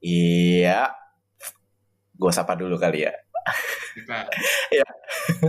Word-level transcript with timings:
Iya, 0.00 0.88
gue 2.16 2.32
sapa 2.32 2.56
dulu 2.56 2.80
kali 2.80 3.04
ya. 3.04 3.12
ya, 4.80 4.88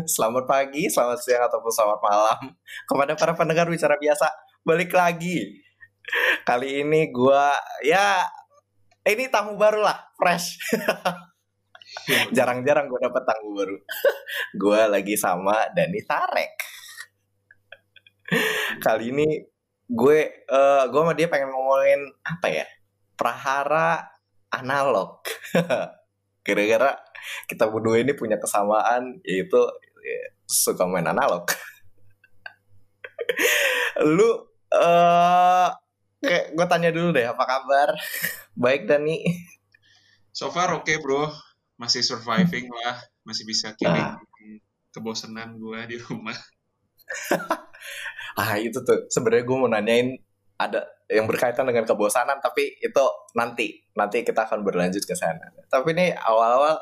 selamat 0.04 0.44
pagi, 0.44 0.92
selamat 0.92 1.20
siang 1.24 1.48
ataupun 1.48 1.72
selamat 1.72 2.00
malam 2.04 2.40
kepada 2.84 3.16
para 3.16 3.32
pendengar 3.32 3.72
bicara 3.72 3.96
biasa. 3.96 4.28
Balik 4.68 4.92
lagi. 4.92 5.64
Kali 6.44 6.84
ini 6.84 7.08
gue 7.16 7.46
ya 7.88 8.28
ini 9.08 9.32
tamu 9.32 9.56
baru 9.56 9.88
lah, 9.88 10.12
fresh. 10.20 10.60
Jarang-jarang 12.36 12.92
gue 12.92 13.00
dapet 13.00 13.24
tamu 13.24 13.56
baru. 13.56 13.78
gue 14.60 14.82
lagi 14.92 15.16
sama 15.16 15.72
Dani 15.72 16.02
Tarek. 16.04 16.54
Kali 18.84 19.16
ini 19.16 19.28
gue 19.88 20.20
uh, 20.52 20.84
gue 20.92 21.00
sama 21.00 21.16
dia 21.16 21.32
pengen 21.32 21.56
ngomongin 21.56 22.04
apa 22.28 22.48
ya? 22.52 22.68
Prahara 23.16 24.11
analog. 24.52 25.24
Gara-gara 26.46 27.00
kita 27.48 27.70
berdua 27.70 28.02
ini 28.02 28.14
punya 28.18 28.38
kesamaan 28.38 29.22
yaitu 29.24 29.62
ya, 30.04 30.22
suka 30.46 30.86
main 30.86 31.08
analog. 31.08 31.48
Lu 34.18 34.30
uh, 34.74 35.70
kayak 36.22 36.46
gue 36.54 36.66
tanya 36.68 36.90
dulu 36.92 37.16
deh 37.16 37.26
apa 37.26 37.44
kabar? 37.48 37.90
Baik 38.64 38.88
Dani. 38.88 39.24
So 40.32 40.52
far 40.52 40.72
oke 40.76 40.88
okay, 40.88 40.98
bro, 41.00 41.28
masih 41.76 42.04
surviving 42.04 42.72
lah, 42.72 43.04
masih 43.28 43.44
bisa 43.44 43.76
kirim 43.76 44.00
nah. 44.00 44.16
kebosanan 44.96 45.60
gue 45.60 45.80
di 45.92 45.98
rumah. 46.00 46.36
ah 48.40 48.56
itu 48.56 48.80
tuh 48.80 49.12
sebenarnya 49.12 49.44
gue 49.44 49.58
mau 49.60 49.68
nanyain 49.68 50.16
ada 50.68 50.82
yang 51.12 51.28
berkaitan 51.28 51.68
dengan 51.68 51.84
kebosanan 51.84 52.40
tapi 52.40 52.80
itu 52.80 53.04
nanti 53.36 53.84
nanti 54.00 54.24
kita 54.24 54.48
akan 54.48 54.64
berlanjut 54.64 55.04
ke 55.04 55.16
sana. 55.18 55.52
Tapi 55.68 55.92
ini 55.92 56.16
awal-awal 56.16 56.80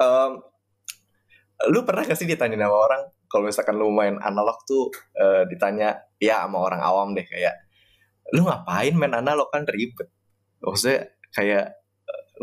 um, 0.00 0.32
lu 1.72 1.80
pernah 1.86 2.04
gak 2.04 2.18
sih 2.18 2.28
ditanya 2.28 2.60
sama 2.60 2.76
orang? 2.76 3.02
Kalau 3.30 3.42
misalkan 3.48 3.76
lu 3.80 3.88
main 3.90 4.20
analog 4.20 4.60
tuh 4.68 4.92
uh, 5.16 5.48
ditanya 5.48 5.96
ya 6.20 6.44
sama 6.44 6.60
orang 6.60 6.84
awam 6.84 7.16
deh 7.16 7.24
kayak 7.24 7.56
lu 8.36 8.44
ngapain 8.44 8.92
main 8.92 9.16
analog? 9.16 9.48
Kan 9.48 9.64
ribet. 9.64 10.12
Maksudnya 10.60 11.08
kayak 11.32 11.80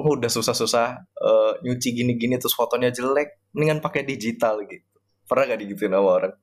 uh, 0.01 0.09
udah 0.17 0.31
susah-susah 0.31 0.87
uh, 1.21 1.53
nyuci 1.61 1.93
gini-gini 1.93 2.41
terus 2.41 2.57
fotonya 2.57 2.89
jelek 2.89 3.45
mendingan 3.53 3.79
pakai 3.83 4.01
digital 4.07 4.63
gitu. 4.65 4.83
Pernah 5.29 5.53
gak 5.53 5.61
digituin 5.61 5.93
sama 5.93 6.11
orang? 6.11 6.33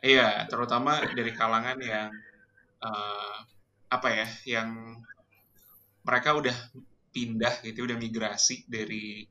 Iya 0.00 0.48
terutama 0.48 1.04
dari 1.12 1.30
kalangan 1.36 1.76
yang 1.78 2.08
uh, 2.80 3.36
apa 3.90 4.08
ya 4.14 4.28
yang 4.46 5.02
mereka 6.06 6.38
udah 6.38 6.54
pindah 7.10 7.60
gitu 7.66 7.84
udah 7.84 7.98
migrasi 7.98 8.64
dari 8.70 9.26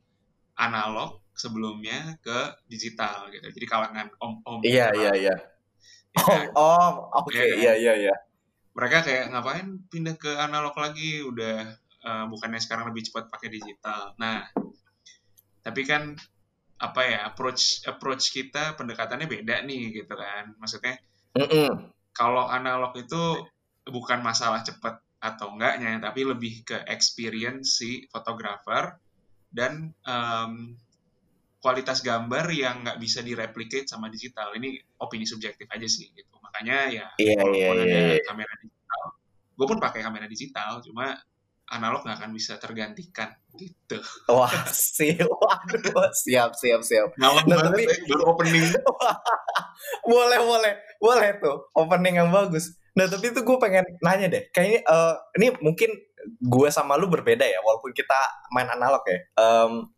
analog 0.60 1.24
sebelumnya 1.32 2.20
ke 2.20 2.68
digital 2.68 3.32
gitu. 3.32 3.48
Jadi 3.48 3.66
kalangan 3.66 4.12
om-om 4.20 4.60
iya 4.60 4.92
iya 4.92 5.12
iya. 5.16 5.36
Om 6.20 6.44
om. 6.52 6.94
Oke 7.24 7.40
okay. 7.40 7.56
iya 7.56 7.72
iya 7.80 7.94
iya. 7.96 8.14
Mereka 8.76 9.02
kayak 9.02 9.32
ngapain 9.32 9.80
pindah 9.88 10.14
ke 10.20 10.30
analog 10.36 10.76
lagi? 10.76 11.24
Udah 11.24 11.64
uh, 12.04 12.24
bukannya 12.28 12.60
sekarang 12.60 12.92
lebih 12.92 13.08
cepat 13.08 13.32
pakai 13.32 13.48
digital. 13.48 14.12
Nah 14.20 14.44
tapi 15.64 15.88
kan 15.88 16.12
apa 16.80 17.00
ya 17.04 17.18
approach 17.28 17.84
approach 17.84 18.32
kita 18.32 18.76
pendekatannya 18.76 19.24
beda 19.24 19.64
nih 19.64 20.04
gitu 20.04 20.12
kan. 20.12 20.52
Maksudnya 20.60 21.00
mm 21.40 21.46
-mm. 21.48 21.70
kalau 22.12 22.44
analog 22.52 22.92
itu 23.00 23.40
bukan 23.90 24.22
masalah 24.24 24.62
cepat 24.64 25.02
atau 25.20 25.52
enggaknya, 25.52 26.00
tapi 26.00 26.24
lebih 26.24 26.64
ke 26.64 26.76
experience 26.88 27.82
si 27.82 28.08
fotografer 28.08 28.96
dan 29.52 29.92
um, 30.08 30.72
kualitas 31.60 32.00
gambar 32.00 32.48
yang 32.48 32.80
nggak 32.80 32.96
bisa 32.96 33.20
direplicate 33.20 33.84
sama 33.84 34.08
digital. 34.08 34.56
Ini 34.56 34.80
opini 35.04 35.28
subjektif 35.28 35.68
aja 35.68 35.84
sih 35.84 36.08
gitu. 36.16 36.40
Makanya 36.40 36.88
ya 36.88 37.06
yeah, 37.20 37.36
walaupun 37.36 37.58
yeah, 37.60 37.70
ada 37.76 37.84
yeah, 37.84 38.06
yeah. 38.16 38.24
kamera 38.24 38.54
digital, 38.64 39.04
gue 39.60 39.66
pun 39.68 39.78
pakai 39.78 40.00
kamera 40.00 40.26
digital, 40.26 40.80
cuma 40.80 41.20
analog 41.70 42.02
nggak 42.02 42.18
akan 42.18 42.32
bisa 42.34 42.58
tergantikan 42.58 43.30
gitu. 43.54 44.02
Wah, 44.26 44.50
siap, 44.72 45.30
waduh, 45.30 46.10
siap, 46.10 46.58
siap, 46.58 46.82
siap. 46.82 47.14
Malam 47.14 47.46
nah, 47.46 47.70
tapi 47.70 47.86
baru 48.10 48.34
opening. 48.34 48.74
boleh, 50.10 50.38
boleh, 50.42 50.72
boleh 50.98 51.30
tuh 51.38 51.70
opening 51.78 52.18
yang 52.18 52.30
bagus. 52.34 52.74
Nah 53.00 53.08
tapi 53.08 53.32
itu 53.32 53.40
gue 53.40 53.56
pengen 53.56 53.88
nanya 54.04 54.28
deh, 54.28 54.52
kayaknya 54.52 54.84
uh, 54.84 55.16
ini 55.40 55.56
mungkin 55.64 55.88
gue 56.36 56.68
sama 56.68 57.00
lu 57.00 57.08
berbeda 57.08 57.48
ya, 57.48 57.64
walaupun 57.64 57.96
kita 57.96 58.44
main 58.52 58.68
analog 58.68 59.00
ya. 59.08 59.24
Um, 59.40 59.88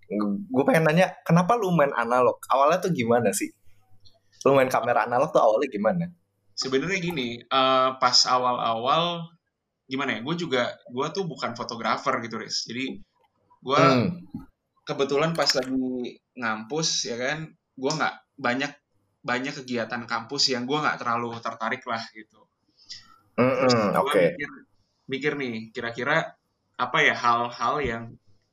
gue 0.47 0.63
pengen 0.63 0.87
nanya, 0.87 1.11
kenapa 1.27 1.59
lu 1.59 1.75
main 1.75 1.91
analog? 1.99 2.39
Awalnya 2.47 2.79
tuh 2.79 2.95
gimana 2.95 3.35
sih? 3.35 3.51
Lu 4.47 4.55
main 4.55 4.71
kamera 4.71 5.03
analog 5.11 5.35
tuh 5.35 5.43
awalnya 5.43 5.67
gimana? 5.67 6.07
Sebenarnya 6.55 7.03
gini, 7.03 7.43
uh, 7.51 7.99
pas 7.99 8.15
awal-awal 8.31 9.35
gimana 9.91 10.15
ya? 10.15 10.21
Gue 10.23 10.39
juga, 10.39 10.79
gue 10.87 11.07
tuh 11.11 11.27
bukan 11.27 11.59
fotografer 11.59 12.15
gitu, 12.23 12.39
Riz. 12.39 12.63
Jadi 12.71 13.03
gue 13.67 13.83
hmm. 13.83 14.07
kebetulan 14.87 15.35
pas 15.35 15.51
lagi 15.59 16.23
ngampus 16.39 17.11
ya 17.11 17.19
kan, 17.19 17.51
gue 17.51 17.93
nggak 17.99 18.15
banyak 18.39 18.71
banyak 19.27 19.55
kegiatan 19.59 20.07
kampus 20.07 20.55
yang 20.55 20.71
gue 20.71 20.79
nggak 20.79 21.03
terlalu 21.03 21.35
tertarik 21.43 21.83
lah 21.87 22.03
gitu 22.15 22.43
Mm 23.43 23.91
Oke. 23.99 24.11
Okay. 24.11 24.27
Mikir, 24.39 24.51
mikir 25.11 25.33
nih, 25.39 25.57
kira-kira 25.75 26.17
apa 26.79 26.99
ya 27.03 27.15
hal-hal 27.15 27.75
yang 27.83 28.05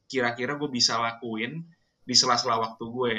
kira-kira 0.09 0.57
gue 0.57 0.69
bisa 0.69 0.97
lakuin 0.97 1.61
di 2.01 2.15
sela-sela 2.17 2.57
waktu 2.57 2.83
gue. 2.89 3.15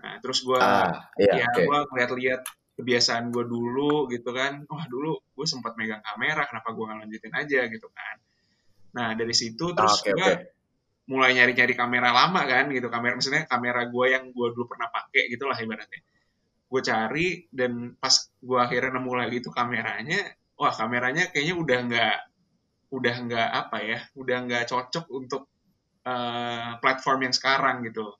Nah, 0.00 0.14
terus 0.22 0.46
gue, 0.46 0.56
ah, 0.56 1.10
iya, 1.18 1.44
ya 1.44 1.46
okay. 1.50 1.66
gue 1.66 1.78
ngeliat-liat 1.90 2.42
kebiasaan 2.80 3.28
gue 3.28 3.44
dulu 3.44 4.08
gitu 4.08 4.32
kan. 4.32 4.64
Wah 4.64 4.88
dulu 4.88 5.20
gue 5.20 5.46
sempat 5.46 5.76
megang 5.76 6.00
kamera, 6.00 6.48
kenapa 6.48 6.72
gue 6.72 6.84
nggak 6.88 6.98
lanjutin 7.04 7.32
aja 7.36 7.60
gitu 7.68 7.88
kan. 7.92 8.16
Nah 8.96 9.12
dari 9.12 9.34
situ 9.36 9.76
terus 9.76 10.00
ah, 10.00 10.02
okay, 10.02 10.12
gue 10.16 10.24
okay. 10.24 10.36
mulai 11.12 11.36
nyari-nyari 11.36 11.76
kamera 11.76 12.08
lama 12.10 12.42
kan 12.48 12.72
gitu. 12.72 12.88
Kamera 12.88 13.14
misalnya 13.20 13.44
kamera 13.44 13.84
gue 13.84 14.06
yang 14.08 14.24
gue 14.32 14.48
dulu 14.56 14.64
pernah 14.64 14.88
pakai 14.88 15.28
gitulah 15.28 15.54
ibaratnya. 15.60 16.00
Gue 16.70 16.80
cari 16.80 17.28
dan 17.52 17.94
pas 18.00 18.14
gue 18.40 18.58
akhirnya 18.58 18.96
nemu 18.96 19.12
lagi 19.12 19.36
itu 19.44 19.50
kameranya, 19.52 20.20
wah 20.60 20.72
kameranya 20.76 21.32
kayaknya 21.32 21.56
udah 21.56 21.78
nggak 21.88 22.16
udah 22.92 23.14
nggak 23.24 23.48
apa 23.48 23.78
ya 23.80 23.98
udah 24.12 24.36
nggak 24.44 24.64
cocok 24.68 25.08
untuk 25.08 25.48
uh, 26.04 26.76
platform 26.84 27.28
yang 27.28 27.34
sekarang 27.34 27.80
gitu. 27.88 28.12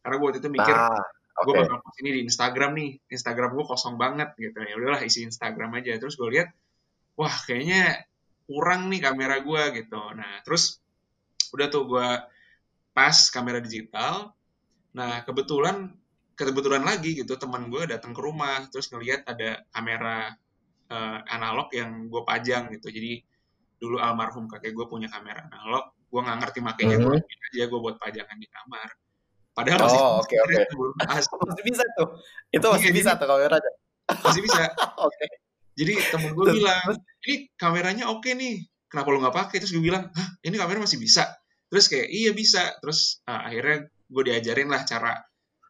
Karena 0.00 0.14
gue 0.18 0.26
waktu 0.26 0.40
itu 0.42 0.50
mikir 0.50 0.74
ah, 0.74 0.90
okay. 0.90 1.42
gue 1.46 1.54
bakal 1.62 1.78
post 1.84 1.96
ini 2.02 2.10
di 2.16 2.20
Instagram 2.26 2.70
nih. 2.74 2.90
Instagram 3.12 3.50
gue 3.54 3.64
kosong 3.68 3.94
banget 4.00 4.34
gitu. 4.40 4.58
Ya 4.64 4.74
udahlah 4.78 5.02
isi 5.04 5.26
Instagram 5.26 5.78
aja. 5.78 6.00
Terus 6.00 6.14
gue 6.16 6.28
lihat 6.32 6.48
wah 7.18 7.34
kayaknya 7.44 8.08
kurang 8.48 8.88
nih 8.88 9.00
kamera 9.04 9.36
gue 9.44 9.62
gitu. 9.84 10.02
Nah 10.16 10.42
terus 10.42 10.82
udah 11.52 11.66
tuh 11.68 11.84
gue 11.86 12.08
pas 12.96 13.16
kamera 13.30 13.58
digital. 13.60 14.34
Nah 14.96 15.22
kebetulan 15.28 15.92
kebetulan 16.32 16.82
lagi 16.82 17.14
gitu 17.14 17.38
teman 17.38 17.70
gue 17.70 17.86
datang 17.86 18.10
ke 18.16 18.20
rumah. 18.22 18.66
Terus 18.72 18.90
ngelihat 18.90 19.28
ada 19.28 19.62
kamera 19.70 20.34
uh, 20.92 21.18
analog 21.32 21.72
yang 21.72 22.12
gue 22.12 22.22
pajang 22.28 22.68
gitu. 22.76 22.92
Jadi 22.92 23.24
dulu 23.80 23.96
almarhum 23.98 24.44
kakek 24.46 24.76
gue 24.76 24.86
punya 24.86 25.08
kamera 25.10 25.48
analog 25.48 25.90
gue 26.12 26.20
nggak 26.20 26.38
ngerti 26.44 26.60
makanya 26.60 26.96
mm 27.00 27.08
-hmm. 27.08 27.18
gue 27.18 27.48
aja 27.56 27.64
gue 27.72 27.80
buat 27.80 27.96
pajangan 27.96 28.36
di 28.36 28.48
kamar. 28.52 28.88
Padahal 29.52 29.78
masih 29.84 30.00
oh, 30.00 30.20
oke 30.20 30.36
oke. 30.36 30.54
masih 31.48 31.64
bisa 31.64 31.84
tuh. 31.96 32.08
Itu 32.52 32.66
masih 32.68 32.90
iya, 32.92 32.96
bisa 33.00 33.10
tuh 33.16 33.26
kameranya 33.28 33.72
masih 34.20 34.42
bisa. 34.44 34.62
Oke. 35.06 35.14
Okay. 35.16 35.30
jadi 35.72 35.94
temen 36.12 36.36
gue 36.36 36.46
bilang 36.52 36.84
ini 37.24 37.48
kameranya 37.56 38.04
oke 38.12 38.20
okay 38.24 38.32
nih. 38.36 38.68
Kenapa 38.92 39.08
lo 39.08 39.18
nggak 39.24 39.36
pakai? 39.36 39.56
Terus 39.56 39.72
gue 39.72 39.84
bilang 39.84 40.12
Hah, 40.12 40.28
ini 40.44 40.56
kamera 40.60 40.84
masih 40.84 41.00
bisa. 41.00 41.32
Terus 41.72 41.88
kayak 41.88 42.08
iya 42.12 42.30
bisa. 42.36 42.76
Terus 42.84 43.24
uh, 43.24 43.48
akhirnya 43.48 43.88
gue 43.88 44.22
diajarin 44.28 44.68
lah 44.68 44.84
cara 44.84 45.16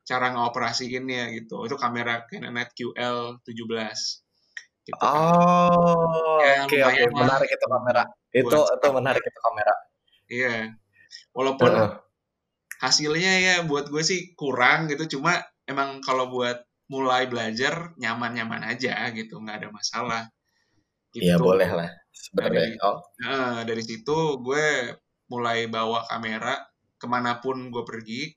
cara 0.03 0.27
ngoperasiinnya 0.35 1.31
gitu. 1.39 1.63
Itu 1.67 1.79
kamera 1.79 2.27
Canon 2.27 2.59
QL 2.75 3.39
17 3.47 4.22
Gitu. 4.83 4.99
Oh, 4.99 6.43
ya, 6.43 6.67
oke 6.67 6.75
oke, 6.75 7.03
menarik 7.15 7.51
itu 7.55 7.67
kamera. 7.71 8.03
Itu 8.35 8.59
itu 8.67 8.89
menarik 8.91 9.23
itu 9.23 9.39
kamera. 9.39 9.75
Iya. 10.27 10.55
Walaupun 11.31 11.71
uh. 11.71 11.91
hasilnya 12.83 13.33
ya 13.39 13.55
buat 13.63 13.87
gue 13.87 14.03
sih 14.03 14.35
kurang 14.35 14.91
gitu, 14.91 15.19
cuma 15.19 15.39
emang 15.71 16.03
kalau 16.03 16.27
buat 16.35 16.67
mulai 16.91 17.31
belajar 17.31 17.95
nyaman-nyaman 17.95 18.67
aja 18.67 19.07
gitu, 19.15 19.39
nggak 19.39 19.63
ada 19.63 19.69
masalah. 19.71 20.23
Gitu. 21.15 21.31
Iya 21.31 21.39
boleh 21.39 21.71
lah 21.71 21.91
sebenarnya. 22.11 22.75
oh. 22.83 22.99
Nah, 23.23 23.63
dari 23.63 23.87
situ 23.87 24.43
gue 24.43 24.99
mulai 25.31 25.71
bawa 25.71 26.05
kamera 26.11 26.59
ke 26.99 27.07
mana 27.07 27.39
pun 27.39 27.71
gue 27.71 27.85
pergi, 27.87 28.35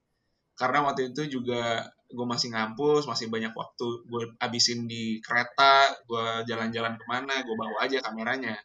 karena 0.53 0.85
waktu 0.85 1.09
itu 1.09 1.41
juga 1.41 1.89
gue 2.15 2.27
masih 2.27 2.55
ngampus 2.55 3.03
masih 3.05 3.27
banyak 3.27 3.51
waktu 3.51 3.87
gue 4.07 4.21
abisin 4.39 4.87
di 4.87 5.19
kereta 5.19 5.91
gue 6.07 6.47
jalan-jalan 6.47 6.95
ke 6.95 7.05
mana 7.05 7.43
gue 7.43 7.55
bawa 7.55 7.83
aja 7.83 7.99
kameranya 7.99 8.55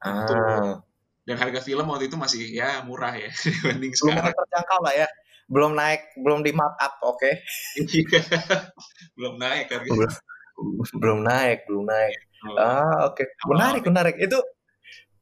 gitu. 0.00 0.34
ah. 0.36 0.80
dan 1.24 1.36
harga 1.36 1.60
film 1.64 1.88
waktu 1.88 2.12
itu 2.12 2.16
masih 2.20 2.40
ya 2.52 2.84
murah 2.84 3.16
ya 3.16 3.32
dibanding 3.44 3.92
sekarang. 3.96 4.28
Belum 4.28 4.36
terjangkau 4.36 4.80
lah 4.84 4.94
ya. 4.96 5.08
Belum 5.50 5.74
naik, 5.74 6.14
belum 6.14 6.46
di 6.46 6.54
markup, 6.54 6.94
oke. 7.02 7.18
Okay? 7.18 7.42
Iya. 7.74 8.22
belum 9.18 9.34
naik 9.34 9.66
harga. 9.66 9.90
Belum, 9.90 10.10
belum 10.94 11.18
naik, 11.26 11.58
belum 11.66 11.84
naik. 11.90 12.18
Oh. 12.46 12.54
Ah, 12.54 13.10
oke. 13.10 13.18
Okay. 13.18 13.26
Menarik, 13.50 13.82
menarik. 13.82 14.16
Itu 14.22 14.38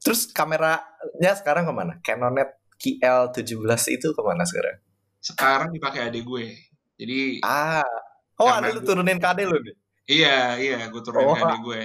terus 0.05 0.29
kameranya 0.29 1.33
sekarang 1.33 1.65
ke 1.65 1.73
mana? 1.73 1.97
Canonet 2.05 2.61
KL17 2.77 3.97
itu 3.97 4.13
ke 4.13 4.21
mana 4.21 4.45
sekarang? 4.45 4.77
Sekarang 5.19 5.69
dipakai 5.73 6.13
adik 6.13 6.29
gue. 6.29 6.68
Jadi 6.99 7.41
Ah. 7.47 7.87
Oh, 8.39 8.47
ada 8.47 8.71
lu 8.71 8.83
turunin 8.87 9.19
ke 9.19 9.27
adik 9.27 9.51
lu 9.51 9.59
nih. 9.59 9.77
Iya, 10.09 10.39
iya, 10.63 10.79
gue 10.91 11.03
turunin 11.03 11.27
oh. 11.27 11.35
ke 11.35 11.43
adik 11.43 11.61
gue. 11.63 11.81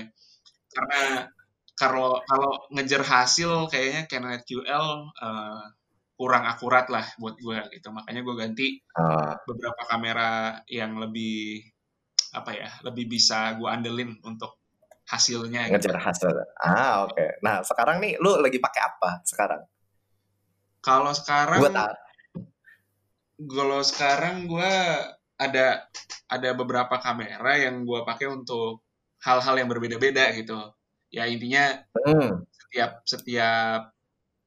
Karena 0.73 1.25
kalau 1.73 2.21
kalau 2.29 2.51
ngejar 2.73 3.01
hasil 3.01 3.67
kayaknya 3.69 4.05
Canon 4.05 4.37
QL 4.45 4.87
uh, 5.09 5.25
eh, 5.25 5.63
kurang 6.13 6.45
akurat 6.45 6.85
lah 6.93 7.05
buat 7.17 7.35
gue 7.41 7.57
gitu 7.73 7.89
makanya 7.89 8.21
gue 8.21 8.35
ganti 8.37 8.67
uh. 8.95 9.33
beberapa 9.49 9.81
kamera 9.89 10.61
yang 10.69 11.01
lebih 11.01 11.65
apa 12.33 12.53
ya 12.53 12.69
lebih 12.85 13.09
bisa 13.09 13.57
gue 13.57 13.65
andelin 13.65 14.17
untuk 14.21 14.61
hasilnya 15.09 15.67
gitu. 15.67 15.73
ngejar 15.73 15.97
gitu. 15.97 16.05
hasil 16.05 16.29
ah 16.61 17.09
oke 17.09 17.17
okay. 17.17 17.29
nah 17.41 17.65
sekarang 17.65 17.97
nih 17.99 18.15
lu 18.21 18.37
lagi 18.37 18.61
pakai 18.61 18.81
apa 18.85 19.25
sekarang 19.25 19.61
kalau 20.85 21.11
sekarang 21.11 21.59
gue 21.59 21.73
kalau 23.39 23.81
sekarang 23.81 24.45
gue 24.45 24.73
ada 25.37 25.87
ada 26.29 26.49
beberapa 26.53 26.97
kamera 27.01 27.57
yang 27.57 27.83
gue 27.83 27.99
pakai 28.05 28.29
untuk 28.29 28.85
hal-hal 29.23 29.55
yang 29.57 29.69
berbeda-beda 29.69 30.33
gitu 30.37 30.59
ya 31.13 31.29
intinya 31.29 31.77
hmm. 31.93 32.45
setiap 32.49 32.91
setiap 33.05 33.93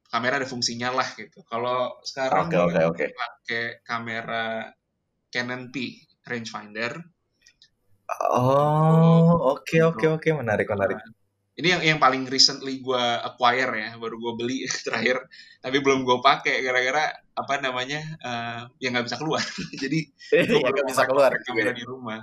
kamera 0.07 0.39
ada 0.39 0.47
fungsinya 0.47 0.89
lah 0.95 1.07
gitu. 1.15 1.43
Kalau 1.43 1.99
sekarang 2.03 2.47
okay, 2.47 2.59
okay, 2.63 2.83
okay. 2.87 3.07
pakai 3.11 3.63
kamera 3.83 4.71
Canon 5.27 5.69
P 5.71 5.99
rangefinder. 6.23 7.03
Oh, 8.31 9.55
oke 9.55 9.77
oke 9.83 10.05
oke, 10.07 10.29
menarik 10.31 10.71
menarik. 10.71 10.95
Ini 11.57 11.67
yang 11.73 11.81
yang 11.81 11.99
paling 11.99 12.29
recently 12.29 12.85
gue 12.85 13.03
acquire 13.25 13.73
ya, 13.73 13.89
baru 13.97 14.21
gue 14.21 14.33
beli 14.37 14.57
terakhir, 14.85 15.25
tapi 15.57 15.81
belum 15.81 16.05
gue 16.05 16.21
pakai 16.21 16.61
gara-gara 16.61 17.09
apa 17.33 17.53
namanya 17.57 18.01
uh, 18.21 18.61
yang 18.77 18.93
nggak 18.93 19.09
bisa 19.09 19.17
keluar. 19.17 19.41
Jadi 19.81 20.05
gue 20.29 20.59
nggak 20.61 20.85
bisa 20.85 21.09
keluar 21.09 21.33
kamera 21.41 21.73
di 21.73 21.81
rumah. 21.81 22.21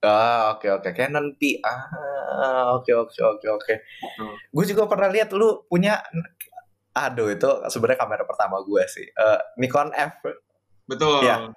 Ah, 0.00 0.56
oke 0.56 0.66
oke. 0.80 0.90
Canon 0.96 1.36
P. 1.36 1.60
Ah, 1.60 2.74
oke 2.74 2.90
oke 2.90 3.20
oke 3.20 3.46
oke. 3.52 3.74
Gue 4.50 4.64
juga 4.64 4.88
pernah 4.88 5.12
lihat 5.12 5.30
lu 5.36 5.68
punya 5.68 6.00
aduh 6.90 7.30
itu 7.30 7.46
sebenarnya 7.70 8.02
kamera 8.02 8.24
pertama 8.26 8.58
gue 8.66 8.82
sih. 8.90 9.06
Uh, 9.14 9.38
Nikon 9.60 9.92
F. 9.94 10.24
Betul. 10.88 11.22
Ya. 11.22 11.52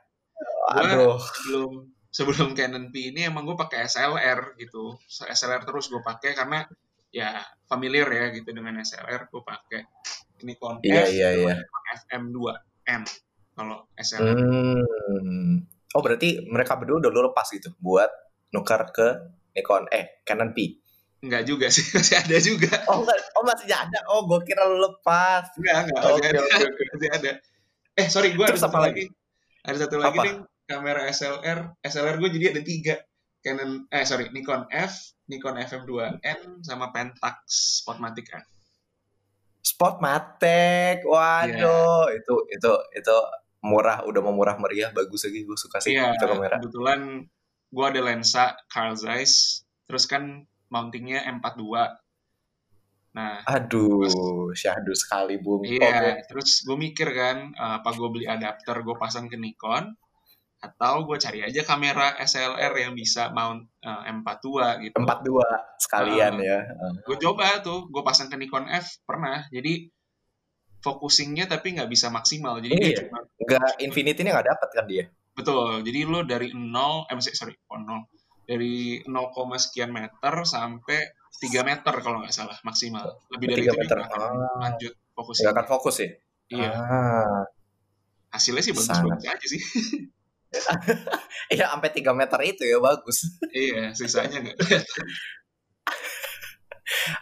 Aduh. 0.76 1.18
Sebelum 1.18 1.93
sebelum 2.14 2.54
Canon 2.54 2.94
P 2.94 3.10
ini 3.10 3.26
emang 3.26 3.50
gue 3.50 3.58
pakai 3.58 3.90
SLR 3.90 4.54
gitu. 4.62 4.94
SLR 5.10 5.66
terus 5.66 5.90
gue 5.90 6.00
pakai 6.06 6.38
karena 6.38 6.62
ya 7.10 7.42
familiar 7.66 8.06
ya 8.14 8.30
gitu 8.30 8.54
dengan 8.54 8.78
SLR 8.82 9.34
gue 9.34 9.42
pakai 9.42 9.82
Nikon 10.44 10.82
iya, 10.82 11.06
F 11.06 11.14
iya, 11.14 11.30
iya. 11.34 11.56
FM2M 12.14 13.02
kalau 13.58 13.90
SLR. 13.98 14.38
Hmm. 14.38 15.66
Oh 15.98 16.02
berarti 16.06 16.46
mereka 16.46 16.78
berdua 16.78 17.02
udah 17.02 17.10
lu 17.10 17.22
lepas 17.34 17.50
gitu 17.50 17.74
buat 17.82 18.10
nukar 18.54 18.94
ke 18.94 19.34
Nikon 19.58 19.90
eh 19.90 20.22
Canon 20.22 20.54
P 20.54 20.84
Enggak 21.24 21.48
juga 21.48 21.72
sih, 21.72 21.88
masih 21.96 22.20
ada 22.20 22.36
juga. 22.44 22.84
Oh, 22.92 23.00
enggak, 23.00 23.18
oh 23.40 23.44
masih 23.48 23.72
ada. 23.72 24.00
Oh, 24.12 24.28
gue 24.28 24.44
kira 24.44 24.68
lu 24.68 24.76
lepas. 24.76 25.56
Enggak, 25.56 25.88
enggak, 25.88 26.02
masih, 26.04 26.20
okay, 26.20 26.28
ada. 26.28 26.40
Okay, 26.44 26.66
okay. 26.68 26.86
masih 27.00 27.10
ada. 27.16 27.32
Eh, 27.96 28.08
sorry, 28.12 28.30
gue 28.36 28.44
ada 28.44 28.60
satu 28.60 28.76
lagi. 28.76 29.08
Ada 29.64 29.88
satu 29.88 29.96
lagi 30.04 30.20
nih, 30.20 30.36
kamera 30.66 31.08
SLR. 31.10 31.80
SLR 31.84 32.16
gue 32.20 32.30
jadi 32.34 32.46
ada 32.56 32.62
tiga. 32.64 32.96
Canon, 33.44 33.92
eh 33.92 34.08
sorry, 34.08 34.32
Nikon 34.32 34.72
F, 34.72 35.20
Nikon 35.28 35.60
FM2N, 35.60 36.64
sama 36.64 36.96
Pentax 36.96 37.44
Spotmatic 37.84 38.32
F. 38.32 38.48
Spotmatic, 39.64 41.04
waduh, 41.04 42.08
yeah. 42.08 42.20
itu 42.20 42.36
itu 42.56 42.72
itu 42.96 43.18
murah, 43.64 44.08
udah 44.08 44.22
mau 44.24 44.32
murah 44.32 44.56
meriah, 44.56 44.96
bagus 44.96 45.28
lagi, 45.28 45.44
gue 45.44 45.58
suka 45.60 45.84
sih 45.84 45.92
yeah, 45.92 46.16
itu 46.16 46.24
kamera. 46.24 46.56
Kebetulan 46.60 47.28
gue 47.74 47.86
ada 47.90 48.02
lensa 48.06 48.54
Carl 48.70 48.94
Zeiss 48.94 49.66
terus 49.90 50.06
kan 50.06 50.46
mountingnya 50.70 51.26
M42 51.26 51.66
nah 53.14 53.46
aduh 53.46 54.10
terus, 54.10 54.58
syahdu 54.58 54.94
sekali 54.98 55.38
bung 55.38 55.66
iya 55.66 56.18
oh, 56.18 56.18
terus 56.30 56.66
gue 56.66 56.78
mikir 56.78 57.14
kan 57.14 57.54
uh, 57.54 57.82
apa 57.82 57.94
gue 57.94 58.10
beli 58.10 58.26
adapter 58.26 58.74
gue 58.82 58.96
pasang 58.98 59.30
ke 59.30 59.38
Nikon 59.38 59.94
atau 60.64 61.04
gue 61.04 61.20
cari 61.20 61.44
aja 61.44 61.68
kamera 61.68 62.16
SLR 62.24 62.72
yang 62.80 62.96
bisa 62.96 63.36
mount 63.36 63.68
uh, 63.84 64.08
M42 64.08 64.88
gitu 64.88 64.96
M42 64.96 65.32
sekalian 65.76 66.40
uh, 66.40 66.44
ya 66.44 66.60
uh. 66.64 66.96
gue 67.04 67.18
coba 67.20 67.60
tuh 67.60 67.92
gue 67.92 68.00
pasang 68.00 68.32
ke 68.32 68.40
Nikon 68.40 68.72
F 68.72 69.04
pernah 69.04 69.44
jadi 69.52 69.92
focusingnya 70.80 71.52
tapi 71.52 71.76
nggak 71.76 71.92
bisa 71.92 72.08
maksimal 72.08 72.64
jadi 72.64 72.76
iya, 72.80 72.96
cuma 73.04 73.28
nggak 73.28 73.84
infinity 73.84 74.24
ini 74.24 74.32
nggak 74.32 74.48
dapat 74.56 74.70
kan 74.72 74.88
dia 74.88 75.06
Betul. 75.34 75.82
Jadi 75.82 76.00
lo 76.06 76.22
dari 76.24 76.54
0 76.54 77.10
eh 77.10 77.34
sorry, 77.34 77.54
oh 77.74 77.82
0. 77.82 78.06
Dari 78.46 79.02
0, 79.10 79.58
sekian 79.58 79.90
meter 79.90 80.34
sampai 80.46 81.00
3 81.42 81.66
meter 81.66 81.94
kalau 82.06 82.22
nggak 82.22 82.34
salah 82.34 82.58
maksimal. 82.62 83.18
Lebih 83.34 83.48
dari 83.50 83.62
3 83.66 83.74
itu 83.74 83.78
meter. 83.82 83.98
Ah. 84.06 84.30
lanjut 84.62 84.94
fokus. 85.18 85.36
Nggak 85.42 85.54
akan 85.58 85.68
fokus 85.68 85.96
ya? 86.00 86.10
Iya. 86.54 86.70
Ah. 86.70 87.44
Hasilnya 88.34 88.64
sih 88.66 88.74
bagus-bagus 88.74 89.26
aja 89.26 89.46
sih. 89.46 89.62
Iya, 91.54 91.70
sampai 91.70 91.90
3 91.94 92.14
meter 92.14 92.40
itu 92.46 92.64
ya 92.66 92.78
bagus. 92.82 93.26
iya, 93.54 93.94
sisanya 93.94 94.42
nggak 94.42 94.58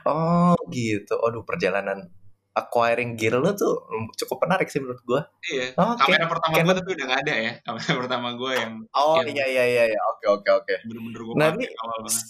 Oh 0.07 0.55
gitu. 0.71 1.15
Aduh 1.21 1.43
perjalanan 1.47 2.11
acquiring 2.51 3.15
gear 3.15 3.39
lu 3.39 3.55
tuh 3.55 3.87
cukup 4.19 4.43
menarik 4.43 4.67
sih 4.67 4.83
menurut 4.83 5.01
gue. 5.07 5.21
Iya. 5.55 5.71
Oh, 5.79 5.95
kamera 5.95 6.27
pertama 6.27 6.59
gue 6.59 6.75
tapi 6.75 6.89
udah 6.99 7.05
gak 7.07 7.21
ada 7.27 7.35
ya. 7.35 7.51
Kamera 7.63 7.91
pertama 7.95 8.27
gue 8.35 8.51
yang 8.55 8.73
Oh 8.91 9.23
yang 9.23 9.27
iya 9.31 9.45
iya 9.47 9.63
iya 9.65 9.83
iya. 9.95 9.99
Oke 10.15 10.25
oke 10.27 10.49
oke. 10.63 10.73
Bener-bener 10.83 11.21
gue 11.23 11.33
nah, 11.39 11.49
ini, 11.55 11.65
awal 11.79 11.99
banget. 12.03 12.25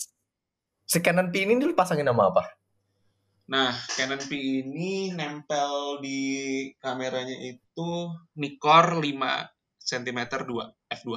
Si 0.86 0.98
Canon 1.02 1.32
P 1.34 1.36
ini 1.48 1.58
lu 1.58 1.74
pasangin 1.74 2.06
nama 2.06 2.30
apa? 2.30 2.44
Nah, 3.50 3.74
Canon 3.98 4.22
P 4.22 4.32
ini 4.64 5.12
nempel 5.12 6.00
di 6.00 6.20
kameranya 6.78 7.36
itu 7.42 7.90
Nikkor 8.38 9.02
5 9.02 9.61
cm 9.92 10.20
2 10.32 10.48
f2. 10.88 11.10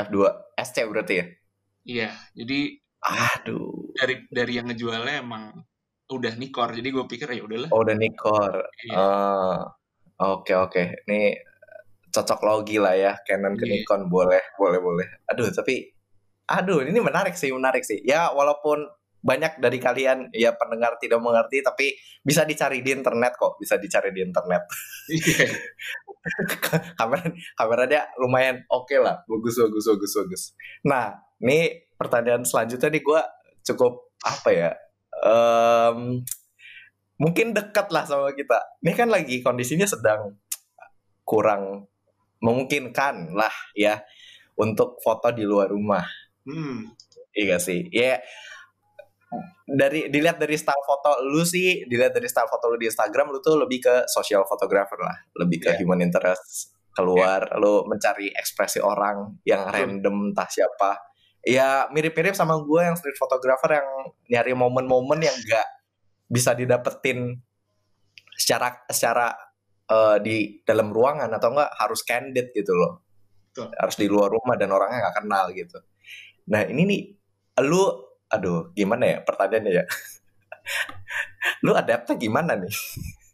F2 0.00 0.16
SC 0.56 0.76
berarti 0.88 1.14
ya? 1.20 1.26
Iya, 1.80 2.10
jadi 2.32 2.80
aduh 3.00 3.96
dari 3.96 4.28
dari 4.28 4.52
yang 4.60 4.68
ngejualnya 4.68 5.24
emang 5.24 5.56
udah 6.10 6.34
nikor 6.36 6.74
jadi 6.76 6.88
gue 6.90 7.04
pikir 7.08 7.32
ya 7.32 7.42
udahlah 7.46 7.70
oh 7.72 7.80
udah 7.80 7.96
nikor 7.96 8.52
iya. 8.84 8.92
uh, 8.92 9.60
oke 10.20 10.44
okay, 10.44 10.56
oke 10.58 10.76
okay. 10.76 10.86
ini 11.08 11.32
cocok 12.10 12.40
logi 12.44 12.76
lah 12.76 12.92
ya 12.98 13.12
Canon 13.24 13.56
ke 13.56 13.64
iya. 13.64 13.80
Nikon 13.80 14.10
boleh 14.10 14.42
boleh 14.58 14.78
boleh 14.82 15.06
aduh 15.30 15.48
tapi 15.48 15.86
aduh 16.50 16.82
ini 16.82 16.98
menarik 16.98 17.38
sih 17.38 17.54
menarik 17.54 17.86
sih 17.86 18.02
ya 18.02 18.34
walaupun 18.34 18.84
banyak 19.20 19.60
dari 19.60 19.78
kalian 19.78 20.32
ya 20.32 20.56
pendengar 20.56 20.96
tidak 20.96 21.20
mengerti 21.20 21.60
tapi 21.60 21.92
bisa 22.24 22.48
dicari 22.48 22.80
di 22.80 22.90
internet 22.92 23.36
kok 23.36 23.60
bisa 23.60 23.76
dicari 23.76 24.12
di 24.16 24.24
internet 24.24 24.64
iya. 25.12 25.46
kamera 27.00 27.28
kamera 27.56 27.84
dia 27.88 28.02
lumayan 28.16 28.64
oke 28.72 28.88
okay 28.88 28.98
lah 29.00 29.20
bagus 29.28 29.60
bagus 29.60 29.84
bagus 29.92 30.12
bagus 30.16 30.42
nah 30.84 31.20
ini 31.40 31.88
pertanyaan 32.00 32.44
selanjutnya 32.48 32.88
nih 32.88 33.02
gue 33.04 33.20
cukup 33.64 34.12
apa 34.24 34.48
ya 34.52 34.70
um, 35.24 36.24
mungkin 37.20 37.52
dekat 37.52 37.92
lah 37.92 38.08
sama 38.08 38.32
kita. 38.32 38.80
Ini 38.80 38.92
kan 38.96 39.12
lagi 39.12 39.44
kondisinya 39.44 39.84
sedang 39.84 40.40
kurang 41.28 41.86
memungkinkan 42.40 43.36
lah 43.36 43.52
ya 43.76 44.00
untuk 44.56 44.96
foto 45.04 45.28
di 45.30 45.44
luar 45.44 45.68
rumah. 45.68 46.02
Hmm. 46.48 46.96
Iya 47.36 47.60
sih. 47.60 47.86
Ya 47.92 48.24
dari 49.66 50.10
dilihat 50.10 50.42
dari 50.42 50.58
style 50.58 50.82
foto 50.82 51.22
lu 51.22 51.46
sih, 51.46 51.86
dilihat 51.86 52.14
dari 52.14 52.26
style 52.26 52.50
foto 52.50 52.70
lu 52.70 52.76
di 52.76 52.90
Instagram 52.90 53.30
lu 53.30 53.38
tuh 53.38 53.58
lebih 53.58 53.78
ke 53.82 53.94
social 54.10 54.42
photographer 54.46 54.98
lah, 54.98 55.16
lebih 55.38 55.62
ke 55.62 55.70
yeah. 55.74 55.78
human 55.78 56.02
interest 56.02 56.74
keluar, 56.90 57.46
yeah. 57.46 57.58
lu 57.62 57.86
mencari 57.86 58.34
ekspresi 58.34 58.82
orang 58.82 59.38
yang 59.46 59.70
random 59.70 60.34
entah 60.34 60.50
siapa 60.50 61.10
ya 61.44 61.88
mirip-mirip 61.88 62.36
sama 62.36 62.60
gue 62.60 62.80
yang 62.84 62.96
street 62.96 63.16
photographer 63.16 63.80
yang 63.80 63.88
nyari 64.28 64.52
momen-momen 64.52 65.24
yang 65.24 65.36
gak 65.48 65.68
bisa 66.28 66.52
didapetin 66.52 67.40
secara 68.36 68.84
secara 68.88 69.32
uh, 69.88 70.16
di 70.20 70.60
dalam 70.62 70.92
ruangan 70.92 71.28
atau 71.32 71.48
enggak 71.52 71.70
harus 71.76 72.00
candid 72.06 72.52
gitu 72.54 72.72
loh 72.72 73.04
Betul. 73.50 73.68
harus 73.74 73.96
di 73.98 74.06
luar 74.06 74.30
rumah 74.30 74.54
dan 74.54 74.70
orangnya 74.70 75.10
nggak 75.10 75.16
kenal 75.24 75.44
gitu 75.50 75.78
nah 76.46 76.62
ini 76.64 76.82
nih 76.86 77.02
lu 77.66 77.82
aduh 78.30 78.70
gimana 78.72 79.04
ya 79.06 79.18
pertanyaannya 79.26 79.72
ya 79.82 79.84
lu 81.66 81.74
adaptnya 81.74 82.14
gimana 82.14 82.54
nih 82.54 82.74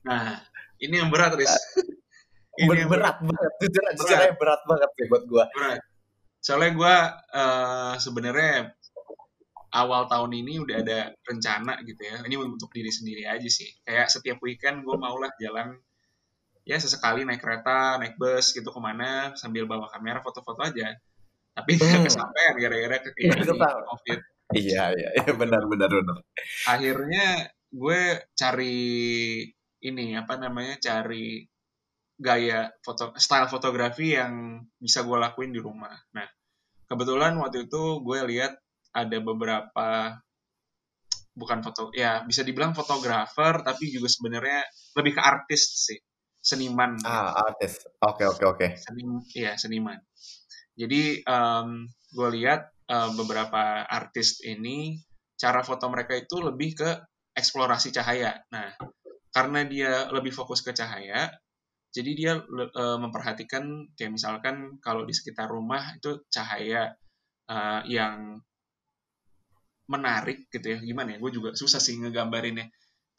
Nah, 0.07 0.39
ini 0.79 0.95
yang 1.03 1.11
berat, 1.11 1.35
Riz. 1.35 1.51
ini 2.63 2.87
yang 2.87 2.89
berat, 2.89 3.19
berat 3.19 3.27
banget. 3.27 3.53
Jujur, 3.59 3.83
berat. 3.83 3.95
jujur 3.99 4.17
aja 4.17 4.35
berat 4.39 4.63
banget 4.65 4.91
sih 4.95 5.07
buat 5.11 5.25
gue. 5.27 5.45
Berat. 5.51 5.81
Soalnya 6.39 6.71
gue 6.79 6.97
uh, 7.35 7.95
sebenarnya 7.99 8.55
awal 9.75 10.07
tahun 10.07 10.31
ini 10.31 10.63
udah 10.63 10.77
ada 10.87 10.99
rencana 11.27 11.83
gitu 11.83 12.01
ya. 12.07 12.23
Ini 12.23 12.35
untuk 12.39 12.71
diri 12.71 12.89
sendiri 12.95 13.27
aja 13.27 13.51
sih. 13.51 13.67
Kayak 13.83 14.07
setiap 14.15 14.39
weekend 14.47 14.87
gue 14.87 14.95
maulah 14.95 15.35
jalan 15.43 15.75
ya 16.67 16.79
sesekali 16.79 17.27
naik 17.27 17.43
kereta, 17.43 17.99
naik 17.99 18.15
bus 18.19 18.55
gitu 18.55 18.71
ke 18.71 18.81
mana 18.83 19.35
sambil 19.35 19.67
bawa 19.67 19.91
kamera 19.91 20.23
foto-foto 20.23 20.63
aja. 20.63 20.95
Tapi 21.57 21.73
hmm. 21.83 22.07
kesampaian 22.07 22.55
gara-gara 22.63 22.97
ke 23.03 23.11
ya, 23.19 23.35
COVID. 23.91 24.21
Iya, 24.55 24.95
iya, 24.95 25.09
iya, 25.19 25.33
benar, 25.35 25.67
benar, 25.67 25.91
benar. 25.91 26.17
Akhirnya 26.71 27.51
gue 27.67 28.01
cari 28.39 28.79
ini 29.83 30.07
apa 30.15 30.39
namanya 30.39 30.79
cari 30.79 31.43
gaya 32.17 32.71
foto 32.81 33.13
style 33.19 33.51
fotografi 33.51 34.17
yang 34.17 34.63
bisa 34.79 35.03
gue 35.03 35.19
lakuin 35.19 35.51
di 35.53 35.61
rumah. 35.61 35.93
Nah, 36.15 36.27
kebetulan 36.87 37.35
waktu 37.43 37.67
itu 37.67 38.01
gue 38.01 38.19
lihat 38.31 38.55
ada 38.97 39.19
beberapa 39.21 40.17
bukan 41.37 41.61
foto 41.61 41.93
ya 41.93 42.25
bisa 42.25 42.41
dibilang 42.41 42.73
fotografer 42.73 43.61
tapi 43.61 43.93
juga 43.93 44.09
sebenarnya 44.09 44.65
lebih 44.97 45.21
ke 45.21 45.23
artis 45.23 45.85
sih 45.85 46.01
seniman 46.41 46.97
ah 47.05 47.37
artis 47.37 47.85
oke 48.01 48.25
oke 48.25 48.45
oke 48.57 48.67
senim 48.81 49.21
ya 49.37 49.53
seniman 49.61 50.01
jadi 50.73 51.21
um, 51.29 51.85
gue 52.17 52.29
lihat 52.41 52.73
uh, 52.91 53.11
beberapa 53.15 53.85
artis 53.87 54.43
ini 54.43 54.99
cara 55.37 55.61
foto 55.61 55.87
mereka 55.93 56.17
itu 56.17 56.41
lebih 56.41 56.79
ke 56.79 56.91
eksplorasi 57.37 57.93
cahaya. 57.93 58.41
Nah 58.53 58.73
karena 59.31 59.69
dia 59.69 60.09
lebih 60.09 60.33
fokus 60.33 60.65
ke 60.65 60.73
cahaya 60.73 61.29
jadi 61.97 62.11
dia 62.13 62.33
uh, 62.45 62.99
memperhatikan 63.01 63.89
kayak 63.97 64.13
misalkan 64.13 64.77
kalau 64.85 65.09
di 65.09 65.17
sekitar 65.17 65.49
rumah 65.49 65.97
itu 65.97 66.21
cahaya 66.29 66.93
uh, 67.49 67.81
yang 67.89 68.37
menarik 69.89 70.45
gitu 70.53 70.77
ya. 70.77 70.79
Gimana 70.85 71.17
ya? 71.17 71.19
Gue 71.25 71.33
juga 71.33 71.57
susah 71.57 71.81
sih 71.81 71.97
ngegambarinnya. 71.97 72.69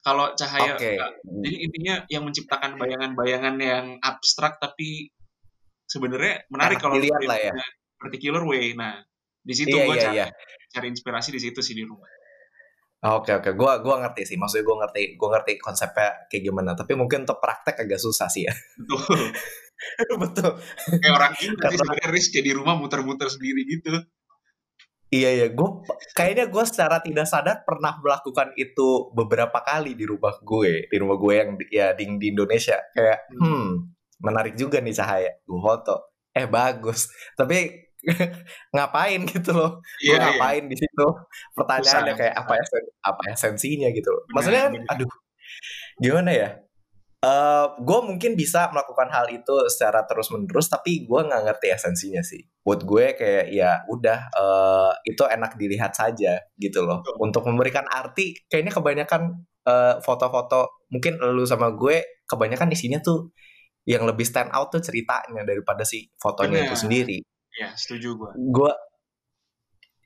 Kalau 0.05 0.37
cahaya 0.37 0.77
okay. 0.77 0.93
uh, 0.93 1.09
jadi 1.41 1.57
intinya 1.57 1.95
yang 2.05 2.23
menciptakan 2.29 2.77
bayangan-bayangan 2.77 3.55
yang 3.57 3.85
abstrak 3.97 4.61
tapi 4.61 5.09
sebenarnya 5.89 6.45
menarik 6.53 6.77
kalau 6.77 7.01
dilihat 7.01 7.25
lah 7.25 7.39
ya. 7.41 7.57
particular 7.97 8.45
way. 8.45 8.77
Nah 8.77 9.01
di 9.47 9.53
situ 9.55 9.71
iya, 9.71 9.87
gue 9.87 9.95
iya, 9.95 10.03
cari, 10.03 10.17
iya. 10.19 10.27
cari 10.67 10.87
inspirasi 10.91 11.29
di 11.31 11.39
situ 11.39 11.59
sih 11.63 11.71
di 11.71 11.87
rumah 11.87 12.07
Oke 12.97 13.29
oke, 13.29 13.53
gua 13.53 13.77
gua 13.77 14.01
ngerti 14.01 14.25
sih. 14.25 14.37
Maksudnya 14.41 14.65
gua 14.65 14.77
ngerti, 14.81 15.21
gua 15.21 15.37
ngerti 15.37 15.61
konsepnya 15.61 16.25
kayak 16.33 16.43
gimana. 16.49 16.73
Tapi 16.73 16.97
mungkin 16.97 17.29
untuk 17.29 17.37
praktek 17.37 17.85
agak 17.85 18.01
susah 18.01 18.25
sih 18.25 18.49
ya. 18.49 18.53
Betul. 18.73 19.21
Betul. 20.25 20.51
Kayak 20.97 21.13
orang 21.13 21.33
ini 21.37 21.55
Karena... 21.61 21.77
sebenarnya 21.77 22.07
risk 22.09 22.33
kayak 22.33 22.45
di 22.49 22.53
rumah 22.57 22.73
muter-muter 22.73 23.29
sendiri 23.29 23.61
gitu. 23.69 24.01
Iya 25.07 25.29
iya, 25.39 25.47
gue 25.53 25.69
kayaknya 26.17 26.51
gue 26.51 26.63
secara 26.67 26.99
tidak 26.99 27.29
sadar 27.31 27.63
pernah 27.63 27.95
melakukan 28.01 28.51
itu 28.59 29.13
beberapa 29.15 29.61
kali 29.63 29.95
di 29.95 30.03
rumah 30.03 30.35
gue, 30.41 30.89
di 30.89 30.97
rumah 30.99 31.15
gue 31.15 31.33
yang 31.37 31.49
ya 31.69 31.93
di, 31.93 32.17
di 32.17 32.33
Indonesia. 32.33 32.81
Kayak 32.91 33.29
hmm. 33.29 33.45
hmm 33.45 33.69
menarik 34.17 34.57
juga 34.57 34.81
nih 34.81 34.97
cahaya, 34.97 35.31
gue 35.45 35.59
foto, 35.61 36.17
eh 36.33 36.49
bagus. 36.49 37.13
Tapi 37.37 37.86
ngapain 38.75 39.21
gitu 39.27 39.51
loh, 39.51 39.83
yeah, 39.99 40.15
gue 40.15 40.17
iya. 40.17 40.25
ngapain 40.31 40.63
yeah. 40.63 40.71
di 40.71 40.75
situ? 40.79 41.07
Pertanyaannya 41.55 42.13
kayak 42.15 42.35
apa 42.35 42.53
ya 42.55 42.63
apa 43.03 43.21
esensinya 43.35 43.89
gitu 43.91 44.09
loh. 44.09 44.23
Maksudnya 44.31 44.61
kan, 44.71 44.73
aduh, 44.95 45.11
gimana 45.99 46.31
ya? 46.31 46.49
Uh, 47.17 47.27
eh, 47.27 47.65
gue 47.81 47.99
mungkin 48.05 48.37
bisa 48.37 48.69
melakukan 48.69 49.09
hal 49.09 49.25
itu 49.33 49.55
secara 49.73 50.05
terus 50.05 50.29
menerus 50.29 50.69
tapi 50.69 51.09
gue 51.09 51.19
nggak 51.25 51.49
ngerti 51.49 51.73
esensinya 51.73 52.21
sih 52.21 52.45
buat 52.61 52.85
gue 52.85 53.17
kayak 53.17 53.45
ya 53.49 53.81
udah 53.89 54.19
uh, 54.37 54.93
itu 55.01 55.25
enak 55.25 55.57
dilihat 55.57 55.97
saja 55.97 56.37
gitu 56.61 56.85
loh 56.85 57.01
Betul. 57.01 57.17
untuk 57.17 57.43
memberikan 57.49 57.89
arti 57.89 58.37
kayaknya 58.45 58.69
kebanyakan 58.69 59.33
eh, 59.65 59.95
foto-foto 60.05 60.85
mungkin 60.93 61.17
lu 61.33 61.41
sama 61.43 61.73
gue 61.73 62.21
kebanyakan 62.29 62.69
isinya 62.69 63.01
tuh 63.01 63.33
yang 63.87 64.03
lebih 64.03 64.27
stand 64.27 64.51
out 64.51 64.67
tuh 64.67 64.83
ceritanya 64.83 65.47
daripada 65.47 65.87
si 65.87 66.11
fotonya 66.19 66.61
Bener. 66.61 66.67
itu 66.69 66.75
sendiri 66.75 67.17
ya 67.57 67.73
setuju 67.73 68.15
gue 68.15 68.31
gue 68.37 68.71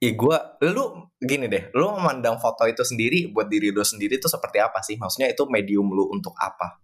Iya 0.02 0.18
gue, 0.18 0.38
lu 0.74 1.14
gini 1.22 1.46
deh, 1.46 1.70
lu 1.78 1.94
memandang 1.94 2.42
foto 2.42 2.66
itu 2.66 2.82
sendiri 2.82 3.30
buat 3.30 3.46
diri 3.46 3.70
lu 3.70 3.86
sendiri 3.86 4.18
itu 4.18 4.26
seperti 4.26 4.58
apa 4.58 4.82
sih? 4.82 4.98
Maksudnya 4.98 5.30
itu 5.30 5.46
medium 5.46 5.94
lu 5.94 6.10
untuk 6.10 6.34
apa? 6.42 6.82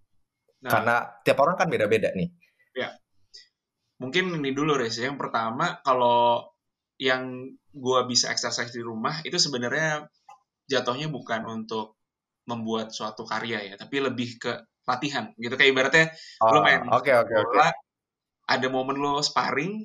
Nah, 0.61 0.69
Karena 0.69 0.95
tiap 1.25 1.41
orang 1.41 1.57
kan 1.57 1.65
beda-beda 1.65 2.13
nih. 2.13 2.29
Ya. 2.77 2.93
Mungkin 3.97 4.37
ini 4.37 4.53
dulu 4.53 4.77
Riz. 4.77 5.01
Yang 5.01 5.17
pertama 5.17 5.81
kalau 5.81 6.45
yang 7.01 7.57
gue 7.73 7.99
bisa 8.05 8.29
exercise 8.29 8.69
di 8.69 8.85
rumah 8.85 9.25
itu 9.25 9.41
sebenarnya 9.41 10.05
jatuhnya 10.69 11.09
bukan 11.09 11.41
untuk 11.49 11.97
membuat 12.45 12.93
suatu 12.93 13.25
karya 13.25 13.73
ya, 13.73 13.75
tapi 13.81 13.97
lebih 13.97 14.37
ke 14.37 14.61
latihan 14.87 15.35
gitu 15.35 15.57
kayak 15.59 15.71
ibaratnya 15.75 16.05
oh, 16.39 16.55
lo 16.55 16.63
main 16.63 16.79
okay, 16.87 17.11
okay, 17.11 17.35
bola, 17.43 17.67
okay. 17.67 17.75
ada 18.47 18.67
momen 18.71 18.97
lo 19.03 19.19
sparring, 19.19 19.83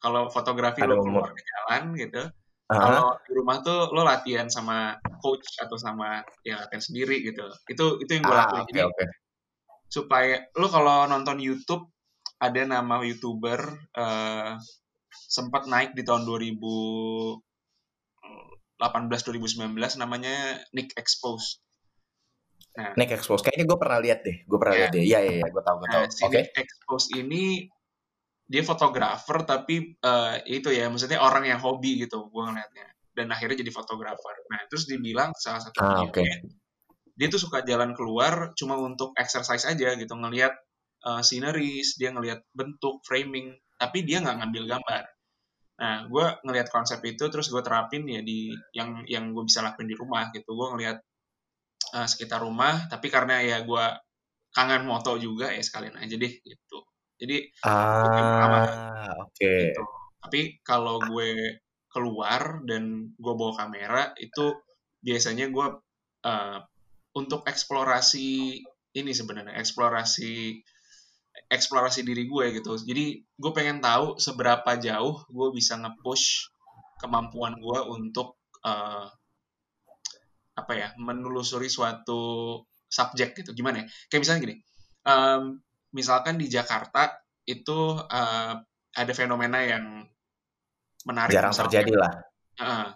kalau 0.00 0.32
fotografi 0.32 0.80
lo 0.82 1.04
keluar 1.04 1.30
ke 1.36 1.42
jalan 1.44 1.94
gitu. 1.94 2.22
Uh 2.70 2.72
-huh. 2.72 2.82
Kalau 2.86 3.06
di 3.22 3.32
rumah 3.36 3.56
tuh 3.60 3.92
lo 3.92 4.02
latihan 4.02 4.48
sama 4.48 4.96
coach 5.20 5.60
atau 5.60 5.76
sama 5.76 6.24
ya 6.42 6.64
latihan 6.64 6.82
sendiri 6.82 7.20
gitu. 7.22 7.44
Itu 7.68 8.00
itu 8.00 8.10
yang 8.16 8.24
gue 8.24 8.34
ah, 8.34 8.40
lakuin. 8.48 8.62
Okay, 8.64 8.72
Jadi 8.72 8.80
okay 8.88 9.08
supaya 9.90 10.46
lu 10.54 10.70
kalau 10.70 11.10
nonton 11.10 11.42
YouTube 11.42 11.90
ada 12.38 12.62
nama 12.62 13.02
youtuber 13.02 13.58
uh, 13.98 14.54
sempat 15.10 15.66
naik 15.66 15.98
di 15.98 16.06
tahun 16.06 16.22
2018 16.24 17.42
2019 18.78 19.76
namanya 19.98 20.62
Nick 20.72 20.94
Expose. 20.94 21.58
Nah, 22.78 22.94
Nick 22.94 23.10
Expose 23.10 23.42
kayaknya 23.42 23.66
gue 23.66 23.78
pernah 23.82 23.98
lihat 23.98 24.22
deh, 24.22 24.46
gue 24.46 24.58
pernah 24.62 24.74
ya. 24.78 24.80
lihat 24.86 24.94
deh. 24.94 25.02
Iya 25.02 25.18
iya 25.26 25.34
ya, 25.42 25.46
gue 25.50 25.62
tahu 25.66 25.76
gue 25.82 25.88
tahu. 25.90 26.06
Nah, 26.06 26.08
si 26.08 26.22
okay. 26.22 26.46
Nick 26.46 26.54
Expose 26.54 27.06
ini 27.18 27.66
dia 28.50 28.66
fotografer 28.66 29.46
tapi 29.46 29.94
uh, 30.02 30.42
itu 30.42 30.74
ya 30.74 30.90
maksudnya 30.90 31.22
orang 31.22 31.46
yang 31.46 31.62
hobi 31.62 32.02
gitu 32.02 32.26
gue 32.26 32.42
ngeliatnya. 32.42 32.90
Dan 33.14 33.30
akhirnya 33.30 33.62
jadi 33.62 33.70
fotografer. 33.70 34.34
Nah 34.50 34.66
terus 34.66 34.90
dibilang 34.90 35.30
salah 35.38 35.62
satu 35.62 35.78
ah, 35.78 36.02
okay 36.10 36.26
dia 37.20 37.28
tuh 37.28 37.36
suka 37.36 37.60
jalan 37.60 37.92
keluar 37.92 38.56
cuma 38.56 38.80
untuk 38.80 39.12
exercise 39.20 39.68
aja 39.68 39.92
gitu 39.92 40.16
ngelihat 40.16 40.56
uh, 41.04 41.20
sceneries 41.20 42.00
dia 42.00 42.16
ngelihat 42.16 42.40
bentuk 42.56 43.04
framing 43.04 43.52
tapi 43.76 44.08
dia 44.08 44.24
nggak 44.24 44.40
ngambil 44.40 44.64
gambar. 44.76 45.04
Nah 45.84 46.08
gue 46.08 46.26
ngelihat 46.48 46.72
konsep 46.72 47.04
itu 47.04 47.28
terus 47.28 47.52
gue 47.52 47.60
terapin 47.60 48.08
ya 48.08 48.24
di 48.24 48.56
yang 48.72 49.04
yang 49.04 49.36
gue 49.36 49.44
bisa 49.44 49.60
lakuin 49.60 49.92
di 49.92 49.96
rumah 50.00 50.32
gitu. 50.32 50.48
Gue 50.56 50.68
ngelihat 50.72 50.96
uh, 51.92 52.08
sekitar 52.08 52.40
rumah 52.40 52.88
tapi 52.88 53.12
karena 53.12 53.44
ya 53.44 53.68
gue 53.68 53.84
kangen 54.56 54.88
moto 54.88 55.20
juga 55.20 55.52
ya 55.52 55.60
sekalian 55.60 56.00
aja 56.00 56.16
deh 56.16 56.32
gitu 56.40 56.78
jadi 57.20 57.36
ah 57.68 59.12
oke 59.20 59.36
okay. 59.36 59.76
gitu. 59.76 59.82
tapi 60.24 60.40
kalau 60.64 60.96
gue 61.04 61.60
keluar 61.92 62.64
dan 62.64 63.12
gue 63.18 63.34
bawa 63.36 63.52
kamera 63.54 64.14
itu 64.16 64.56
biasanya 65.04 65.52
gue 65.52 65.66
uh, 66.24 66.58
untuk 67.18 67.44
eksplorasi 67.44 68.62
ini 68.94 69.12
sebenarnya 69.12 69.58
eksplorasi 69.58 70.62
eksplorasi 71.50 72.06
diri 72.06 72.26
gue 72.30 72.44
gitu 72.56 72.78
jadi 72.78 73.18
gue 73.20 73.52
pengen 73.54 73.82
tahu 73.82 74.18
seberapa 74.22 74.78
jauh 74.78 75.26
gue 75.26 75.48
bisa 75.50 75.78
nge-push 75.78 76.54
kemampuan 77.02 77.58
gue 77.58 77.78
untuk 77.90 78.38
uh, 78.62 79.08
apa 80.54 80.72
ya 80.76 80.88
menelusuri 81.00 81.66
suatu 81.66 82.62
subjek 82.90 83.32
gitu 83.42 83.50
gimana 83.56 83.82
ya 83.82 83.84
kayak 84.10 84.20
misalnya 84.22 84.40
gini 84.44 84.56
um, 85.06 85.42
misalkan 85.90 86.38
di 86.38 86.46
Jakarta 86.46 87.18
itu 87.46 87.98
uh, 87.98 88.54
ada 88.94 89.12
fenomena 89.14 89.62
yang 89.62 90.06
menarik 91.06 91.32
jarang 91.32 91.54
misalkan, 91.54 91.70
terjadi 91.72 91.92
lah 91.96 92.12
uh, 92.60 92.88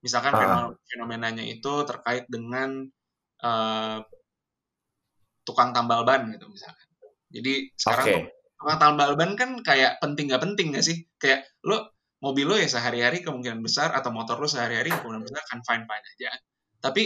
misalkan 0.00 0.32
uh. 0.32 0.72
fenomenanya 0.88 1.44
itu 1.44 1.72
terkait 1.84 2.24
dengan 2.26 2.88
uh, 3.44 4.00
tukang 5.44 5.72
tambal 5.74 6.04
ban 6.04 6.28
gitu 6.30 6.46
misalkan. 6.48 6.86
Jadi 7.30 7.70
sekarang 7.78 8.06
okay. 8.06 8.20
tukang 8.58 8.78
tambal 8.78 9.10
ban 9.16 9.32
kan 9.38 9.50
kayak 9.62 9.98
penting 10.02 10.30
gak 10.30 10.42
penting 10.42 10.74
gak 10.74 10.84
sih? 10.84 11.06
Kayak 11.16 11.46
lo 11.64 11.94
mobil 12.20 12.44
lo 12.44 12.56
ya 12.60 12.68
sehari-hari 12.68 13.24
kemungkinan 13.24 13.64
besar 13.64 13.96
atau 13.96 14.12
motor 14.12 14.36
lo 14.38 14.48
sehari-hari 14.48 14.92
kemungkinan 14.92 15.24
besar 15.24 15.42
kan 15.48 15.60
fine 15.64 15.84
fine 15.88 16.06
aja. 16.16 16.30
Tapi 16.80 17.02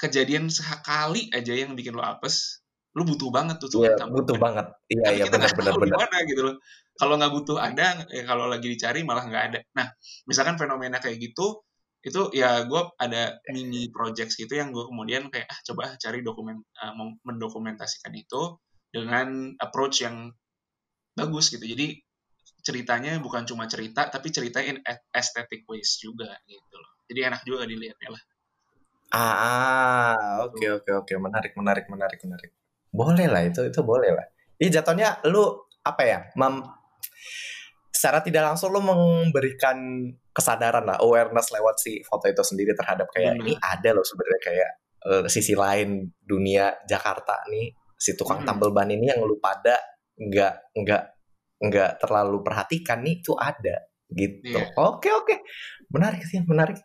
kejadian 0.00 0.50
sekali 0.50 1.30
aja 1.32 1.52
yang 1.54 1.76
bikin 1.76 1.94
lo 1.96 2.04
apes, 2.04 2.63
lo 2.94 3.02
butuh 3.02 3.30
banget 3.34 3.58
tuh 3.58 3.82
yeah, 3.82 3.98
tambal 3.98 4.22
butuh 4.22 4.38
ban. 4.38 4.42
banget. 4.54 4.66
Iya 4.86 5.08
iya 5.18 5.24
benar 5.26 5.50
benar 5.50 5.74
benar. 5.74 5.98
Gitu 6.30 6.42
loh. 6.46 6.54
Kalau 6.94 7.18
nggak 7.18 7.32
butuh 7.34 7.58
ada, 7.58 8.06
ya 8.06 8.22
kalau 8.22 8.46
lagi 8.46 8.70
dicari 8.70 9.02
malah 9.02 9.26
nggak 9.26 9.44
ada. 9.50 9.58
Nah, 9.74 9.90
misalkan 10.30 10.54
fenomena 10.54 11.02
kayak 11.02 11.18
gitu, 11.18 11.66
itu 12.04 12.20
ya 12.36 12.68
gue 12.68 12.82
ada 13.00 13.40
mini 13.48 13.88
project 13.88 14.36
gitu 14.36 14.52
yang 14.52 14.76
gue 14.76 14.84
kemudian 14.84 15.32
kayak 15.32 15.48
ah 15.48 15.58
coba 15.64 15.96
cari 15.96 16.20
dokumen 16.20 16.60
uh, 16.60 16.92
mendokumentasikan 17.24 18.12
itu 18.12 18.60
dengan 18.92 19.56
approach 19.56 20.04
yang 20.04 20.28
bagus 21.16 21.48
gitu 21.48 21.64
jadi 21.64 21.96
ceritanya 22.60 23.16
bukan 23.24 23.48
cuma 23.48 23.64
cerita 23.72 24.12
tapi 24.12 24.28
cerita 24.28 24.60
in 24.60 24.84
aesthetic 25.16 25.64
ways 25.64 25.96
juga 25.96 26.28
gitu 26.44 26.76
loh 26.76 26.92
jadi 27.08 27.32
enak 27.32 27.40
juga 27.48 27.64
dilihatnya 27.64 28.08
lah 28.12 28.22
ah 29.16 30.44
oke 30.44 30.84
oke 30.84 30.90
oke 30.92 31.12
menarik 31.16 31.56
menarik 31.56 31.88
menarik 31.88 32.20
menarik 32.20 32.52
boleh 32.94 33.26
lah 33.26 33.42
itu 33.42 33.66
itu 33.66 33.82
boleh 33.82 34.14
lah 34.14 34.26
ini 34.62 34.70
jatuhnya 34.70 35.18
lu 35.26 35.42
apa 35.82 36.02
ya 36.06 36.18
mem 36.38 36.62
secara 37.90 38.22
tidak 38.22 38.54
langsung 38.54 38.70
lu 38.70 38.78
memberikan 38.78 40.06
kesadaran 40.30 40.86
lah 40.86 41.02
awareness 41.02 41.50
lewat 41.50 41.82
si 41.82 41.98
foto 42.06 42.30
itu 42.30 42.42
sendiri 42.46 42.74
terhadap 42.78 43.10
kayak 43.10 43.34
hmm. 43.34 43.42
ini 43.42 43.52
ada 43.58 43.90
loh 43.90 44.06
sebenarnya 44.06 44.40
kayak 44.42 44.70
uh, 45.10 45.24
sisi 45.26 45.58
lain 45.58 46.06
dunia 46.22 46.74
Jakarta 46.86 47.42
nih 47.50 47.74
si 47.98 48.14
tukang 48.14 48.42
hmm. 48.42 48.48
tambal 48.48 48.70
ban 48.70 48.90
ini 48.90 49.10
yang 49.10 49.22
lu 49.22 49.38
pada 49.42 49.78
nggak 50.14 50.74
nggak 50.78 51.04
nggak 51.64 51.90
terlalu 52.02 52.38
perhatikan 52.42 53.02
nih 53.02 53.22
itu 53.22 53.32
ada 53.34 53.88
gitu 54.12 54.54
yeah. 54.54 54.70
oke 54.78 55.08
oke 55.10 55.34
menarik 55.90 56.22
sih 56.26 56.42
menarik 56.44 56.78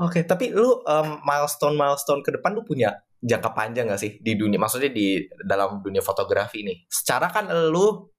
oke 0.00 0.20
tapi 0.26 0.52
lu 0.52 0.80
um, 0.84 1.22
milestone 1.22 1.76
milestone 1.76 2.20
ke 2.20 2.34
depan 2.34 2.56
lu 2.56 2.66
punya 2.66 2.92
jangka 3.20 3.50
panjang 3.56 3.88
gak 3.88 4.00
sih 4.00 4.18
di 4.20 4.36
dunia? 4.36 4.60
Maksudnya 4.60 4.92
di 4.92 5.24
dalam 5.42 5.80
dunia 5.80 6.04
fotografi 6.04 6.62
nih. 6.62 6.86
Secara 6.88 7.32
kan 7.32 7.48
lu 7.72 8.10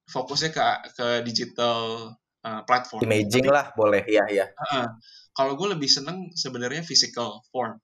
fokusnya 0.09 0.51
ke 0.51 0.65
ke 0.97 1.07
digital 1.29 2.11
uh, 2.45 2.63
platform. 2.65 3.01
Imaging 3.05 3.47
Tapi, 3.49 3.57
lah, 3.57 3.67
boleh. 3.73 4.03
Iya, 4.07 4.25
iya. 4.31 4.47
Uh, 4.57 4.89
kalau 5.37 5.57
gue 5.57 5.77
lebih 5.77 5.89
seneng 5.89 6.33
sebenarnya 6.33 6.85
physical 6.85 7.45
form. 7.49 7.79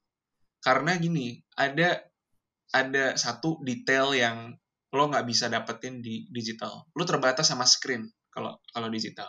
Karena 0.60 0.98
gini, 0.98 1.38
ada 1.56 2.02
ada 2.74 3.14
satu 3.14 3.62
detail 3.62 4.12
yang 4.12 4.52
lo 4.90 5.04
nggak 5.12 5.26
bisa 5.28 5.46
dapetin 5.46 6.02
di 6.02 6.26
digital. 6.32 6.88
Lo 6.96 7.04
terbatas 7.06 7.46
sama 7.46 7.68
screen 7.68 8.08
kalau 8.32 8.58
kalau 8.72 8.88
digital. 8.90 9.28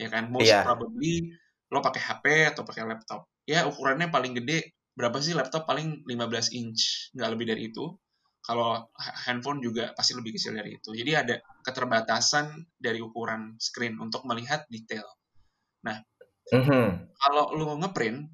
Ya 0.00 0.08
kan, 0.08 0.32
most 0.32 0.48
yeah. 0.48 0.64
probably 0.64 1.30
lo 1.68 1.84
pakai 1.84 2.02
HP 2.02 2.24
atau 2.56 2.62
pakai 2.64 2.84
laptop. 2.88 3.28
Ya 3.44 3.66
ukurannya 3.66 4.08
paling 4.08 4.38
gede 4.38 4.72
berapa 4.92 5.16
sih 5.24 5.32
laptop 5.32 5.64
paling 5.64 6.04
15 6.04 6.52
inch, 6.52 7.12
nggak 7.16 7.30
lebih 7.32 7.46
dari 7.48 7.62
itu. 7.72 7.96
Kalau 8.42 8.90
handphone 8.98 9.62
juga 9.62 9.94
pasti 9.94 10.18
lebih 10.18 10.34
kecil 10.34 10.58
dari 10.58 10.74
itu. 10.74 10.90
Jadi 10.90 11.12
ada 11.14 11.34
keterbatasan 11.62 12.74
dari 12.74 12.98
ukuran 12.98 13.54
screen 13.62 14.02
untuk 14.02 14.26
melihat 14.26 14.66
detail. 14.66 15.06
Nah, 15.86 16.02
mm 16.50 16.62
-hmm. 16.62 16.86
kalau 17.22 17.54
lo 17.54 17.78
ngeprint, 17.78 18.26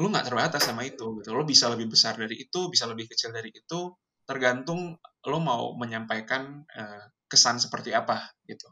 lu 0.00 0.08
nggak 0.08 0.26
terbatas 0.26 0.66
sama 0.66 0.82
itu 0.82 1.20
gitu 1.22 1.30
lo 1.30 1.46
bisa 1.46 1.70
lebih 1.70 1.92
besar 1.92 2.18
dari 2.18 2.34
itu 2.34 2.66
bisa 2.66 2.90
lebih 2.90 3.06
kecil 3.06 3.30
dari 3.30 3.54
itu 3.54 3.92
tergantung 4.26 4.98
lo 5.28 5.38
mau 5.38 5.78
menyampaikan 5.78 6.64
uh, 6.64 7.04
kesan 7.30 7.62
seperti 7.62 7.92
apa 7.92 8.32
gitu 8.48 8.66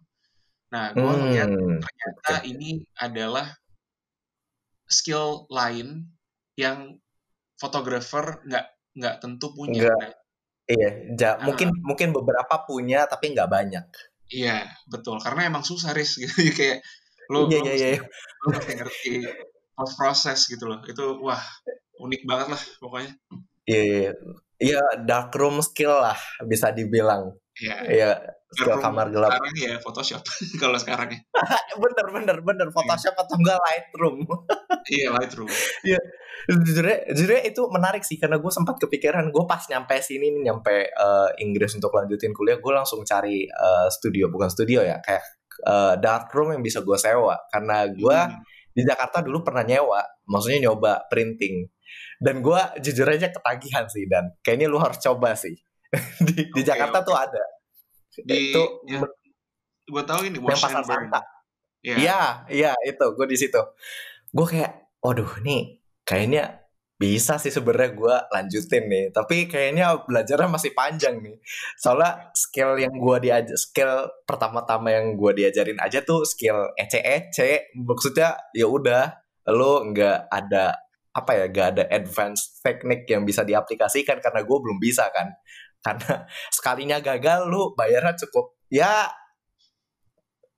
nah 0.71 0.91
gue 0.95 1.03
hmm, 1.03 1.27
lihat 1.35 1.51
ternyata 1.55 2.35
okay. 2.35 2.51
ini 2.51 2.83
adalah 2.99 3.47
skill 4.91 5.47
lain 5.51 6.11
yang 6.59 6.99
fotografer 7.59 8.43
nggak 8.47 8.67
nggak 8.99 9.15
tentu 9.23 9.55
punya 9.55 9.87
Enggak. 9.87 10.19
Iya 10.71 10.91
ja, 11.19 11.31
uh, 11.35 11.43
mungkin 11.43 11.75
mungkin 11.83 12.15
beberapa 12.15 12.63
punya 12.63 13.03
tapi 13.11 13.35
nggak 13.35 13.51
banyak. 13.51 13.87
Iya 14.31 14.71
betul 14.87 15.19
karena 15.19 15.51
emang 15.51 15.67
susah 15.67 15.91
ris 15.91 16.15
gitu 16.23 16.31
kayak 16.55 16.87
lo 17.31 17.47
iya, 17.51 17.59
iya, 17.63 17.75
iya. 17.75 18.03
lo 18.47 18.55
mesti 18.55 18.73
ngerti 18.79 19.13
post 19.75 19.95
process 19.99 20.47
gitu 20.47 20.67
loh 20.71 20.83
itu 20.87 21.03
wah 21.23 21.43
unik 21.99 22.23
banget 22.23 22.47
lah 22.55 22.63
pokoknya. 22.79 23.13
Iya 23.67 23.83
iya 23.83 24.13
iya. 24.63 24.83
Dark 25.03 25.35
room 25.35 25.59
skill 25.59 25.91
lah 25.91 26.19
bisa 26.47 26.71
dibilang 26.71 27.35
iya. 27.61 27.77
Iya 27.87 28.11
skill 28.51 28.83
kamar 28.83 29.07
gelap. 29.15 29.31
sekarang 29.31 29.55
ya 29.63 29.75
Photoshop. 29.79 30.23
Kalau 30.63 30.79
sekarang 30.79 31.09
ya. 31.15 31.21
Bener 31.83 32.07
bener 32.11 32.37
bener. 32.43 32.69
Iya. 32.69 32.75
Photoshop 32.75 33.15
atau 33.15 33.35
enggak 33.39 33.59
Lightroom. 33.63 34.19
Iya 34.91 35.15
Lightroom. 35.15 35.51
Iya. 35.87 36.01
Jujur 36.51 36.87
jujur 37.15 37.31
itu 37.47 37.63
menarik 37.71 38.03
sih 38.03 38.19
karena 38.19 38.41
gue 38.41 38.51
sempat 38.51 38.81
kepikiran 38.81 39.29
gue 39.31 39.45
pas 39.47 39.61
nyampe 39.71 40.01
sini 40.03 40.35
nih 40.35 40.51
nyampe 40.51 40.89
uh, 40.97 41.31
Inggris 41.39 41.77
untuk 41.79 41.95
lanjutin 41.95 42.33
kuliah 42.35 42.59
gue 42.59 42.73
langsung 42.75 43.07
cari 43.07 43.47
uh, 43.47 43.87
studio. 43.87 44.27
Bukan 44.33 44.51
studio 44.51 44.83
ya 44.83 44.99
kayak 44.99 45.23
uh, 45.69 45.95
dark 46.01 46.33
room 46.35 46.59
yang 46.59 46.63
bisa 46.65 46.83
gue 46.83 46.99
sewa. 46.99 47.39
Karena 47.55 47.87
gue 47.87 48.19
hmm. 48.19 48.75
di 48.75 48.83
Jakarta 48.83 49.23
dulu 49.23 49.47
pernah 49.47 49.63
nyewa, 49.63 50.03
maksudnya 50.27 50.67
nyoba 50.67 51.07
printing. 51.07 51.71
Dan 52.19 52.43
gue 52.43 52.61
jujur 52.83 53.07
aja 53.07 53.31
ketagihan 53.31 53.87
sih 53.87 54.11
dan. 54.11 54.35
Kayaknya 54.43 54.67
lu 54.67 54.79
harus 54.83 54.99
coba 54.99 55.39
sih. 55.39 55.55
di, 56.27 56.35
okay, 56.47 56.55
di 56.55 56.63
Jakarta 56.63 57.03
okay. 57.03 57.09
tuh 57.09 57.17
ada. 57.17 57.45
Di, 58.11 58.39
itu 58.55 58.63
ya, 58.87 59.01
gue 59.91 60.03
tahu 60.07 60.21
ini 60.27 60.39
yang 60.39 60.47
pasar 60.47 60.83
Santa. 60.87 61.21
Iya, 61.81 61.97
iya, 61.97 62.23
ya, 62.47 62.73
itu 62.85 63.07
gue 63.17 63.27
di 63.27 63.37
situ. 63.41 63.61
Gue 64.31 64.47
kayak, 64.47 65.01
waduh 65.01 65.41
nih 65.41 65.81
kayaknya 66.05 66.61
bisa 67.01 67.41
sih 67.41 67.49
sebenarnya 67.49 67.97
gue 67.97 68.15
lanjutin 68.29 68.85
nih 68.85 69.09
tapi 69.09 69.49
kayaknya 69.49 70.05
belajarnya 70.05 70.53
masih 70.53 70.77
panjang 70.77 71.17
nih 71.25 71.41
soalnya 71.81 72.29
skill 72.37 72.77
yang 72.77 72.93
gue 72.93 73.17
diajar 73.25 73.57
skill 73.57 74.05
pertama-tama 74.29 74.93
yang 74.93 75.17
gue 75.17 75.33
diajarin 75.33 75.81
aja 75.81 76.05
tuh 76.05 76.29
skill 76.29 76.77
ece-ece 76.77 77.73
maksudnya 77.73 78.37
ya 78.53 78.69
udah 78.69 79.17
lo 79.49 79.81
nggak 79.89 80.29
ada 80.29 80.77
apa 81.17 81.31
ya 81.41 81.45
nggak 81.49 81.69
ada 81.73 81.85
advance 81.89 82.61
teknik 82.61 83.09
yang 83.09 83.25
bisa 83.25 83.49
diaplikasikan 83.49 84.21
karena 84.21 84.45
gue 84.45 84.59
belum 84.61 84.77
bisa 84.77 85.09
kan 85.09 85.33
karena 85.81 86.25
sekalinya 86.57 86.99
gagal 87.01 87.49
lu 87.49 87.73
bayarnya 87.75 88.17
cukup. 88.27 88.57
Ya 88.71 89.09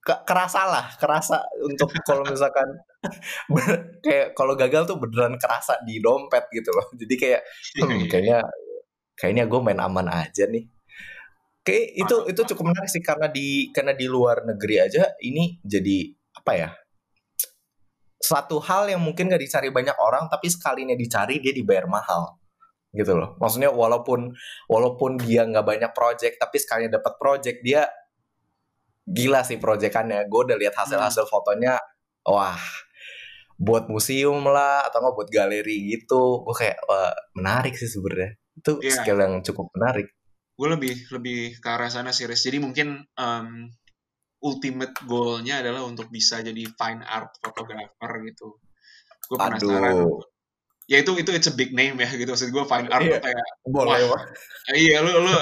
kerasa 0.02 0.66
lah 0.66 0.86
kerasa 0.98 1.46
untuk 1.62 1.94
kalau 2.02 2.26
misalkan 2.26 2.66
kayak 4.04 4.34
kalau 4.34 4.58
gagal 4.58 4.82
tuh 4.90 4.98
beneran 4.98 5.38
kerasa 5.38 5.78
di 5.86 6.02
dompet 6.02 6.50
gitu 6.50 6.70
loh. 6.74 6.86
Jadi 7.00 7.14
kayak 7.14 7.40
hmm, 7.42 7.86
iya, 7.86 7.94
iya. 7.94 8.06
kayaknya 8.10 8.38
kayaknya 9.14 9.44
gue 9.46 9.60
main 9.62 9.80
aman 9.80 10.06
aja 10.10 10.44
nih. 10.50 10.66
Kayak 11.62 11.86
itu 11.94 12.16
itu 12.34 12.40
cukup 12.54 12.74
menarik 12.74 12.90
sih 12.90 13.02
karena 13.02 13.30
di 13.30 13.70
karena 13.70 13.94
di 13.94 14.10
luar 14.10 14.42
negeri 14.42 14.82
aja 14.82 15.14
ini 15.22 15.62
jadi 15.62 16.10
apa 16.42 16.52
ya 16.58 16.70
satu 18.22 18.62
hal 18.62 18.86
yang 18.86 19.02
mungkin 19.02 19.30
gak 19.30 19.42
dicari 19.42 19.68
banyak 19.74 19.98
orang 19.98 20.30
tapi 20.30 20.46
sekalinya 20.46 20.94
dicari 20.94 21.42
dia 21.42 21.50
dibayar 21.50 21.90
mahal 21.90 22.38
gitu 22.92 23.16
loh. 23.16 23.34
Maksudnya 23.40 23.72
walaupun 23.72 24.36
walaupun 24.68 25.16
dia 25.16 25.48
nggak 25.48 25.64
banyak 25.64 25.92
project 25.96 26.36
tapi 26.36 26.60
sekalinya 26.60 27.00
dapat 27.00 27.16
project 27.16 27.58
dia 27.64 27.88
gila 29.02 29.42
sih 29.42 29.58
proyekannya 29.58 30.30
gue 30.30 30.40
udah 30.46 30.56
lihat 30.60 30.78
hasil 30.78 31.00
hasil 31.00 31.26
hmm. 31.26 31.32
fotonya 31.32 31.74
wah 32.22 32.54
buat 33.58 33.90
museum 33.90 34.46
lah 34.46 34.86
atau 34.86 35.02
nggak 35.02 35.14
buat 35.16 35.30
galeri 35.32 35.96
gitu. 35.96 36.44
Gue 36.44 36.54
kayak 36.54 36.78
wah, 36.86 37.14
menarik 37.38 37.74
sih 37.74 37.88
sebenarnya. 37.88 38.36
Itu 38.58 38.78
yeah. 38.84 38.94
skill 38.94 39.18
yang 39.18 39.40
cukup 39.40 39.72
menarik. 39.78 40.12
Gue 40.58 40.68
lebih 40.68 40.94
lebih 41.10 41.58
ke 41.58 41.68
arah 41.68 41.88
sana 41.88 42.12
sih 42.12 42.28
jadi 42.28 42.60
mungkin 42.60 43.02
um, 43.16 43.72
ultimate 44.42 44.92
goalnya 45.06 45.62
adalah 45.62 45.86
untuk 45.86 46.10
bisa 46.10 46.42
jadi 46.42 46.60
fine 46.66 47.02
art 47.06 47.38
photographer 47.38 48.10
gitu. 48.26 48.58
Gue 49.30 49.38
penasaran 49.38 50.10
ya 50.90 50.96
itu 51.00 51.12
itu 51.14 51.30
it's 51.30 51.48
a 51.48 51.54
big 51.54 51.70
name 51.70 51.98
ya 51.98 52.08
gitu 52.10 52.26
maksud 52.34 52.50
gue 52.50 52.64
fine 52.66 52.88
art 52.90 53.06
iya, 53.06 53.18
kayak 53.22 53.46
boleh 53.64 54.02
wah, 54.10 54.22
iya 54.74 54.98
lu 54.98 55.12
lu 55.22 55.34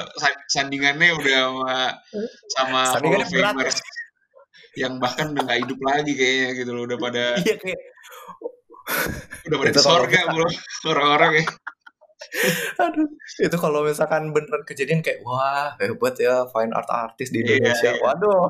sandingannya 0.53 1.16
udah 1.16 1.38
sama 1.48 1.72
sama 2.53 2.81
sandingannya 2.92 3.26
berat 3.33 3.76
yang 4.79 5.03
bahkan 5.03 5.35
udah 5.35 5.42
gak 5.48 5.61
hidup 5.66 5.81
lagi 5.83 6.12
kayaknya 6.14 6.48
gitu 6.62 6.70
loh 6.76 6.83
udah 6.87 6.98
pada 7.00 7.24
iya, 7.42 7.55
kayak... 7.57 7.81
udah 9.48 9.57
pada 9.59 9.72
sorga 9.81 10.20
bro 10.31 10.46
orang-orang 10.87 11.33
ya 11.42 11.46
Aduh, 12.79 13.09
itu 13.42 13.57
kalau 13.59 13.83
misalkan 13.83 14.31
beneran 14.31 14.62
kejadian 14.62 15.00
kayak 15.00 15.24
wah 15.24 15.74
hebat 15.81 16.14
ya 16.20 16.46
fine 16.53 16.70
art 16.70 16.87
artist 16.87 17.33
di 17.33 17.42
iya, 17.42 17.59
Indonesia. 17.59 17.90
Iya, 17.90 17.96
iya. 17.96 18.05
Waduh. 18.05 18.40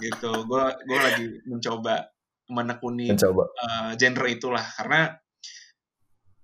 gitu. 0.00 0.30
Gue 0.46 0.64
gue 0.86 0.98
lagi 1.02 1.26
mencoba 1.44 2.08
menekuni 2.48 3.12
mencoba. 3.12 3.44
Uh, 3.52 3.90
genre 3.98 4.28
itulah 4.30 4.64
karena 4.64 5.18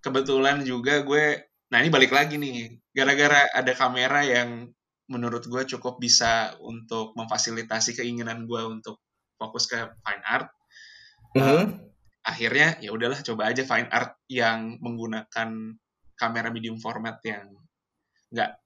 kebetulan 0.05 0.61
juga 0.69 1.01
gue 1.01 1.49
nah 1.73 1.81
ini 1.81 1.89
balik 1.89 2.13
lagi 2.13 2.37
nih 2.37 2.77
gara-gara 2.93 3.49
ada 3.57 3.73
kamera 3.73 4.21
yang 4.23 4.69
menurut 5.09 5.45
gue 5.45 5.63
cukup 5.77 6.01
bisa 6.01 6.57
untuk 6.65 7.13
memfasilitasi 7.17 7.97
keinginan 7.97 8.49
gue 8.49 8.63
untuk 8.65 9.05
fokus 9.37 9.69
ke 9.69 9.77
fine 9.77 10.25
art. 10.25 10.49
Mm 11.35 11.43
-hmm. 11.43 11.45
uh, 11.45 11.65
akhirnya 12.25 12.81
ya 12.81 12.95
udahlah 12.95 13.21
coba 13.21 13.53
aja 13.53 13.67
fine 13.67 13.91
art 13.93 14.17
yang 14.33 14.81
menggunakan 14.81 15.77
kamera 16.17 16.49
medium 16.49 16.81
format 16.81 17.21
yang 17.27 17.53
nggak 18.33 18.57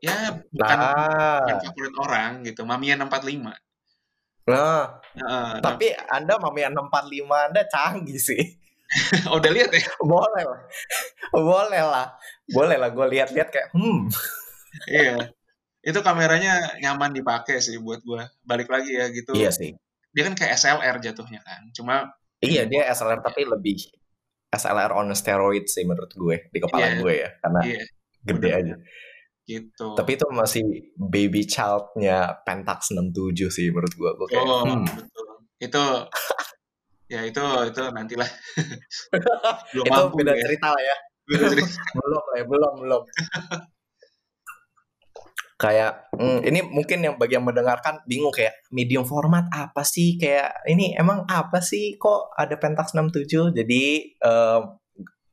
ya 0.00 0.40
bukan, 0.48 0.78
nah. 0.80 1.44
bukan 1.44 1.56
favorit 1.60 1.94
orang 2.00 2.32
gitu. 2.46 2.62
Mamiya 2.64 2.96
645. 2.96 3.52
Nah, 4.46 5.02
uh, 5.02 5.58
tapi 5.58 5.90
nah, 5.92 6.22
Anda 6.22 6.34
Mamiya 6.40 6.72
645 6.72 7.48
Anda 7.52 7.62
canggih 7.68 8.20
sih. 8.22 8.42
oh, 9.30 9.38
udah 9.38 9.50
lihat 9.50 9.70
ya? 9.74 9.84
Boleh 10.00 10.44
lah. 10.46 10.60
Boleh 11.34 11.82
lah. 11.82 12.06
Boleh 12.46 12.76
lah 12.78 12.90
gue 12.94 13.06
lihat-lihat 13.18 13.48
kayak 13.50 13.68
hmm. 13.74 14.06
iya. 14.90 15.30
Itu 15.82 16.02
kameranya 16.02 16.78
nyaman 16.82 17.14
dipakai 17.14 17.62
sih 17.62 17.78
buat 17.78 18.02
gue 18.02 18.22
balik 18.46 18.70
lagi 18.70 18.94
ya 18.94 19.06
gitu. 19.10 19.34
Iya 19.34 19.50
sih. 19.50 19.74
Dia 20.14 20.22
kan 20.30 20.34
kayak 20.38 20.54
SLR 20.58 20.96
jatuhnya 21.02 21.42
kan. 21.42 21.66
Cuma 21.74 22.14
iya 22.42 22.66
dia 22.66 22.86
SLR 22.90 23.22
tapi 23.22 23.46
lebih 23.46 23.90
SLR 24.54 24.94
on 24.94 25.10
steroid 25.12 25.66
sih 25.66 25.82
menurut 25.82 26.12
gue 26.14 26.36
di 26.52 26.58
kepala 26.62 26.86
yeah, 26.86 26.98
gue 27.02 27.14
ya 27.14 27.30
karena 27.42 27.60
yeah, 27.66 27.84
gede 28.22 28.50
aja. 28.54 28.74
Gitu. 29.46 29.88
Tapi 29.94 30.10
itu 30.18 30.26
masih 30.34 30.64
baby 30.98 31.46
childnya 31.46 32.42
Pentax 32.42 32.90
67 32.90 33.46
sih 33.50 33.70
menurut 33.70 33.94
gue 33.94 34.10
gue 34.10 34.26
kayak 34.30 34.42
oh, 34.42 34.62
hmm. 34.66 34.86
betul. 34.86 35.26
Itu 35.62 35.84
ya 37.06 37.20
itu 37.22 37.42
itu 37.42 37.82
nantilah. 37.94 38.30
Belum 39.74 39.84
itu 39.86 40.02
beda 40.18 40.32
ya. 40.34 40.42
cerita 40.42 40.68
lah 40.74 40.82
ya. 40.82 40.96
Belum 41.98 42.22
lah 42.22 42.36
ya 42.38 42.44
belum 42.46 42.74
belum. 42.86 43.02
Kayak 45.56 46.12
hmm, 46.12 46.38
ini 46.44 46.60
mungkin 46.68 46.98
yang 47.00 47.14
bagi 47.16 47.40
yang 47.40 47.46
mendengarkan 47.48 48.04
bingung 48.04 48.30
kayak 48.30 48.60
medium 48.68 49.08
format 49.08 49.48
apa 49.48 49.82
sih? 49.82 50.20
Kayak 50.20 50.52
ini 50.68 50.92
emang 50.92 51.24
apa 51.26 51.64
sih? 51.64 51.96
Kok 51.96 52.36
ada 52.36 52.54
Pentax 52.60 52.92
67 52.92 53.56
jadi 53.56 53.82
uh, 54.20 54.60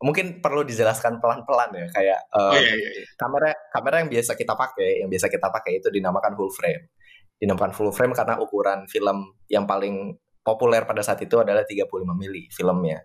mungkin 0.04 0.40
perlu 0.44 0.68
dijelaskan 0.68 1.24
pelan-pelan 1.24 1.72
ya 1.76 1.88
kayak 1.96 2.20
uh, 2.36 2.52
oh, 2.52 2.60
iya, 2.60 2.76
iya, 2.76 2.90
iya. 2.92 3.04
kamera 3.16 3.56
kamera 3.72 4.04
yang 4.04 4.12
biasa 4.12 4.36
kita 4.36 4.52
pakai 4.60 5.00
yang 5.00 5.08
biasa 5.08 5.32
kita 5.32 5.48
pakai 5.48 5.80
itu 5.80 5.88
dinamakan 5.92 6.36
full 6.40 6.52
frame. 6.56 6.88
Dinamakan 7.40 7.72
full 7.76 7.92
frame 7.92 8.16
karena 8.16 8.40
ukuran 8.40 8.88
film 8.88 9.36
yang 9.52 9.68
paling 9.68 10.16
populer 10.44 10.84
pada 10.84 11.02
saat 11.02 11.20
itu 11.24 11.40
adalah 11.40 11.64
35 11.64 11.90
mili 12.14 12.52
filmnya. 12.52 13.00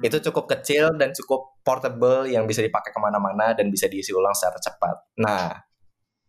Hmm. 0.00 0.08
itu 0.08 0.16
cukup 0.32 0.48
kecil 0.48 0.96
dan 0.96 1.12
cukup 1.12 1.60
portable 1.60 2.24
yang 2.24 2.48
bisa 2.48 2.64
dipakai 2.64 2.88
ke 2.90 2.98
mana-mana 2.98 3.52
dan 3.52 3.68
bisa 3.68 3.84
diisi 3.86 4.10
ulang 4.16 4.32
secara 4.32 4.56
cepat. 4.56 4.96
Nah 5.20 5.52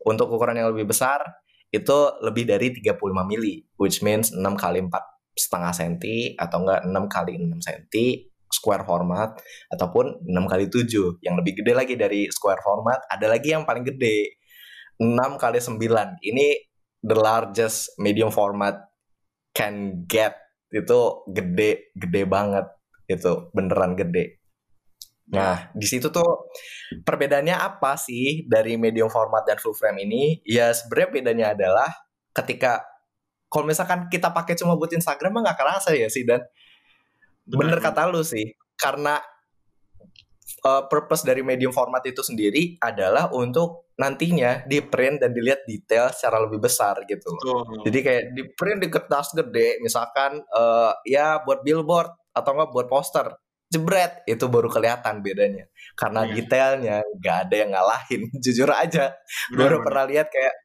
untuk 0.04 0.28
ukuran 0.34 0.60
yang 0.60 0.70
lebih 0.76 0.92
besar 0.92 1.24
itu 1.72 1.98
lebih 2.20 2.44
dari 2.44 2.76
35 2.76 3.00
mili, 3.24 3.64
which 3.80 4.04
means 4.04 4.36
6 4.36 4.44
kali 4.60 4.84
4 4.84 4.92
setengah 5.32 5.72
senti 5.72 6.36
atau 6.36 6.68
enggak 6.68 6.84
6 6.84 6.92
kali 7.08 7.34
6 7.40 7.64
senti 7.64 8.28
square 8.52 8.84
format 8.84 9.40
ataupun 9.72 10.28
6 10.28 10.52
kali 10.52 10.68
7 10.68 11.24
yang 11.24 11.40
lebih 11.40 11.64
gede 11.64 11.72
lagi 11.72 11.96
dari 11.96 12.28
square 12.28 12.60
format 12.60 13.00
ada 13.08 13.32
lagi 13.32 13.56
yang 13.56 13.64
paling 13.64 13.88
gede 13.88 14.36
6 15.00 15.16
kali 15.40 15.60
9 15.64 15.80
ini 16.28 16.60
the 17.00 17.16
largest 17.16 17.96
medium 17.96 18.28
format 18.28 18.91
can 19.52 20.08
get 20.08 20.36
itu 20.72 21.28
gede 21.28 21.92
gede 21.96 22.22
banget 22.24 22.66
itu 23.08 23.52
beneran 23.52 24.00
gede. 24.00 24.40
Nah, 25.32 25.72
di 25.72 25.88
situ 25.88 26.12
tuh 26.12 26.52
perbedaannya 27.08 27.56
apa 27.56 27.96
sih 27.96 28.44
dari 28.52 28.76
medium 28.76 29.08
format 29.08 29.48
dan 29.48 29.56
full 29.60 29.72
frame 29.72 30.04
ini? 30.04 30.44
Ya 30.44 30.76
sebenarnya 30.76 31.10
bedanya 31.12 31.46
adalah 31.56 31.90
ketika 32.36 32.84
kalau 33.48 33.68
misalkan 33.68 34.12
kita 34.12 34.32
pakai 34.32 34.60
cuma 34.60 34.76
buat 34.76 34.92
Instagram 34.92 35.40
mah 35.40 35.42
nggak 35.52 35.60
kerasa 35.60 35.96
ya 35.96 36.12
sih 36.12 36.28
dan. 36.28 36.44
Bener, 37.48 37.74
bener 37.74 37.80
kata 37.80 38.12
lu 38.12 38.22
sih 38.22 38.54
karena 38.78 39.18
uh, 40.66 40.86
purpose 40.88 41.24
dari 41.24 41.42
medium 41.42 41.72
format 41.72 42.04
itu 42.06 42.22
sendiri 42.22 42.78
adalah 42.82 43.32
untuk 43.32 43.92
nantinya 43.98 44.66
di 44.66 44.82
print 44.82 45.22
dan 45.22 45.32
dilihat 45.32 45.64
detail 45.70 46.10
secara 46.10 46.42
lebih 46.42 46.62
besar 46.64 47.06
gitu 47.06 47.30
loh. 47.30 47.44
Oh. 47.62 47.64
Jadi 47.86 48.00
kayak 48.02 48.24
di 48.34 48.44
print 48.58 48.80
di 48.82 48.90
kertas 48.90 49.34
gede 49.38 49.78
misalkan 49.80 50.42
uh, 50.52 50.94
ya 51.06 51.42
buat 51.46 51.62
billboard 51.62 52.12
atau 52.34 52.52
enggak 52.56 52.70
buat 52.74 52.88
poster 52.90 53.28
jebret 53.72 54.28
itu 54.28 54.46
baru 54.52 54.68
kelihatan 54.68 55.24
bedanya 55.24 55.64
karena 55.96 56.28
yeah. 56.28 56.34
detailnya 56.36 56.96
nggak 57.24 57.38
ada 57.48 57.56
yang 57.56 57.72
ngalahin 57.72 58.22
jujur 58.44 58.68
aja 58.68 59.16
baru 59.56 59.80
pernah 59.80 60.04
lihat 60.12 60.28
kayak 60.28 60.56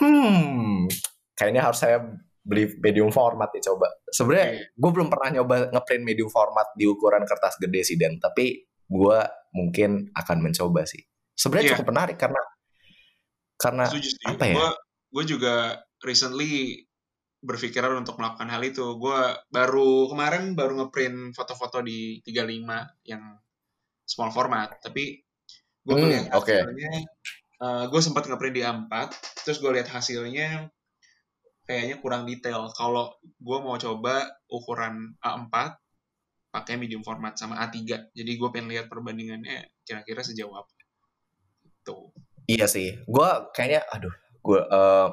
hmm 0.00 0.88
kayaknya 1.36 1.62
harus 1.68 1.84
saya 1.84 2.00
beli 2.40 2.72
medium 2.80 3.12
format 3.12 3.52
nih 3.52 3.60
coba 3.60 3.92
sebenarnya 4.08 4.48
yeah. 4.56 4.72
gue 4.72 4.90
belum 4.90 5.12
pernah 5.12 5.28
nyoba 5.36 5.68
ngeprint 5.68 6.04
medium 6.08 6.32
format 6.32 6.72
di 6.72 6.88
ukuran 6.88 7.28
kertas 7.28 7.60
gede 7.60 7.84
sih 7.84 8.00
dan 8.00 8.16
tapi 8.16 8.69
gue 8.90 9.18
mungkin 9.54 10.10
akan 10.12 10.38
mencoba 10.42 10.82
sih 10.84 11.00
sebenarnya 11.38 11.64
yeah. 11.70 11.72
cukup 11.78 11.88
menarik 11.94 12.16
karena 12.18 12.42
karena 13.56 13.84
apa 14.26 14.44
ya 14.44 14.56
gue 15.10 15.24
juga 15.26 15.78
recently 16.02 16.86
berpikiran 17.40 18.04
untuk 18.04 18.20
melakukan 18.20 18.48
hal 18.52 18.62
itu. 18.62 18.84
Gue 19.00 19.20
baru 19.48 20.12
kemarin 20.12 20.52
baru 20.52 20.84
ngeprint 20.84 21.32
foto-foto 21.32 21.80
di 21.80 22.20
35 22.24 23.08
yang 23.08 23.24
small 24.04 24.30
format, 24.30 24.76
tapi 24.84 25.24
gue 25.80 25.94
hmm, 25.96 26.10
lihat 26.12 26.26
hasilnya, 26.28 26.92
okay. 26.92 27.00
uh, 27.64 27.84
gue 27.88 28.00
sempat 28.04 28.28
ngeprint 28.28 28.54
di 28.60 28.62
A4, 28.62 28.92
terus 29.48 29.58
gue 29.64 29.70
lihat 29.72 29.88
hasilnya 29.88 30.68
kayaknya 31.64 31.96
kurang 32.04 32.28
detail. 32.28 32.68
Kalau 32.76 33.16
gue 33.22 33.58
mau 33.64 33.80
coba 33.80 34.28
ukuran 34.52 35.16
A4 35.24 35.80
pakai 36.50 36.74
medium 36.76 37.06
format 37.06 37.38
sama 37.38 37.58
A3, 37.62 38.10
jadi 38.14 38.32
gue 38.34 38.48
pengen 38.50 38.68
lihat 38.74 38.90
perbandingannya 38.90 39.70
kira-kira 39.86 40.20
sejauh 40.26 40.52
apa. 40.54 40.70
Tuh. 41.86 42.10
Iya 42.50 42.66
sih, 42.66 42.98
gue 43.06 43.28
kayaknya, 43.54 43.86
aduh, 43.94 44.14
gue 44.42 44.60
uh, 44.66 45.08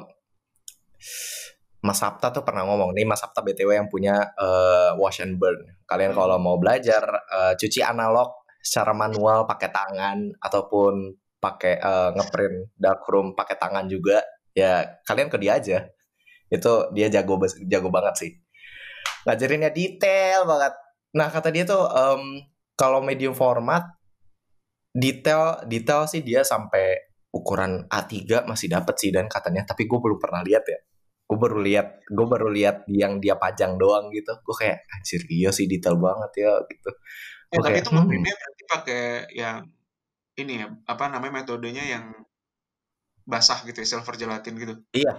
Mas 1.85 2.01
Sabta 2.01 2.33
tuh 2.33 2.41
pernah 2.41 2.65
ngomong 2.65 2.91
nih 2.97 3.05
Mas 3.05 3.21
Sabta 3.21 3.45
BTW 3.45 3.77
yang 3.77 3.87
punya 3.87 4.33
uh, 4.35 4.97
wash 4.97 5.21
and 5.21 5.37
burn. 5.37 5.61
Kalian 5.85 6.11
hmm. 6.11 6.19
kalau 6.19 6.37
mau 6.41 6.57
belajar 6.57 6.99
uh, 7.29 7.53
cuci 7.53 7.85
analog 7.85 8.33
secara 8.59 8.91
manual 8.91 9.45
pakai 9.45 9.69
tangan 9.69 10.17
ataupun 10.41 11.13
pakai 11.37 11.77
uh, 11.77 12.11
ngeprint 12.17 12.73
darkroom 12.75 13.37
pakai 13.37 13.55
tangan 13.61 13.85
juga 13.85 14.19
ya 14.57 14.99
kalian 15.05 15.29
ke 15.29 15.37
dia 15.37 15.61
aja. 15.61 15.77
Itu 16.49 16.91
dia 16.91 17.07
jago 17.13 17.37
jago 17.69 17.87
banget 17.93 18.15
sih. 18.25 18.31
Ngajarinnya 19.23 19.69
detail 19.69 20.43
banget. 20.43 20.73
Nah, 21.15 21.27
kata 21.31 21.53
dia 21.53 21.63
tuh 21.63 21.87
um, 21.87 22.43
kalau 22.75 22.99
medium 22.99 23.31
format 23.37 23.85
detail 24.91 25.61
detail 25.69 26.09
sih 26.09 26.25
dia 26.25 26.41
sampai 26.41 27.07
ukuran 27.31 27.85
A3 27.87 28.43
masih 28.49 28.67
dapat 28.67 28.95
sih 28.97 29.13
dan 29.13 29.29
katanya. 29.29 29.63
Tapi 29.63 29.85
gue 29.85 29.99
belum 30.01 30.19
pernah 30.19 30.41
lihat 30.43 30.65
ya. 30.67 30.79
Gue 31.27 31.37
baru 31.37 31.59
lihat 31.59 32.07
gue 32.07 32.27
baru 32.27 32.47
lihat 32.51 32.87
yang 32.91 33.19
dia 33.21 33.37
pajang 33.37 33.77
doang 33.77 34.09
gitu. 34.11 34.35
Gue 34.41 34.55
kayak 34.55 34.83
anjir 34.91 35.21
iya 35.29 35.53
sih 35.53 35.69
detail 35.69 35.95
banget 35.99 36.31
ya 36.43 36.51
gitu. 36.67 36.91
Eh, 37.47 37.59
tapi 37.63 37.79
itu 37.79 37.91
hmm. 37.95 38.23
berarti 38.27 38.63
pakai 38.67 39.03
yang 39.31 39.63
ini 40.37 40.61
ya 40.61 40.67
apa 40.85 41.07
namanya 41.07 41.41
metodenya 41.41 41.83
yang 41.87 42.11
basah 43.27 43.63
gitu 43.67 43.83
ya 43.83 43.87
silver 43.87 44.15
gelatin 44.15 44.53
gitu. 44.55 44.73
Iya. 44.95 45.13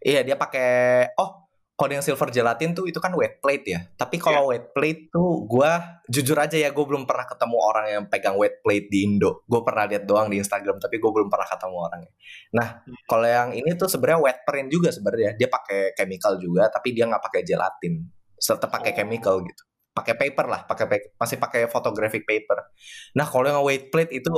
Iya 0.00 0.20
dia 0.24 0.36
pakai 0.38 1.12
oh 1.18 1.43
kalau 1.74 1.90
yang 1.90 2.06
silver 2.06 2.30
gelatin 2.30 2.70
tuh 2.70 2.86
itu 2.86 3.02
kan 3.02 3.10
wet 3.18 3.42
plate 3.42 3.66
ya. 3.66 3.80
Tapi 3.98 4.22
kalau 4.22 4.46
yeah. 4.46 4.50
wet 4.54 4.64
plate 4.70 5.10
tuh 5.10 5.42
gue 5.42 5.70
jujur 6.06 6.38
aja 6.38 6.54
ya 6.54 6.70
gue 6.70 6.84
belum 6.86 7.02
pernah 7.02 7.26
ketemu 7.26 7.56
orang 7.58 7.86
yang 7.90 8.04
pegang 8.06 8.38
wet 8.38 8.62
plate 8.62 8.86
di 8.86 9.02
Indo. 9.02 9.42
Gue 9.50 9.66
pernah 9.66 9.90
lihat 9.90 10.06
doang 10.06 10.30
di 10.30 10.38
Instagram 10.38 10.78
tapi 10.78 11.02
gue 11.02 11.10
belum 11.10 11.26
pernah 11.26 11.50
ketemu 11.50 11.76
orangnya. 11.82 12.12
Nah 12.54 12.68
hmm. 12.78 13.10
kalau 13.10 13.26
yang 13.26 13.50
ini 13.58 13.74
tuh 13.74 13.90
sebenarnya 13.90 14.20
wet 14.22 14.38
print 14.46 14.68
juga 14.70 14.94
sebenarnya 14.94 15.34
dia 15.34 15.50
pakai 15.50 15.98
chemical 15.98 16.38
juga 16.38 16.70
tapi 16.70 16.94
dia 16.94 17.10
nggak 17.10 17.22
pakai 17.26 17.42
gelatin. 17.42 18.06
Serta 18.38 18.70
pakai 18.70 18.94
oh. 18.94 18.96
chemical 19.02 19.34
gitu. 19.42 19.62
Pakai 19.94 20.14
paper 20.14 20.46
lah, 20.46 20.60
pakai 20.66 21.14
masih 21.18 21.38
pakai 21.42 21.66
photographic 21.66 22.22
paper. 22.22 22.70
Nah 23.18 23.26
kalau 23.26 23.50
yang 23.50 23.62
wet 23.66 23.90
plate 23.90 24.14
itu 24.14 24.30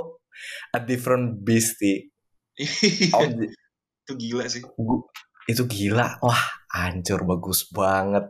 a 0.73 0.81
different 0.81 1.45
beast 1.45 1.77
sih. 1.77 2.09
oh, 3.17 3.29
itu 3.29 4.13
gila 4.17 4.49
sih. 4.49 4.65
Itu 5.47 5.71
gila. 5.71 6.19
Wah, 6.23 6.43
hancur 6.75 7.23
bagus 7.23 7.71
banget. 7.71 8.27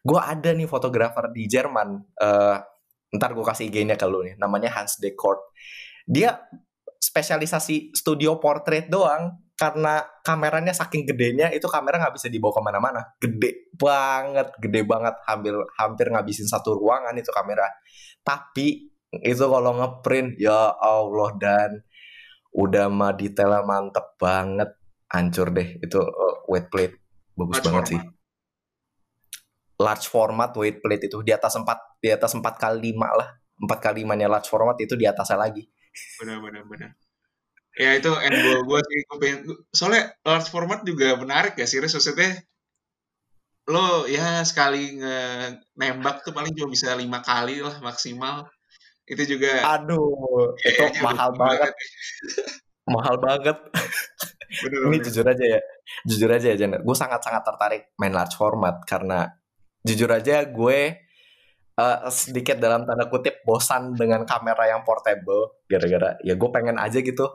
Gue 0.00 0.20
ada 0.20 0.50
nih 0.56 0.66
fotografer 0.66 1.28
di 1.32 1.44
Jerman. 1.44 2.00
Uh, 2.16 2.56
ntar 3.12 3.36
gue 3.36 3.44
kasih 3.44 3.68
IG-nya 3.68 4.00
ke 4.00 4.08
lu 4.08 4.24
nih. 4.24 4.40
Namanya 4.40 4.72
Hans 4.72 4.96
Dekort. 4.96 5.52
Dia 6.08 6.40
spesialisasi 7.00 7.96
studio 7.96 8.36
portrait 8.40 8.88
doang 8.88 9.40
karena 9.60 10.00
kameranya 10.24 10.72
saking 10.72 11.04
gedenya 11.04 11.52
itu 11.52 11.68
kamera 11.68 12.00
nggak 12.00 12.16
bisa 12.16 12.32
dibawa 12.32 12.56
ke 12.56 12.62
mana-mana 12.64 13.00
gede 13.20 13.68
banget 13.76 14.48
gede 14.56 14.80
banget 14.88 15.20
hampir 15.28 15.52
hampir 15.76 16.06
ngabisin 16.08 16.48
satu 16.48 16.80
ruangan 16.80 17.12
itu 17.12 17.28
kamera 17.28 17.68
tapi 18.24 18.88
itu 19.20 19.44
kalau 19.44 19.72
ngeprint 19.76 20.40
ya 20.40 20.72
Allah 20.80 21.30
dan 21.36 21.70
udah 22.56 22.88
mah 22.88 23.12
detailnya 23.12 23.60
mantep 23.68 24.16
banget 24.16 24.79
hancur 25.10 25.50
deh 25.50 25.78
itu 25.82 25.98
uh, 25.98 26.46
wet 26.50 26.70
plate. 26.72 26.96
Bagus 27.34 27.62
large 27.62 27.66
banget 27.66 27.84
format. 27.84 27.92
sih 27.92 28.00
large 29.80 30.06
format 30.12 30.52
weight 30.60 30.84
plate 30.84 31.08
itu 31.08 31.24
di 31.24 31.32
atas 31.32 31.56
empat 31.56 31.96
di 32.04 32.12
atas 32.12 32.36
empat 32.36 32.60
kali 32.60 32.92
lima 32.92 33.08
lah. 33.16 33.28
Empat 33.56 33.78
kali 33.80 34.04
limanya 34.04 34.28
large 34.28 34.52
format 34.52 34.76
itu 34.76 34.92
di 34.92 35.08
atasnya 35.08 35.40
lagi. 35.40 35.64
Benar 36.20 36.44
benar 36.44 36.62
benar. 36.68 36.90
Ya 37.80 37.96
itu 37.96 38.12
end 38.12 38.36
goal 38.44 38.60
gue 38.68 38.80
sih. 38.84 39.00
Gue 39.08 39.18
pengen 39.18 39.38
soalnya 39.72 40.12
large 40.20 40.48
format 40.52 40.84
juga 40.84 41.16
menarik 41.16 41.56
ya 41.56 41.64
sih 41.64 41.80
maksudnya 41.80 42.44
lo 43.70 44.04
ya 44.10 44.42
sekali 44.42 44.98
nge 44.98 45.18
nembak 45.78 46.26
tuh 46.26 46.34
paling 46.34 46.52
cuma 46.52 46.68
bisa 46.68 46.92
lima 46.92 47.24
kali 47.24 47.64
lah 47.64 47.80
maksimal. 47.80 48.52
Itu 49.08 49.24
juga 49.24 49.64
aduh 49.64 50.54
itu 50.60 50.82
mahal 51.00 51.32
banget. 51.34 51.72
Mahal 52.84 53.16
banget 53.22 53.56
Bener, 54.50 54.90
ini 54.90 54.98
jujur 54.98 55.22
aja 55.22 55.44
ya 55.46 55.60
jujur 56.02 56.30
aja 56.30 56.46
ya 56.50 56.56
Jan 56.58 56.82
gue 56.82 56.96
sangat 56.98 57.22
sangat 57.22 57.46
tertarik 57.46 57.82
main 58.02 58.10
large 58.10 58.34
format 58.34 58.82
karena 58.82 59.30
jujur 59.86 60.10
aja 60.10 60.42
gue 60.44 60.80
uh, 61.80 61.98
sedikit 62.12 62.60
dalam 62.60 62.84
tanda 62.84 63.08
kutip 63.08 63.40
bosan 63.44 63.96
dengan 63.96 64.28
kamera 64.28 64.68
yang 64.68 64.84
portable 64.84 65.64
gara-gara 65.64 66.20
ya 66.20 66.36
gue 66.36 66.50
pengen 66.52 66.76
aja 66.76 67.00
gitu. 67.00 67.26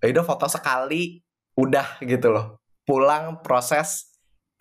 Ya 0.00 0.08
udah 0.16 0.24
foto 0.24 0.46
sekali 0.48 1.20
udah 1.56 2.00
gitu 2.04 2.32
loh. 2.32 2.60
Pulang 2.84 3.44
proses 3.44 4.08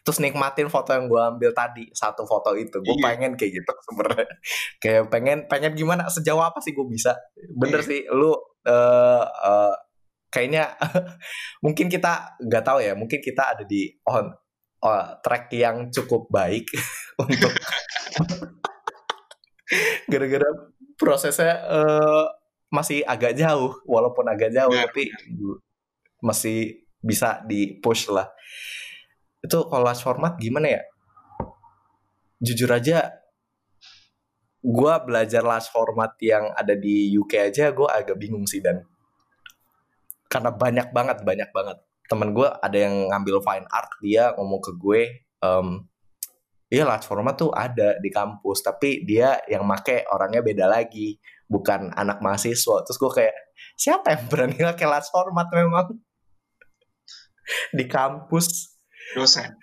terus 0.03 0.23
nikmatin 0.23 0.71
foto 0.71 0.95
yang 0.95 1.11
gue 1.11 1.19
ambil 1.19 1.51
tadi 1.55 1.87
satu 1.91 2.23
foto 2.27 2.55
itu. 2.55 2.79
Gue 2.83 2.95
iya. 2.99 3.05
pengen 3.11 3.31
kayak 3.39 3.51
gitu 3.63 3.73
sebenarnya. 3.91 4.27
Kayak 4.83 5.03
pengen 5.11 5.37
pengen 5.47 5.73
gimana 5.75 6.07
sejauh 6.11 6.43
apa 6.43 6.59
sih 6.63 6.75
gue 6.75 6.87
bisa? 6.87 7.15
Bener 7.55 7.83
iya. 7.83 7.87
sih 7.87 7.99
lu 8.11 8.31
uh, 8.31 8.35
uh, 9.23 9.75
kayaknya 10.29 10.73
mungkin 11.65 11.89
kita 11.89 12.37
nggak 12.41 12.63
tahu 12.63 12.79
ya 12.81 12.93
mungkin 12.93 13.19
kita 13.19 13.57
ada 13.57 13.63
di 13.65 13.89
on 14.05 14.29
oh, 14.85 15.05
track 15.21 15.51
yang 15.53 15.89
cukup 15.89 16.29
baik 16.29 16.69
untuk 17.23 17.53
gara-gara 20.11 20.49
prosesnya 20.97 21.61
uh, 21.69 22.25
masih 22.69 23.01
agak 23.05 23.33
jauh 23.37 23.73
walaupun 23.85 24.25
agak 24.29 24.53
jauh 24.53 24.73
ya, 24.73 24.85
tapi 24.89 25.09
ya. 25.09 25.57
masih 26.21 26.85
bisa 26.99 27.41
di 27.47 27.79
push 27.79 28.11
lah. 28.11 28.27
Itu 29.39 29.69
kalau 29.71 29.87
last 29.87 30.03
format 30.03 30.35
gimana 30.37 30.77
ya? 30.77 30.81
Jujur 32.43 32.69
aja 32.69 33.19
gue 34.59 34.93
belajar 35.07 35.39
last 35.39 35.71
format 35.71 36.19
yang 36.19 36.51
ada 36.51 36.75
di 36.75 37.15
UK 37.15 37.47
aja 37.51 37.71
gue 37.71 37.87
agak 37.87 38.19
bingung 38.19 38.43
sih 38.43 38.59
dan 38.59 38.83
karena 40.29 40.53
banyak 40.53 40.93
banget 40.93 41.17
banyak 41.25 41.49
banget. 41.49 41.77
Temen 42.05 42.31
gue 42.31 42.47
ada 42.47 42.77
yang 42.77 43.09
ngambil 43.09 43.41
fine 43.41 43.67
art 43.69 43.91
dia 43.99 44.33
ngomong 44.37 44.61
ke 44.61 44.71
gue 44.77 45.01
um, 45.41 45.83
iya 46.69 46.85
large 46.85 47.09
format 47.09 47.33
tuh 47.33 47.49
ada 47.49 47.97
di 47.97 48.13
kampus 48.13 48.61
tapi 48.61 49.01
dia 49.05 49.41
yang 49.49 49.65
make 49.65 50.05
orangnya 50.13 50.45
beda 50.45 50.69
lagi 50.69 51.17
bukan 51.49 51.89
anak 51.97 52.21
mahasiswa. 52.21 52.85
Terus 52.85 52.97
gue 53.01 53.11
kayak 53.11 53.35
siapa 53.73 54.13
yang 54.13 54.23
berani 54.29 54.55
pakai 54.55 54.87
large 54.87 55.09
format 55.09 55.49
memang? 55.49 55.97
Di 57.77 57.89
kampus. 57.89 58.77
Dosen. 59.17 59.57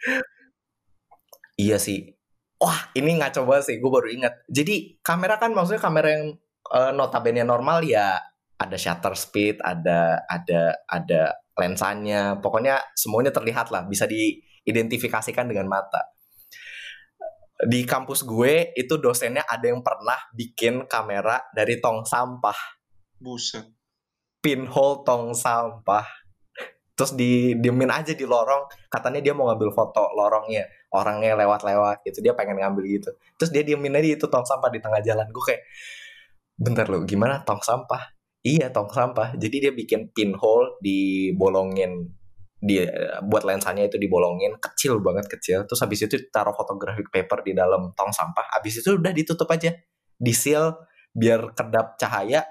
Iya 1.54 1.78
sih. 1.78 2.10
Wah 2.58 2.90
ini 2.98 3.14
nggak 3.14 3.38
coba 3.38 3.62
sih 3.62 3.78
gue 3.78 3.90
baru 3.90 4.10
ingat. 4.10 4.42
Jadi 4.50 4.98
kamera 5.06 5.38
kan 5.38 5.54
maksudnya 5.54 5.78
kamera 5.78 6.08
yang 6.10 6.34
uh, 6.74 6.90
notabene 6.90 7.46
normal 7.46 7.86
ya 7.86 8.18
ada 8.56 8.76
shutter 8.76 9.12
speed, 9.12 9.60
ada 9.60 10.24
ada 10.28 10.80
ada 10.88 11.22
lensanya, 11.56 12.36
pokoknya 12.40 12.80
semuanya 12.92 13.32
terlihat 13.32 13.72
lah, 13.72 13.84
bisa 13.88 14.04
diidentifikasikan 14.08 15.48
dengan 15.48 15.68
mata. 15.68 16.12
Di 17.56 17.88
kampus 17.88 18.28
gue 18.28 18.76
itu 18.76 19.00
dosennya 19.00 19.48
ada 19.48 19.64
yang 19.64 19.80
pernah 19.80 20.20
bikin 20.36 20.84
kamera 20.84 21.40
dari 21.56 21.80
tong 21.80 22.04
sampah. 22.04 22.56
Buset. 23.16 23.64
Pinhole 24.44 25.00
tong 25.08 25.32
sampah. 25.32 26.04
Terus 26.96 27.12
di 27.12 27.56
diemin 27.56 27.92
aja 27.92 28.12
di 28.16 28.24
lorong, 28.24 28.88
katanya 28.88 29.20
dia 29.20 29.36
mau 29.36 29.48
ngambil 29.52 29.68
foto 29.72 30.16
lorongnya, 30.16 30.64
orangnya 30.96 31.36
lewat-lewat 31.36 32.00
gitu, 32.08 32.24
dia 32.24 32.32
pengen 32.32 32.56
ngambil 32.56 32.88
gitu. 32.88 33.12
Terus 33.36 33.52
dia 33.52 33.60
diemin 33.64 33.92
aja 34.00 34.16
itu 34.16 34.24
tong 34.32 34.48
sampah 34.48 34.72
di 34.72 34.80
tengah 34.80 35.04
jalan. 35.04 35.28
Gue 35.28 35.44
kayak, 35.52 35.62
bentar 36.56 36.88
lo, 36.88 37.04
gimana 37.04 37.44
tong 37.44 37.60
sampah? 37.60 38.15
Iya, 38.46 38.70
tong 38.70 38.86
sampah. 38.86 39.34
Jadi 39.34 39.56
dia 39.58 39.72
bikin 39.74 40.14
pinhole 40.14 40.78
dibolongin 40.78 42.14
dia 42.62 42.88
buat 43.26 43.44
lensanya 43.44 43.84
itu 43.84 43.98
dibolongin 43.98 44.54
kecil 44.62 45.02
banget 45.02 45.26
kecil. 45.26 45.66
Terus 45.66 45.82
habis 45.82 46.06
itu 46.06 46.14
taruh 46.30 46.54
photographic 46.54 47.10
paper 47.10 47.42
di 47.42 47.58
dalam 47.58 47.90
tong 47.98 48.14
sampah. 48.14 48.46
Habis 48.54 48.86
itu 48.86 48.94
udah 48.94 49.10
ditutup 49.10 49.50
aja 49.50 49.74
di 50.14 50.30
seal 50.30 50.78
biar 51.10 51.58
kedap 51.58 51.98
cahaya. 51.98 52.46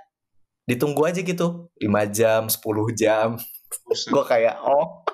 Ditunggu 0.67 1.07
aja 1.07 1.23
gitu 1.23 1.71
5 1.79 1.87
jam 2.11 2.41
10 2.51 2.59
jam. 2.99 3.39
Gue 4.11 4.23
kayak 4.27 4.59
oh. 4.67 5.07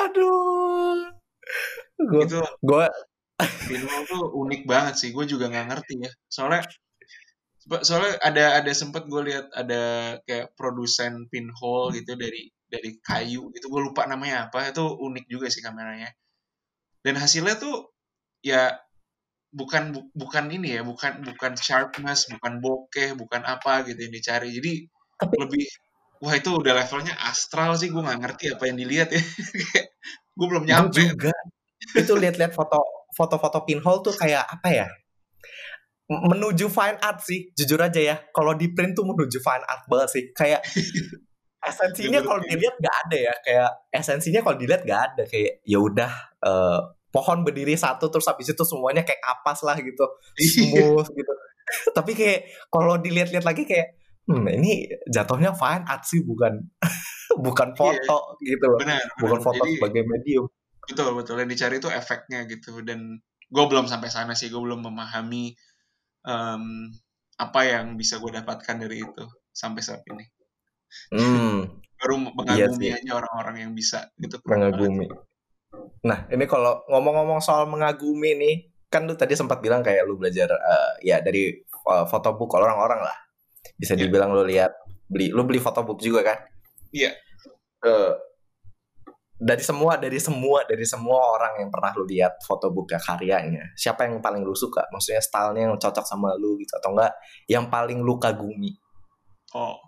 Aduh. 0.00 1.12
Gue 2.08 2.24
gue 2.64 2.86
pinhole 3.68 4.04
tuh 4.08 4.24
unik 4.32 4.62
banget 4.64 4.94
sih 4.96 5.10
gue 5.12 5.24
juga 5.28 5.52
nggak 5.52 5.66
ngerti 5.76 5.94
ya. 6.08 6.10
Soalnya 6.32 6.64
soalnya 7.60 8.16
ada 8.24 8.44
ada 8.64 8.72
sempet 8.72 9.04
gue 9.04 9.22
lihat 9.32 9.52
ada 9.52 10.16
kayak 10.24 10.56
produsen 10.56 11.28
pinhole 11.28 11.92
gitu 11.92 12.16
dari 12.16 12.48
dari 12.70 12.96
kayu 13.02 13.52
itu 13.52 13.66
gue 13.66 13.80
lupa 13.82 14.08
namanya 14.08 14.48
apa. 14.48 14.70
Itu 14.70 14.96
unik 14.96 15.26
juga 15.28 15.46
sih 15.52 15.60
kameranya. 15.60 16.08
Dan 17.04 17.20
hasilnya 17.20 17.60
tuh 17.60 17.92
ya 18.40 18.72
bukan 19.50 19.92
bu, 19.92 20.00
bukan 20.14 20.46
ini 20.54 20.78
ya 20.78 20.82
bukan 20.86 21.26
bukan 21.26 21.58
sharpness 21.58 22.30
bukan 22.30 22.62
bokeh 22.62 23.18
bukan 23.18 23.42
apa 23.44 23.84
gitu 23.84 23.98
yang 24.08 24.14
dicari. 24.14 24.48
Jadi 24.56 24.72
Tapi, 25.20 25.34
lebih 25.36 25.66
wah 26.24 26.32
itu 26.32 26.50
udah 26.56 26.72
levelnya 26.72 27.14
astral 27.28 27.76
sih. 27.76 27.92
Gue 27.92 28.00
nggak 28.00 28.20
ngerti 28.24 28.44
apa 28.56 28.64
yang 28.70 28.76
dilihat 28.80 29.08
ya. 29.12 29.20
Gue 30.38 30.46
belum 30.48 30.64
nyampe. 30.64 30.96
Juga. 30.96 31.34
Itu 31.92 32.16
lihat-lihat 32.16 32.56
foto 32.56 32.80
foto-foto 33.12 33.66
pinhole 33.66 34.00
tuh 34.00 34.14
kayak 34.14 34.46
apa 34.46 34.68
ya 34.70 34.86
menuju 36.10 36.66
fine 36.66 36.98
art 36.98 37.22
sih 37.22 37.54
jujur 37.54 37.78
aja 37.78 38.00
ya. 38.02 38.16
Kalau 38.34 38.58
di 38.58 38.74
print 38.74 38.98
tuh 38.98 39.06
menuju 39.06 39.38
fine 39.38 39.62
art 39.62 39.86
banget 39.86 40.08
sih. 40.10 40.24
Kayak 40.34 40.66
esensinya 41.70 42.18
kalau 42.26 42.42
dilihat 42.42 42.74
gak 42.82 42.96
ada 43.06 43.16
ya. 43.30 43.34
Kayak 43.46 43.70
esensinya 43.94 44.40
kalau 44.42 44.56
dilihat 44.58 44.82
gak 44.82 45.00
ada. 45.14 45.22
Kayak 45.30 45.62
ya 45.62 45.78
udah 45.78 46.12
uh, 46.42 46.80
pohon 47.14 47.46
berdiri 47.46 47.78
satu 47.78 48.10
terus 48.10 48.26
habis 48.26 48.50
itu 48.50 48.62
semuanya 48.66 49.06
kayak 49.06 49.22
kapas 49.22 49.62
lah 49.62 49.78
gitu. 49.78 50.04
Iya. 50.34 50.50
smooth 50.66 51.08
gitu. 51.14 51.32
Tapi 51.96 52.12
kayak 52.18 52.40
kalau 52.66 52.98
dilihat-lihat 52.98 53.46
lagi 53.46 53.62
kayak 53.62 53.94
hmm 54.30 54.46
ini 54.46 54.86
jatuhnya 55.10 55.50
fine 55.54 55.82
art 55.86 56.06
sih 56.06 56.22
bukan 56.22 56.54
bukan 57.46 57.68
iya, 57.74 57.78
foto 57.78 58.18
yeah. 58.38 58.54
gitu 58.54 58.66
benar, 58.78 59.02
bukan 59.18 59.38
benar. 59.38 59.46
foto 59.46 59.62
Jadi, 59.62 59.74
sebagai 59.78 60.02
medium. 60.06 60.46
Betul 60.90 61.14
betul. 61.14 61.34
Yang 61.38 61.50
dicari 61.54 61.74
itu 61.78 61.88
efeknya 61.90 62.40
gitu. 62.50 62.82
Dan 62.82 63.22
gue 63.46 63.64
belum 63.70 63.86
sampai 63.86 64.10
sana 64.10 64.34
sih. 64.34 64.50
Gue 64.50 64.62
belum 64.66 64.82
memahami 64.82 65.54
um, 66.24 66.90
apa 67.40 67.60
yang 67.64 67.96
bisa 67.96 68.20
gue 68.20 68.32
dapatkan 68.32 68.76
dari 68.76 69.00
itu 69.00 69.24
sampai 69.50 69.80
saat 69.80 70.02
ini. 70.08 70.24
Hmm. 71.14 71.68
Baru 72.00 72.16
iya 72.16 72.32
mengagumi 72.32 72.86
iya 72.88 72.96
aja 72.96 73.12
orang-orang 73.20 73.56
yang 73.68 73.72
bisa 73.76 74.08
gitu. 74.16 74.40
Mengagumi. 74.48 75.04
Nah, 76.00 76.24
ini 76.32 76.48
kalau 76.48 76.80
ngomong-ngomong 76.88 77.44
soal 77.44 77.68
mengagumi 77.68 78.32
nih, 78.32 78.54
kan 78.88 79.04
lu 79.04 79.12
tadi 79.14 79.36
sempat 79.36 79.60
bilang 79.60 79.84
kayak 79.84 80.08
lu 80.08 80.16
belajar 80.16 80.48
uh, 80.48 80.96
ya 81.04 81.20
dari 81.20 81.52
uh, 81.84 82.08
fotobook 82.08 82.56
orang-orang 82.56 83.04
lah. 83.04 83.16
Bisa 83.76 83.92
yeah. 83.94 84.08
dibilang 84.08 84.32
lu 84.32 84.48
lihat 84.48 84.72
beli 85.12 85.28
lu 85.28 85.44
beli 85.44 85.60
fotobook 85.60 86.00
juga 86.00 86.24
kan? 86.24 86.38
Iya. 86.88 87.12
Yeah. 87.12 87.14
Uh, 87.84 88.12
dari 89.40 89.64
semua 89.64 89.96
dari 89.96 90.20
semua 90.20 90.68
dari 90.68 90.84
semua 90.84 91.40
orang 91.40 91.64
yang 91.64 91.72
pernah 91.72 91.96
lu 91.96 92.04
lihat 92.04 92.44
fotobook 92.44 92.92
karyanya, 92.92 93.72
siapa 93.72 94.04
yang 94.04 94.20
paling 94.20 94.44
lu 94.44 94.52
suka? 94.52 94.84
Maksudnya 94.92 95.24
stylenya 95.24 95.72
yang 95.72 95.80
cocok 95.80 96.04
sama 96.04 96.36
lu 96.36 96.60
gitu 96.60 96.76
atau 96.76 96.92
enggak 96.92 97.16
yang 97.48 97.72
paling 97.72 98.04
lu 98.04 98.20
kagumi? 98.20 98.76
Oh, 99.56 99.80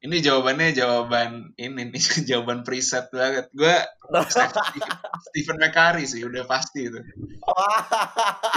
ini 0.00 0.20
jawabannya 0.20 0.76
jawaban 0.76 1.52
ini 1.56 1.92
nih 1.92 2.04
jawaban 2.28 2.60
preset 2.60 3.08
banget. 3.08 3.48
Gue 3.56 3.72
Stephen 5.32 5.56
McCurry 5.56 6.04
sih 6.04 6.20
udah 6.20 6.44
pasti 6.44 6.88
itu. 6.88 7.00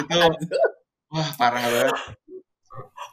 itu 0.04 0.18
wah 1.08 1.30
parah 1.40 1.64
banget. 1.64 1.96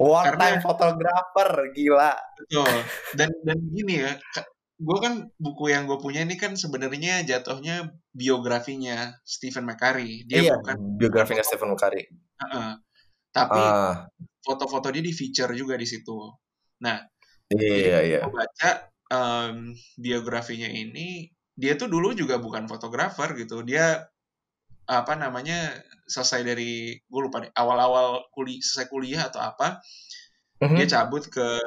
Wartime 0.01 0.59
fotografer 0.65 1.51
gila. 1.77 2.15
Betul. 2.43 2.75
Dan 3.15 3.31
dan 3.45 3.59
gini 3.71 4.03
ya, 4.03 4.13
gue 4.81 4.99
kan 4.99 5.29
buku 5.37 5.77
yang 5.77 5.85
gue 5.85 6.01
punya 6.01 6.25
ini 6.25 6.41
kan 6.41 6.57
sebenarnya 6.57 7.21
jatuhnya 7.29 7.93
biografinya 8.17 9.13
Stephen 9.29 9.69
McCurry. 9.69 10.25
Dia 10.25 10.41
iya, 10.41 10.55
bukan 10.57 10.97
biografinya 10.97 11.45
Stephen 11.45 11.77
McCurry. 11.77 12.09
Uh 12.41 12.45
-uh. 12.49 12.73
Tapi 13.31 13.61
uh. 13.61 14.09
foto-foto 14.41 14.89
dia 14.89 15.05
di 15.05 15.13
feature 15.13 15.53
juga 15.53 15.77
di 15.77 15.85
situ. 15.85 16.17
Nah, 16.81 16.97
Iya, 17.51 17.99
iya. 18.07 18.19
Gue 18.23 18.47
baca 18.47 18.71
um, 19.11 19.75
biografinya 19.99 20.71
ini, 20.71 21.27
dia 21.59 21.75
tuh 21.75 21.91
dulu 21.91 22.15
juga 22.15 22.39
bukan 22.39 22.71
fotografer 22.71 23.35
gitu. 23.35 23.67
Dia 23.67 24.07
apa 24.87 25.15
namanya 25.15 25.75
selesai 26.11 26.43
dari 26.43 26.99
gue 26.99 27.21
lupa 27.23 27.47
deh 27.47 27.53
awal-awal 27.55 28.27
kuliah 28.35 28.59
selesai 28.59 28.91
kuliah 28.91 29.23
atau 29.31 29.39
apa 29.39 29.79
mm-hmm. 30.59 30.77
dia 30.83 30.87
cabut 30.99 31.31
ke 31.31 31.63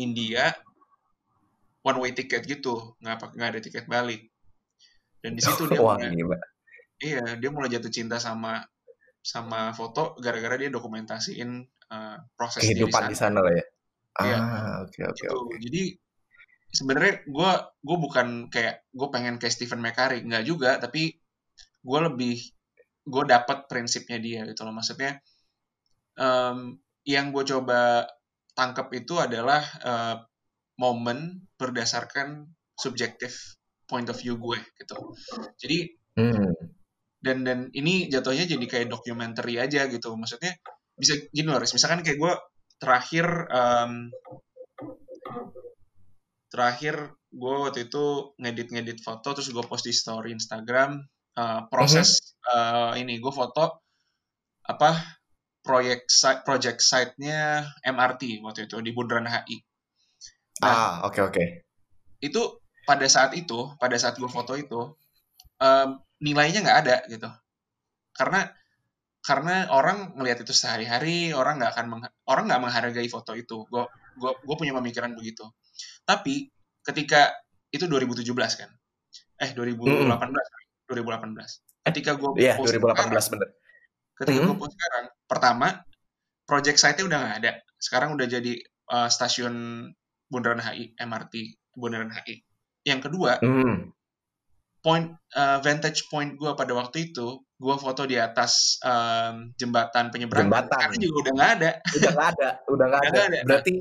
India 0.00 0.56
one 1.82 1.98
way 2.02 2.12
ticket 2.14 2.46
gitu 2.46 2.96
nggak 3.02 3.34
nggak 3.34 3.48
ada 3.52 3.60
tiket 3.60 3.84
balik 3.86 4.30
dan 5.22 5.38
di 5.38 5.42
situ 5.42 5.66
dia 5.70 5.82
Wah, 5.82 5.98
mulai, 5.98 6.14
gila. 6.14 6.38
iya 7.02 7.24
dia 7.38 7.50
mulai 7.50 7.68
jatuh 7.70 7.92
cinta 7.92 8.16
sama 8.22 8.62
sama 9.22 9.70
foto 9.70 10.18
gara-gara 10.18 10.58
dia 10.58 10.70
dokumentasiin 10.70 11.50
uh, 11.94 12.16
proses 12.34 12.62
kehidupan 12.62 13.10
di 13.10 13.16
sana 13.18 13.38
lah 13.42 13.54
ya 13.54 13.66
Iya. 14.20 14.36
Ah, 14.36 14.74
oke 14.84 15.00
oke 15.08 15.24
gitu. 15.24 15.32
oke. 15.32 15.56
Jadi 15.56 15.82
sebenarnya 16.72 17.14
gue 17.28 17.52
gue 17.84 17.96
bukan 18.00 18.28
kayak 18.52 18.84
gue 18.92 19.08
pengen 19.12 19.36
kayak 19.40 19.54
Stephen 19.56 19.80
McCurry 19.80 20.24
nggak 20.24 20.44
juga 20.44 20.80
tapi 20.80 21.16
gue 21.84 22.00
lebih 22.00 22.36
gue 23.04 23.24
dapat 23.28 23.68
prinsipnya 23.68 24.16
dia 24.16 24.40
gitu 24.48 24.64
loh 24.64 24.72
maksudnya 24.72 25.20
um, 26.16 26.80
yang 27.04 27.28
gue 27.28 27.44
coba 27.44 28.08
tangkap 28.56 28.88
itu 28.96 29.20
adalah 29.20 29.60
uh, 29.84 30.16
momen 30.80 31.44
berdasarkan 31.62 32.50
subjektif 32.74 33.54
point 33.86 34.08
of 34.10 34.18
view 34.18 34.34
gue 34.34 34.58
gitu 34.82 34.96
jadi 35.62 35.78
hmm. 36.18 36.50
dan 37.22 37.46
dan 37.46 37.58
ini 37.70 38.10
jatuhnya 38.10 38.50
jadi 38.50 38.66
kayak 38.66 38.90
dokumenter 38.90 39.46
aja 39.54 39.86
gitu 39.86 40.18
maksudnya 40.18 40.58
bisa 40.98 41.22
gini 41.30 41.46
loh 41.54 41.62
misalkan 41.62 42.02
kayak 42.02 42.18
gue 42.18 42.34
terakhir 42.82 43.26
um, 43.54 44.10
terakhir 46.50 47.14
gue 47.32 47.54
waktu 47.62 47.88
itu 47.88 48.36
ngedit-ngedit 48.36 48.98
foto 49.00 49.32
terus 49.32 49.48
gue 49.48 49.64
post 49.64 49.86
di 49.86 49.94
story 49.94 50.34
Instagram 50.34 51.00
uh, 51.38 51.64
proses 51.70 52.36
uh, 52.50 52.92
ini 52.98 53.22
gue 53.22 53.32
foto 53.32 53.80
apa 54.66 55.22
proyek 55.62 56.10
site 56.10 56.42
project 56.42 56.82
site-nya 56.82 57.62
MRT 57.86 58.42
waktu 58.42 58.66
itu 58.66 58.82
di 58.82 58.90
Bundaran 58.90 59.30
HI. 59.30 59.62
Nah, 60.62 60.70
ah 60.70 60.92
oke 61.04 61.18
okay, 61.18 61.22
oke. 61.22 61.34
Okay. 61.34 61.46
Itu 62.22 62.62
pada 62.86 63.06
saat 63.06 63.34
itu 63.38 63.74
pada 63.78 63.94
saat 63.98 64.18
gue 64.18 64.30
foto 64.30 64.54
itu 64.58 64.94
um, 65.62 65.88
nilainya 66.22 66.62
nggak 66.62 66.78
ada 66.86 66.96
gitu 67.10 67.30
karena 68.14 68.50
karena 69.22 69.70
orang 69.70 70.18
ngelihat 70.18 70.42
itu 70.42 70.50
sehari-hari 70.50 71.30
orang 71.30 71.62
nggak 71.62 71.78
akan 71.78 71.86
orang 72.26 72.44
nggak 72.50 72.62
menghargai 72.62 73.06
foto 73.06 73.38
itu 73.38 73.66
gue 73.70 73.84
gue 74.18 74.32
gue 74.34 74.56
punya 74.58 74.74
pemikiran 74.74 75.14
begitu 75.14 75.46
tapi 76.02 76.50
ketika 76.82 77.30
itu 77.70 77.86
2017 77.86 78.26
kan 78.34 78.70
eh 79.38 79.50
2018 79.54 80.10
mm. 80.10 80.22
2018 80.90 81.86
ketika 81.90 82.10
gue 82.18 82.30
yeah, 82.42 82.58
post 82.58 82.74
2018 82.74 82.82
sekarang, 82.82 83.26
bener 83.30 83.48
ketika 84.18 84.38
mm. 84.42 84.46
gue 84.50 84.56
post 84.58 84.74
sekarang 84.74 85.04
pertama 85.30 85.68
project 86.42 86.78
site-nya 86.82 87.04
udah 87.06 87.18
nggak 87.22 87.36
ada 87.46 87.52
sekarang 87.78 88.10
udah 88.18 88.26
jadi 88.26 88.52
uh, 88.90 89.08
stasiun 89.08 89.54
Bundaran 90.32 90.64
HI 90.64 90.96
MRT 90.96 91.34
Bundaran 91.76 92.08
HI 92.08 92.40
yang 92.88 93.04
kedua 93.04 93.36
mm 93.44 93.92
point 94.82 95.14
uh, 95.38 95.62
vantage 95.62 96.10
point 96.10 96.34
gue 96.34 96.50
pada 96.58 96.74
waktu 96.74 97.14
itu 97.14 97.38
gue 97.38 97.74
foto 97.78 98.02
di 98.02 98.18
atas 98.18 98.82
um, 98.82 99.54
jembatan 99.54 100.10
penyeberangan. 100.10 100.50
Jembatan. 100.50 100.78
karena 100.82 100.98
juga 100.98 101.16
udah 101.22 101.32
nggak 101.38 101.52
ada. 101.54 101.70
Udah 101.94 102.10
nggak 102.10 102.28
ada 102.34 102.48
udah 102.66 102.86
nggak 102.90 103.02
ada. 103.06 103.20
ada. 103.22 103.38
Berarti 103.46 103.74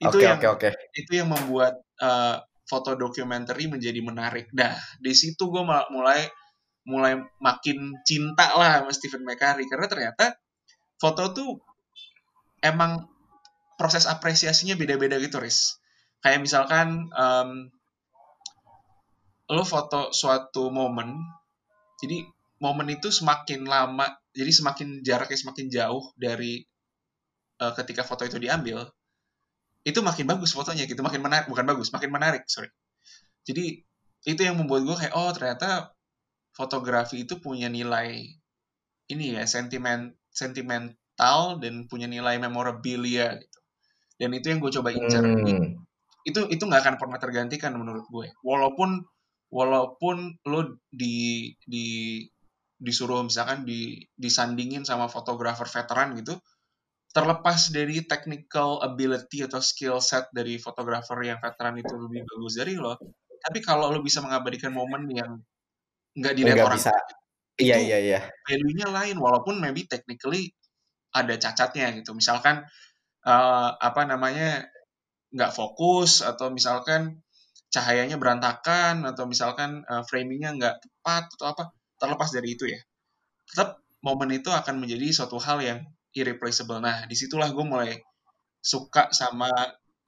itu 0.00 0.16
okay, 0.16 0.24
yang 0.24 0.40
okay, 0.40 0.48
okay. 0.48 0.72
itu 0.96 1.12
yang 1.20 1.28
membuat 1.28 1.76
uh, 2.00 2.40
foto 2.64 2.96
dokumenter 2.96 3.52
menjadi 3.60 4.00
menarik. 4.00 4.48
Dah 4.48 4.72
di 4.96 5.12
situ 5.12 5.52
gue 5.52 5.62
mulai 5.92 6.24
mulai 6.88 7.20
makin 7.44 8.00
cinta 8.08 8.56
lah 8.56 8.80
sama 8.80 8.90
Stephen 8.96 9.28
McCurry 9.28 9.68
karena 9.68 9.84
ternyata 9.84 10.32
foto 10.96 11.36
tuh 11.36 11.60
emang 12.64 13.04
proses 13.80 14.04
apresiasinya 14.04 14.76
beda-beda 14.76 15.16
gitu 15.16 15.40
Riz. 15.40 15.80
Kayak 16.20 16.44
misalkan 16.44 17.08
um, 17.16 17.72
lo 19.48 19.64
foto 19.64 20.12
suatu 20.12 20.68
momen 20.68 21.16
jadi 21.98 22.22
momen 22.60 22.92
itu 22.92 23.08
semakin 23.08 23.64
lama 23.64 24.06
jadi 24.36 24.52
semakin 24.52 25.00
jaraknya 25.00 25.38
semakin 25.40 25.66
jauh 25.72 26.12
dari 26.14 26.62
uh, 27.58 27.72
ketika 27.74 28.04
foto 28.06 28.28
itu 28.28 28.38
diambil 28.38 28.84
itu 29.82 29.98
makin 30.04 30.28
bagus 30.28 30.52
fotonya 30.52 30.84
gitu 30.84 31.00
makin 31.00 31.24
menarik 31.24 31.48
bukan 31.48 31.64
bagus 31.64 31.88
makin 31.90 32.12
menarik 32.12 32.44
sorry. 32.46 32.68
Jadi 33.48 33.80
itu 34.28 34.40
yang 34.44 34.60
membuat 34.60 34.84
gue 34.84 34.96
kayak 35.00 35.14
oh 35.16 35.32
ternyata 35.32 35.96
fotografi 36.52 37.24
itu 37.24 37.40
punya 37.40 37.72
nilai 37.72 38.28
ini 39.08 39.24
ya 39.34 39.48
sentimen 39.48 40.12
sentimental 40.28 41.58
dan 41.58 41.88
punya 41.88 42.06
nilai 42.06 42.36
memorabilia 42.36 43.40
gitu 43.40 43.59
dan 44.20 44.36
itu 44.36 44.52
yang 44.52 44.60
gue 44.60 44.68
coba 44.76 44.92
incar 44.92 45.24
hmm. 45.24 45.80
itu 46.28 46.40
itu 46.52 46.62
nggak 46.62 46.84
akan 46.84 46.96
pernah 47.00 47.16
tergantikan 47.16 47.72
menurut 47.72 48.04
gue 48.12 48.28
walaupun 48.44 49.00
walaupun 49.48 50.36
lo 50.44 50.76
di 50.92 51.48
di 51.64 52.20
disuruh 52.76 53.24
misalkan 53.24 53.64
di 53.64 54.04
disandingin 54.12 54.84
sama 54.84 55.08
fotografer 55.08 55.64
veteran 55.64 56.12
gitu 56.20 56.36
terlepas 57.10 57.74
dari 57.74 58.06
technical 58.06 58.78
ability 58.84 59.42
atau 59.42 59.58
skill 59.58 59.98
set 59.98 60.30
dari 60.30 60.60
fotografer 60.60 61.18
yang 61.26 61.40
veteran 61.42 61.80
itu 61.80 61.96
lebih 61.96 62.22
bagus 62.28 62.60
dari 62.60 62.76
lo 62.76 63.00
tapi 63.40 63.58
kalau 63.64 63.88
lo 63.88 64.04
bisa 64.04 64.20
mengabadikan 64.20 64.70
momen 64.70 65.08
yang 65.10 65.40
nggak 66.14 66.34
dilihat 66.36 66.60
orang 66.68 66.78
bisa. 66.78 66.92
iya 67.58 67.76
iya 67.80 67.98
iya 67.98 68.20
value-nya 68.46 68.86
lain 68.92 69.16
walaupun 69.18 69.58
maybe 69.58 69.88
technically 69.88 70.54
ada 71.10 71.34
cacatnya 71.34 71.90
gitu 71.98 72.14
misalkan 72.14 72.62
uh, 73.26 73.70
apa 73.76 74.02
namanya 74.08 74.68
nggak 75.30 75.54
fokus 75.54 76.26
atau 76.26 76.50
misalkan 76.50 77.22
cahayanya 77.70 78.18
berantakan 78.18 79.06
atau 79.06 79.30
misalkan 79.30 79.86
uh, 79.86 80.02
framingnya 80.02 80.58
nggak 80.58 80.76
tepat 80.82 81.30
atau 81.38 81.46
apa 81.46 81.62
terlepas 82.00 82.30
dari 82.34 82.58
itu 82.58 82.66
ya. 82.66 82.80
Tetap 83.46 83.78
momen 84.02 84.34
itu 84.34 84.50
akan 84.50 84.82
menjadi 84.82 85.12
suatu 85.14 85.38
hal 85.38 85.62
yang 85.62 85.78
irreplaceable. 86.16 86.82
Nah 86.82 87.06
di 87.06 87.14
situlah 87.14 87.52
gue 87.54 87.64
mulai 87.64 87.94
suka 88.60 89.14
sama 89.14 89.48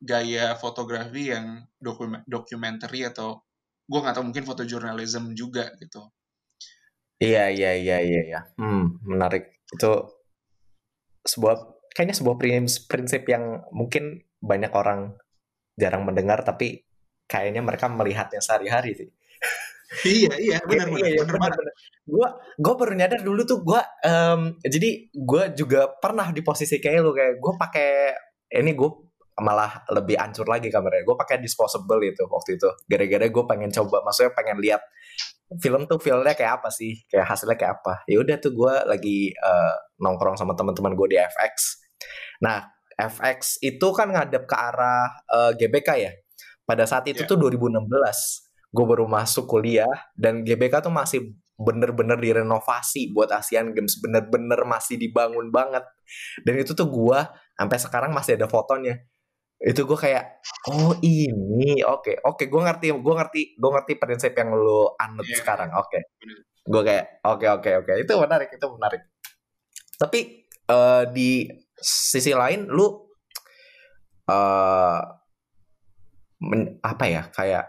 gaya 0.02 0.58
fotografi 0.58 1.30
yang 1.30 1.62
dokumen 1.78 2.82
atau 2.82 3.38
gue 3.86 3.98
nggak 4.02 4.14
tahu 4.18 4.24
mungkin 4.26 4.44
fotojournalism 4.44 5.36
juga 5.38 5.70
gitu. 5.78 6.10
Iya 7.22 7.54
iya 7.54 7.70
iya 7.78 7.96
iya 8.02 8.22
ya. 8.26 8.40
hmm 8.58 9.06
menarik. 9.06 9.62
Itu 9.70 10.10
sebuah 11.22 11.71
kayaknya 11.92 12.16
sebuah 12.16 12.36
prinsip 12.88 13.22
yang 13.28 13.64
mungkin 13.70 14.24
banyak 14.42 14.72
orang 14.72 15.16
jarang 15.76 16.04
mendengar 16.04 16.44
tapi 16.44 16.84
kayaknya 17.28 17.64
mereka 17.64 17.88
melihatnya 17.88 18.40
sehari-hari 18.44 18.92
sih. 18.96 19.10
iya 20.08 20.32
iya 20.40 20.58
benar 20.68 20.88
benar. 20.88 21.08
Iya, 21.08 21.22
benar, 21.28 21.52
benar. 21.52 21.74
Gue 22.04 22.28
gue 22.60 22.74
baru 22.76 22.92
nyadar 22.96 23.20
dulu 23.20 23.40
tuh 23.44 23.60
gue 23.64 23.80
um, 24.08 24.56
jadi 24.60 24.90
gue 25.12 25.42
juga 25.56 25.88
pernah 26.00 26.28
di 26.32 26.40
posisi 26.40 26.80
kayak 26.80 27.00
lu 27.00 27.12
kayak 27.12 27.40
gue 27.40 27.52
pakai 27.56 27.90
ini 28.52 28.72
gue 28.76 28.90
malah 29.40 29.80
lebih 29.88 30.20
ancur 30.20 30.44
lagi 30.44 30.68
kameranya 30.68 31.08
gue 31.08 31.16
pakai 31.16 31.40
disposable 31.40 32.04
itu 32.04 32.20
waktu 32.28 32.60
itu 32.60 32.68
gara-gara 32.84 33.26
gue 33.32 33.44
pengen 33.48 33.72
coba 33.72 34.04
maksudnya 34.04 34.36
pengen 34.36 34.60
lihat 34.60 34.84
film 35.56 35.88
tuh 35.88 35.96
filmnya 35.96 36.36
kayak 36.36 36.60
apa 36.60 36.68
sih 36.68 37.00
kayak 37.08 37.32
hasilnya 37.32 37.56
kayak 37.56 37.80
apa 37.80 38.04
ya 38.04 38.20
udah 38.20 38.36
tuh 38.36 38.52
gue 38.52 38.74
lagi 38.84 39.32
uh, 39.40 39.74
nongkrong 40.04 40.36
sama 40.36 40.52
teman-teman 40.52 40.92
gue 40.92 41.16
di 41.16 41.18
FX 41.20 41.81
nah 42.40 42.68
FX 42.96 43.58
itu 43.64 43.86
kan 43.96 44.12
ngadep 44.12 44.44
ke 44.44 44.56
arah 44.56 45.08
uh, 45.32 45.52
GBK 45.56 45.88
ya 45.98 46.12
pada 46.68 46.86
saat 46.86 47.08
itu 47.10 47.24
yeah. 47.24 47.30
tuh 47.30 47.38
2016 47.40 47.82
gue 48.72 48.84
baru 48.88 49.04
masuk 49.04 49.44
kuliah 49.44 49.90
dan 50.16 50.46
GBK 50.46 50.80
tuh 50.80 50.94
masih 50.94 51.36
bener-bener 51.60 52.16
direnovasi 52.16 53.12
buat 53.12 53.28
Asian 53.30 53.76
Games 53.76 54.00
bener-bener 54.00 54.64
masih 54.64 54.96
dibangun 54.96 55.52
banget 55.52 55.84
dan 56.42 56.54
itu 56.56 56.72
tuh 56.72 56.88
gue 56.88 57.18
sampai 57.54 57.78
sekarang 57.78 58.10
masih 58.10 58.40
ada 58.40 58.48
fotonya 58.48 58.98
itu 59.62 59.86
gue 59.86 59.94
kayak 59.94 60.42
oh 60.74 60.98
ini 61.06 61.86
oke 61.86 62.02
okay. 62.02 62.16
oke 62.18 62.42
okay, 62.42 62.46
gue 62.50 62.60
ngerti 62.66 62.86
gue 62.98 63.14
ngerti 63.14 63.42
gue 63.54 63.70
ngerti 63.70 63.92
prinsip 63.94 64.32
yang 64.34 64.50
lo 64.50 64.98
anut 64.98 65.22
yeah. 65.28 65.38
sekarang 65.38 65.70
oke 65.70 65.86
okay. 65.86 66.02
gue 66.66 66.82
kayak 66.82 67.22
oke 67.22 67.38
okay, 67.38 67.48
oke 67.52 67.62
okay, 67.62 67.72
oke 67.78 67.86
okay. 67.86 67.96
itu 68.02 68.12
menarik 68.18 68.50
itu 68.50 68.66
menarik 68.66 69.02
tapi 70.02 70.20
uh, 70.66 71.06
di 71.06 71.46
sisi 71.82 72.32
lain 72.32 72.70
lu 72.70 72.86
uh, 74.30 75.00
men, 76.40 76.78
apa 76.80 77.04
ya 77.10 77.22
kayak 77.28 77.68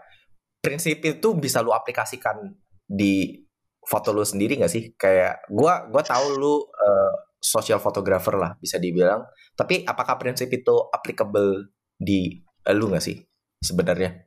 prinsip 0.62 1.02
itu 1.04 1.28
bisa 1.36 1.60
lu 1.60 1.74
aplikasikan 1.74 2.54
di 2.86 3.42
foto 3.84 4.16
lu 4.16 4.24
sendiri 4.24 4.56
gak 4.56 4.72
sih 4.72 4.96
kayak 4.96 5.44
gue 5.52 5.72
gue 5.92 6.02
tahu 6.06 6.26
lu 6.40 6.54
uh, 6.64 7.12
social 7.36 7.76
photographer 7.76 8.32
lah 8.40 8.56
bisa 8.56 8.80
dibilang 8.80 9.26
tapi 9.52 9.84
apakah 9.84 10.16
prinsip 10.16 10.48
itu 10.50 10.74
applicable 10.88 11.74
di 11.94 12.40
uh, 12.66 12.74
lu 12.74 12.90
nggak 12.90 13.04
sih 13.04 13.16
sebenarnya? 13.62 14.26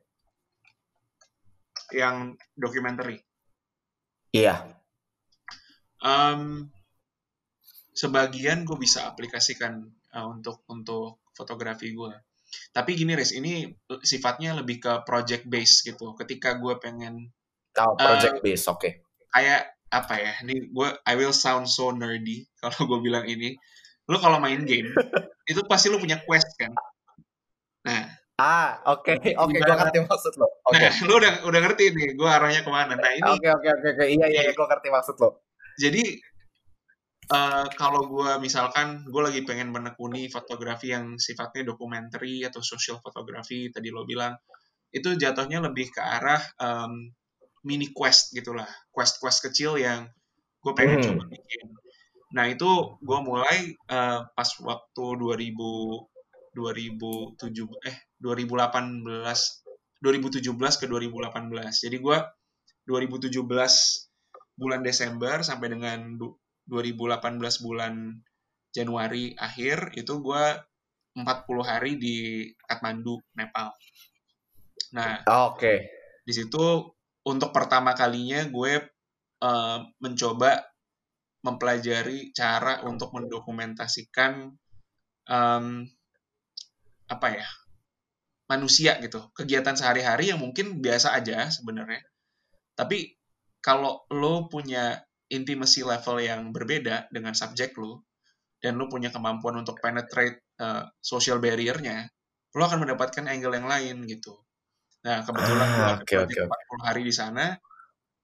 Yang 1.91 2.39
dokumenter? 2.55 3.21
Iya. 4.31 4.71
Um, 6.03 6.71
sebagian 7.97 8.61
gue 8.61 8.77
bisa 8.77 9.09
aplikasikan 9.09 9.81
uh, 10.13 10.29
untuk 10.29 10.61
untuk 10.69 11.25
fotografi 11.33 11.97
gue. 11.97 12.13
Tapi 12.69 12.93
gini 12.93 13.17
Riz, 13.17 13.33
ini 13.33 13.65
sifatnya 14.05 14.53
lebih 14.53 14.77
ke 14.77 14.93
project 15.01 15.49
base 15.49 15.81
gitu. 15.81 16.13
Ketika 16.13 16.61
gue 16.61 16.77
pengen 16.77 17.33
oh, 17.81 17.97
project 17.97 18.37
uh, 18.37 18.43
base, 18.45 18.63
oke. 18.69 18.79
Okay. 18.79 18.91
Kayak 19.33 19.73
apa 19.89 20.13
ya? 20.21 20.33
Ini 20.45 20.69
gue 20.69 20.89
I 21.09 21.13
will 21.17 21.33
sound 21.33 21.65
so 21.65 21.89
nerdy 21.89 22.45
kalau 22.61 22.85
gue 22.85 22.99
bilang 23.01 23.25
ini. 23.25 23.57
Lu 24.07 24.21
kalau 24.21 24.39
main 24.39 24.63
game 24.63 24.93
itu 25.51 25.59
pasti 25.67 25.91
lu 25.91 25.99
punya 25.99 26.21
quest 26.23 26.47
kan? 26.55 26.71
Nah, 27.83 28.07
ah, 28.39 28.79
oke, 28.95 29.19
okay. 29.19 29.35
oke, 29.35 29.51
okay, 29.51 29.59
gue 29.59 29.75
ngerti 29.75 29.99
maksud 30.07 30.33
lo. 30.39 30.47
Oke. 30.63 30.79
Okay. 30.79 30.87
Nah, 30.87 30.95
lu 31.03 31.13
udah 31.19 31.33
udah 31.43 31.59
ngerti 31.65 31.83
nih, 31.91 32.09
gue 32.15 32.29
arahnya 32.29 32.61
ke 32.63 32.71
mana. 32.71 32.95
Nah 32.95 33.11
ini. 33.11 33.27
Oke, 33.27 33.47
oke, 33.51 33.67
oke, 33.67 33.87
oke, 33.99 34.05
iya, 34.07 34.27
iya, 34.31 34.51
gue 34.55 34.65
ngerti 34.67 34.87
maksud 34.87 35.15
lo. 35.19 35.43
Jadi 35.75 36.03
uh, 37.31 37.65
kalau 37.75 38.07
gue 38.07 38.31
misalkan 38.39 39.03
gue 39.07 39.21
lagi 39.21 39.41
pengen 39.43 39.71
menekuni 39.71 40.27
fotografi 40.31 40.91
yang 40.91 41.19
sifatnya 41.19 41.67
dokumenter 41.67 42.23
atau 42.47 42.61
social 42.63 42.99
fotografi 43.03 43.71
tadi 43.71 43.91
lo 43.91 44.07
bilang 44.07 44.35
itu 44.91 45.13
jatuhnya 45.19 45.59
lebih 45.59 45.91
ke 45.91 45.99
arah 45.99 46.39
um, 46.63 47.11
mini 47.67 47.91
quest 47.91 48.31
gitulah, 48.31 48.67
quest-quest 48.95 49.51
kecil 49.51 49.75
yang 49.75 50.07
gue 50.63 50.73
pengen 50.73 51.03
hmm. 51.03 51.05
coba 51.11 51.23
bikin. 51.27 51.67
Nah 52.31 52.47
itu 52.47 52.71
gue 53.03 53.19
mulai 53.23 53.75
uh, 53.91 54.23
pas 54.31 54.49
waktu 54.63 55.05
2000 55.19 56.15
2007 56.57 57.45
eh 57.85 57.97
2018 58.17 59.05
2017 60.01 60.81
ke 60.81 60.85
2018. 60.89 61.85
Jadi 61.85 61.97
gue 62.01 62.17
2017 62.89 63.45
bulan 64.57 64.81
Desember 64.81 65.45
sampai 65.45 65.67
dengan 65.69 66.17
2018 66.67 67.65
bulan 67.65 68.19
Januari 68.75 69.33
akhir 69.39 69.97
itu 69.97 70.19
gue 70.19 70.43
40 71.17 71.25
hari 71.65 71.97
di 71.97 72.45
Kathmandu, 72.61 73.17
Nepal. 73.33 73.73
Nah, 74.93 75.25
oh, 75.25 75.55
oke. 75.55 75.57
Okay. 75.57 75.77
Di 76.21 76.33
situ 76.35 76.85
untuk 77.25 77.49
pertama 77.49 77.97
kalinya 77.97 78.45
gue 78.45 78.73
uh, 79.41 79.79
mencoba 79.99 80.61
mempelajari 81.41 82.35
cara 82.35 82.83
untuk 82.83 83.15
mendokumentasikan 83.15 84.51
um, 85.31 85.65
apa 87.07 87.27
ya 87.31 87.47
manusia 88.51 88.99
gitu 88.99 89.31
kegiatan 89.31 89.75
sehari-hari 89.75 90.31
yang 90.31 90.43
mungkin 90.43 90.83
biasa 90.83 91.15
aja 91.15 91.47
sebenarnya 91.47 92.03
tapi 92.75 93.15
kalau 93.63 94.03
lo 94.11 94.51
punya 94.51 95.06
intimacy 95.27 95.83
level 95.83 96.17
yang 96.23 96.51
berbeda 96.55 97.11
dengan 97.11 97.35
subjek 97.35 97.75
lo 97.75 98.07
dan 98.63 98.79
lo 98.79 98.89
punya 98.89 99.13
kemampuan 99.13 99.59
untuk 99.59 99.77
penetrate 99.77 100.43
uh, 100.59 100.87
social 100.97 101.37
barrier-nya 101.37 102.07
lo 102.57 102.63
akan 102.65 102.87
mendapatkan 102.87 103.27
angle 103.29 103.53
yang 103.53 103.67
lain 103.69 104.07
gitu. 104.09 104.33
Nah 105.05 105.21
kebetulan 105.21 105.67
ah, 105.67 105.99
gue 106.01 106.03
okay, 106.03 106.17
okay. 106.25 106.43
40 106.47 106.87
hari 106.89 107.01
di 107.05 107.13
sana 107.13 107.53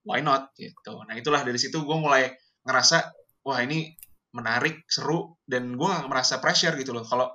why 0.08 0.24
not 0.24 0.56
gitu. 0.58 1.04
Nah 1.06 1.14
itulah 1.14 1.46
dari 1.46 1.60
situ 1.60 1.84
gue 1.84 1.98
mulai 2.00 2.34
ngerasa 2.66 3.14
wah 3.46 3.60
ini 3.62 3.94
menarik 4.34 4.88
seru 4.90 5.38
dan 5.46 5.78
gue 5.78 5.86
gak 5.86 6.10
merasa 6.10 6.42
pressure 6.42 6.74
gitu 6.80 6.96
loh. 6.96 7.06
Kalau 7.06 7.30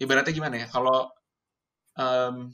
ibaratnya 0.00 0.34
gimana 0.34 0.56
ya 0.58 0.66
kalau 0.66 1.06
um, 1.96 2.50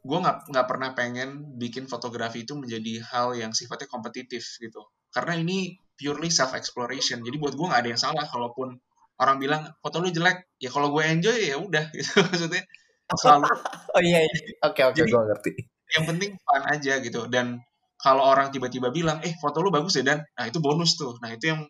gue 0.00 0.18
nggak 0.18 0.48
nggak 0.48 0.66
pernah 0.66 0.90
pengen 0.96 1.60
bikin 1.60 1.84
fotografi 1.84 2.48
itu 2.48 2.56
menjadi 2.56 3.04
hal 3.12 3.36
yang 3.36 3.52
sifatnya 3.52 3.88
kompetitif 3.88 4.56
gitu. 4.56 4.88
Karena 5.12 5.36
ini 5.36 5.76
purely 5.92 6.32
self 6.32 6.56
exploration 6.56 7.20
jadi 7.20 7.36
buat 7.36 7.52
gue 7.52 7.66
nggak 7.68 7.80
ada 7.84 7.90
yang 7.92 8.00
salah 8.00 8.24
kalaupun 8.24 8.80
orang 9.20 9.36
bilang 9.36 9.62
foto 9.84 10.00
lu 10.00 10.08
jelek. 10.08 10.48
Ya 10.56 10.72
kalau 10.72 10.88
gue 10.96 11.04
enjoy 11.04 11.36
ya 11.36 11.60
udah 11.60 11.84
gitu 11.96 12.24
maksudnya. 12.24 12.64
Selalu 13.12 13.44
oh 13.96 14.00
iya, 14.00 14.24
iya. 14.24 14.38
oke 14.64 14.80
oke 14.94 15.00
gue 15.04 15.22
ngerti. 15.28 15.52
yang 15.90 16.06
penting 16.06 16.38
fun 16.40 16.64
aja 16.70 17.02
gitu. 17.02 17.26
Dan 17.28 17.60
kalau 18.00 18.24
orang 18.24 18.48
tiba-tiba 18.48 18.88
bilang 18.88 19.20
eh 19.20 19.36
foto 19.36 19.60
lu 19.60 19.68
bagus 19.68 20.00
ya 20.00 20.04
dan? 20.06 20.24
Nah 20.38 20.48
itu 20.48 20.62
bonus 20.62 20.96
tuh. 20.96 21.20
Nah 21.20 21.34
itu 21.34 21.52
yang 21.52 21.66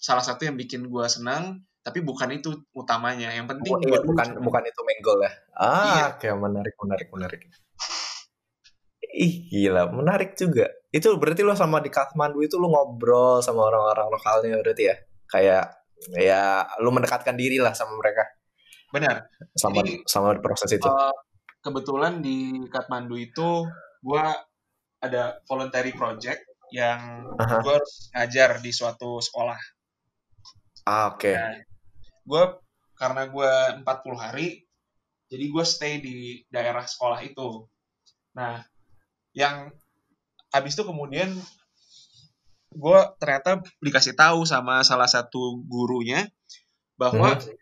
salah 0.00 0.24
satu 0.24 0.48
yang 0.48 0.56
bikin 0.56 0.88
gue 0.88 1.06
senang 1.10 1.60
tapi 1.84 2.00
bukan 2.00 2.32
itu 2.32 2.64
utamanya. 2.72 3.28
Yang 3.36 3.52
penting 3.52 3.72
oh, 3.76 3.78
iya, 3.84 4.00
bukan 4.00 4.08
bukan 4.08 4.28
bukan 4.40 4.62
itu 4.64 4.80
main 4.80 5.00
goal 5.04 5.20
ya? 5.20 5.32
Ah 5.52 5.68
iya. 5.68 6.06
kayak 6.16 6.38
menarik 6.40 6.74
menarik 6.80 7.08
menarik 7.12 7.40
ih 9.14 9.46
gila. 9.46 9.88
Menarik 9.94 10.34
juga. 10.34 10.66
Itu 10.90 11.14
berarti 11.18 11.46
lo 11.46 11.54
sama 11.54 11.78
di 11.78 11.90
Kathmandu 11.90 12.42
itu 12.42 12.58
lo 12.58 12.66
ngobrol 12.70 13.38
sama 13.40 13.70
orang-orang 13.70 14.10
lokalnya 14.10 14.58
berarti 14.58 14.82
ya? 14.90 14.96
Kayak 15.30 15.64
ya 16.18 16.66
lo 16.82 16.90
mendekatkan 16.90 17.38
diri 17.38 17.62
lah 17.62 17.72
sama 17.72 17.94
mereka. 17.94 18.26
Benar. 18.90 19.30
Sama 19.54 19.82
Jadi, 19.82 20.02
sama 20.06 20.34
proses 20.38 20.70
itu. 20.74 20.86
uh, 20.86 21.14
kebetulan 21.62 22.18
di 22.18 22.66
Kathmandu 22.68 23.14
itu 23.18 23.66
gue 24.02 24.24
ada 25.00 25.38
voluntary 25.46 25.94
project 25.94 26.44
yang 26.74 27.30
uh 27.30 27.38
-huh. 27.38 27.60
gue 27.62 27.74
harus 27.78 28.10
ngajar 28.12 28.58
di 28.58 28.70
suatu 28.74 29.22
sekolah. 29.22 29.58
Ah 30.84 31.14
oke. 31.14 31.22
Okay. 31.22 31.34
nah, 31.34 31.58
gue 32.26 32.42
karena 32.94 33.22
gue 33.26 33.52
40 33.82 34.14
hari 34.18 34.62
jadi 35.26 35.44
gue 35.50 35.64
stay 35.66 35.94
di 35.98 36.16
daerah 36.46 36.84
sekolah 36.86 37.18
itu. 37.24 37.66
Nah 38.38 38.62
yang 39.34 39.70
habis 40.54 40.78
itu 40.78 40.86
kemudian 40.86 41.34
gue 42.74 43.00
ternyata 43.22 43.62
dikasih 43.78 44.14
tahu 44.18 44.46
sama 44.46 44.82
salah 44.82 45.06
satu 45.06 45.62
gurunya 45.66 46.26
bahwa 46.98 47.38
hmm. 47.38 47.54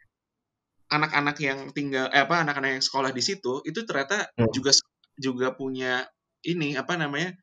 anak-anak 0.93 1.37
yang 1.41 1.59
tinggal 1.73 2.09
eh 2.13 2.25
apa 2.25 2.45
anak-anak 2.45 2.81
yang 2.81 2.85
sekolah 2.85 3.13
di 3.13 3.21
situ 3.25 3.65
itu 3.65 3.85
ternyata 3.85 4.29
hmm. 4.37 4.53
juga 4.53 4.73
juga 5.17 5.47
punya 5.53 6.05
ini 6.45 6.77
apa 6.77 6.97
namanya 6.97 7.37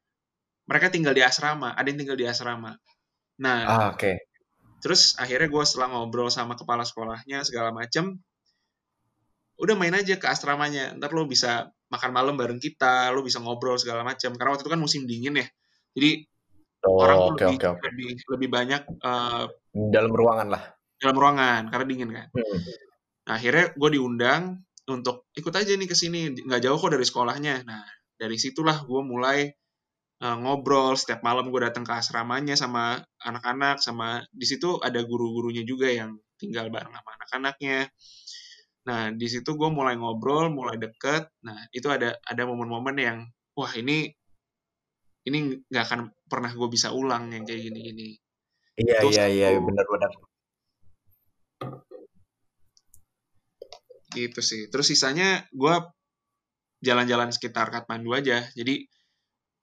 mereka 0.70 0.94
tinggal 0.94 1.14
di 1.14 1.22
asrama 1.26 1.74
ada 1.74 1.86
yang 1.90 2.00
tinggal 2.02 2.18
di 2.18 2.26
asrama 2.30 2.78
nah 3.42 3.58
ah, 3.66 3.78
oke 3.94 3.98
okay 3.98 4.18
terus 4.80 5.16
akhirnya 5.20 5.52
gue 5.52 5.64
setelah 5.68 5.92
ngobrol 5.92 6.32
sama 6.32 6.56
kepala 6.56 6.88
sekolahnya 6.88 7.44
segala 7.44 7.76
macem 7.76 8.20
udah 9.60 9.76
main 9.76 9.92
aja 9.92 10.16
ke 10.16 10.28
asramanya 10.28 10.96
ntar 10.96 11.12
lo 11.12 11.28
bisa 11.28 11.68
makan 11.90 12.12
malam 12.14 12.38
bareng 12.38 12.62
kita 12.62 13.10
lo 13.12 13.26
bisa 13.26 13.42
ngobrol 13.42 13.76
segala 13.76 14.06
macam. 14.06 14.34
Karena 14.38 14.50
waktu 14.54 14.64
itu 14.66 14.72
kan 14.72 14.82
musim 14.82 15.02
dingin 15.10 15.42
ya. 15.42 15.48
Jadi 15.98 16.12
oh, 16.86 17.02
orang 17.02 17.18
okay, 17.34 17.50
lebih, 17.50 17.56
okay, 17.58 17.70
okay. 17.70 17.84
lebih 17.92 18.10
lebih 18.30 18.50
banyak 18.50 18.82
uh, 19.02 19.44
dalam 19.74 20.14
ruangan 20.14 20.50
lah. 20.54 20.64
dalam 21.00 21.16
ruangan 21.16 21.72
karena 21.72 21.86
dingin 21.88 22.12
kan. 22.12 22.28
Hmm. 22.36 22.60
nah, 23.24 23.34
akhirnya 23.40 23.72
gue 23.72 23.90
diundang 23.96 24.68
untuk 24.92 25.32
ikut 25.32 25.54
aja 25.56 25.72
nih 25.72 25.88
ke 25.88 25.96
sini. 25.96 26.44
Nggak 26.44 26.68
jauh 26.68 26.76
kok 26.76 26.92
dari 26.92 27.06
sekolahnya. 27.08 27.64
Nah 27.64 27.88
dari 28.20 28.36
situlah 28.36 28.84
gue 28.84 29.02
mulai 29.08 29.48
uh, 30.20 30.38
ngobrol. 30.44 31.00
Setiap 31.00 31.24
malam 31.24 31.48
gue 31.48 31.62
datang 31.64 31.88
ke 31.88 31.94
asramanya 31.96 32.60
sama 32.60 33.00
anak-anak 33.24 33.80
sama 33.80 34.28
di 34.28 34.44
situ 34.44 34.76
ada 34.84 35.00
guru-gurunya 35.08 35.64
juga 35.64 35.88
yang 35.88 36.20
tinggal 36.36 36.68
bareng 36.68 36.92
sama 36.92 37.10
anak-anaknya 37.16 37.88
Nah, 38.88 39.12
di 39.12 39.28
situ 39.28 39.56
gue 39.60 39.70
mulai 39.70 40.00
ngobrol, 40.00 40.48
mulai 40.54 40.80
deket. 40.80 41.28
Nah, 41.44 41.58
itu 41.76 41.88
ada 41.92 42.16
ada 42.24 42.44
momen-momen 42.48 42.96
yang, 42.96 43.18
wah 43.58 43.72
ini 43.76 44.08
ini 45.28 45.60
nggak 45.68 45.84
akan 45.86 46.02
pernah 46.26 46.52
gue 46.56 46.68
bisa 46.72 46.96
ulang 46.96 47.30
yang 47.36 47.44
kayak 47.44 47.70
gini-gini. 47.70 48.16
Iya, 48.80 49.04
iya, 49.12 49.26
iya, 49.28 49.48
benar-benar. 49.60 50.12
Gitu 54.16 54.40
sih. 54.40 54.72
Terus 54.72 54.88
sisanya 54.88 55.44
gue 55.52 55.76
jalan-jalan 56.80 57.36
sekitar 57.36 57.68
Kathmandu 57.70 58.16
aja. 58.16 58.48
Jadi 58.56 58.88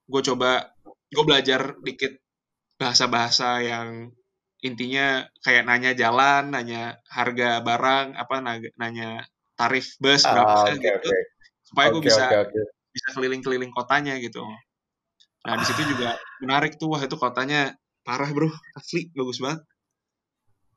gue 0.07 0.23
coba, 0.33 0.71
gue 0.85 1.25
belajar 1.25 1.81
dikit 1.81 2.13
bahasa-bahasa 2.77 3.65
yang 3.65 4.13
intinya 4.67 5.25
kayak 5.41 5.65
nanya 5.65 5.93
jalan, 5.95 6.51
nanya 6.51 6.99
harga 7.07 7.63
barang, 7.63 8.19
apa 8.19 8.35
nanya 8.77 9.25
tarif 9.57 9.97
bus 10.03 10.27
ah, 10.27 10.35
berapa 10.37 10.59
okay, 10.69 10.75
gitu, 10.77 11.09
okay. 11.09 11.21
supaya 11.65 11.87
gue 11.95 12.03
bisa 12.05 12.25
okay, 12.29 12.41
okay. 12.45 12.65
bisa 12.93 13.09
keliling-keliling 13.17 13.73
kotanya 13.73 14.21
gitu. 14.21 14.45
Nah 15.47 15.55
di 15.57 15.65
situ 15.65 15.83
juga 15.87 16.19
menarik 16.43 16.77
tuh, 16.77 16.93
wah 16.93 17.01
itu 17.01 17.17
kotanya 17.17 17.73
parah 18.05 18.29
bro, 18.35 18.51
asli 18.77 19.09
bagus 19.17 19.41
banget. 19.41 19.65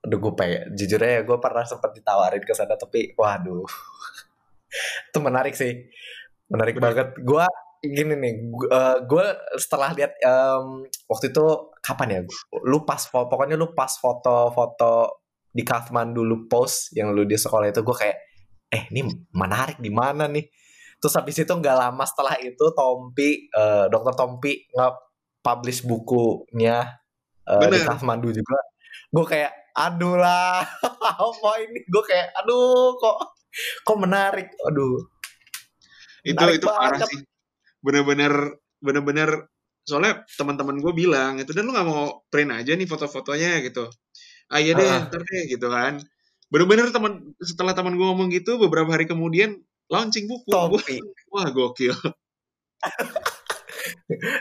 Aduh 0.07 0.17
gue 0.23 0.33
pengen, 0.37 0.71
jujur 0.79 1.01
aja 1.03 1.27
gue 1.27 1.37
pernah 1.43 1.65
sempat 1.67 1.91
ditawarin 1.91 2.43
ke 2.45 2.53
sana 2.55 2.79
tapi 2.79 3.11
waduh, 3.19 3.67
itu 5.11 5.19
menarik 5.19 5.53
sih, 5.57 5.91
menarik 6.47 6.79
Bener. 6.79 6.85
banget. 6.95 7.07
Gue 7.19 7.43
gini 7.79 8.13
nih, 8.15 8.33
gue 9.07 9.25
uh, 9.25 9.55
setelah 9.55 9.95
lihat 9.95 10.11
um, 10.27 10.83
waktu 11.07 11.31
itu 11.31 11.45
kapan 11.79 12.07
ya? 12.11 12.19
Lu 12.67 12.83
pas 12.83 12.99
pokoknya 13.07 13.55
lu 13.55 13.71
pas 13.71 13.89
foto-foto 13.95 15.23
di 15.49 15.63
Kathmandu 15.63 16.21
lu 16.21 16.45
post 16.45 16.93
yang 16.93 17.15
lu 17.15 17.25
di 17.25 17.39
sekolah 17.39 17.71
itu 17.71 17.81
gue 17.81 17.95
kayak 17.95 18.17
eh 18.69 18.83
ini 18.91 19.07
menarik 19.31 19.79
di 19.79 19.87
mana 19.89 20.27
nih? 20.27 20.43
Terus 20.99 21.15
habis 21.15 21.39
itu 21.39 21.47
nggak 21.47 21.77
lama 21.79 22.03
setelah 22.03 22.35
itu 22.43 22.65
Tompi 22.75 23.47
uh, 23.55 23.87
Dokter 23.87 24.13
Tompi 24.19 24.67
nge-publish 24.75 25.87
bukunya 25.87 26.83
uh, 27.47 27.63
di 27.63 27.79
Kathmandu 27.79 28.35
juga. 28.35 28.59
Gue 29.07 29.23
kayak 29.23 29.55
aduh 29.71 30.19
lah 30.19 30.67
apa 31.23 31.51
ini? 31.63 31.79
Gue 31.87 32.03
kayak 32.03 32.35
aduh 32.43 32.99
kok 32.99 33.17
kok 33.87 33.97
menarik. 33.97 34.51
Aduh. 34.67 34.99
Itu 36.27 36.35
menarik 36.35 36.59
itu 36.59 36.67
parah 36.67 36.99
sih 37.07 37.23
bener-bener 37.79 38.59
bener-bener 38.79 39.47
soalnya 39.83 40.23
teman-teman 40.37 40.77
gue 40.79 40.93
bilang 40.93 41.41
itu 41.41 41.49
dan 41.49 41.65
lu 41.65 41.73
nggak 41.73 41.87
mau 41.87 42.21
print 42.29 42.51
aja 42.53 42.77
nih 42.77 42.85
foto-fotonya 42.85 43.63
gitu. 43.65 43.89
Ah 44.49 44.61
iya 44.61 44.77
deh 44.77 44.85
uh. 44.85 45.09
ntar 45.09 45.21
deh 45.25 45.43
gitu 45.49 45.67
kan. 45.69 45.97
Bener-bener 46.49 46.93
teman 46.93 47.33
setelah 47.41 47.73
teman 47.73 47.97
gue 47.97 48.05
ngomong 48.05 48.29
gitu 48.29 48.61
beberapa 48.61 48.89
hari 48.93 49.09
kemudian 49.09 49.57
launching 49.89 50.29
buku. 50.29 50.49
Topi. 50.49 51.01
wah 51.33 51.49
gokil. 51.49 51.95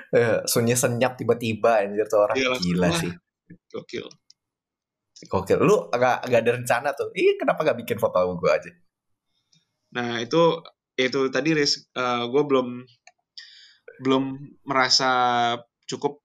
Eh, 0.09 0.41
sunyi 0.49 0.75
senyap 0.75 1.15
tiba-tiba 1.21 1.85
anjir 1.85 2.09
tuh 2.09 2.25
orang. 2.25 2.37
Yalah, 2.37 2.59
gila 2.59 2.89
wah. 2.91 2.97
sih. 2.97 3.13
gokil. 3.71 4.07
Gokil. 5.29 5.59
Lu 5.63 5.89
agak 5.93 6.27
agak 6.27 6.39
ada 6.43 6.51
rencana 6.59 6.89
tuh? 6.97 7.13
Ih 7.15 7.39
kenapa 7.39 7.63
gak 7.63 7.79
bikin 7.85 8.01
foto 8.01 8.19
gue 8.19 8.51
aja? 8.51 8.71
Nah 9.95 10.19
itu 10.21 10.65
itu 10.99 11.31
tadi 11.31 11.55
res 11.55 11.87
uh, 11.95 12.27
gue 12.27 12.43
belum 12.43 12.83
belum 14.03 14.39
merasa 14.65 15.11
cukup 15.89 16.23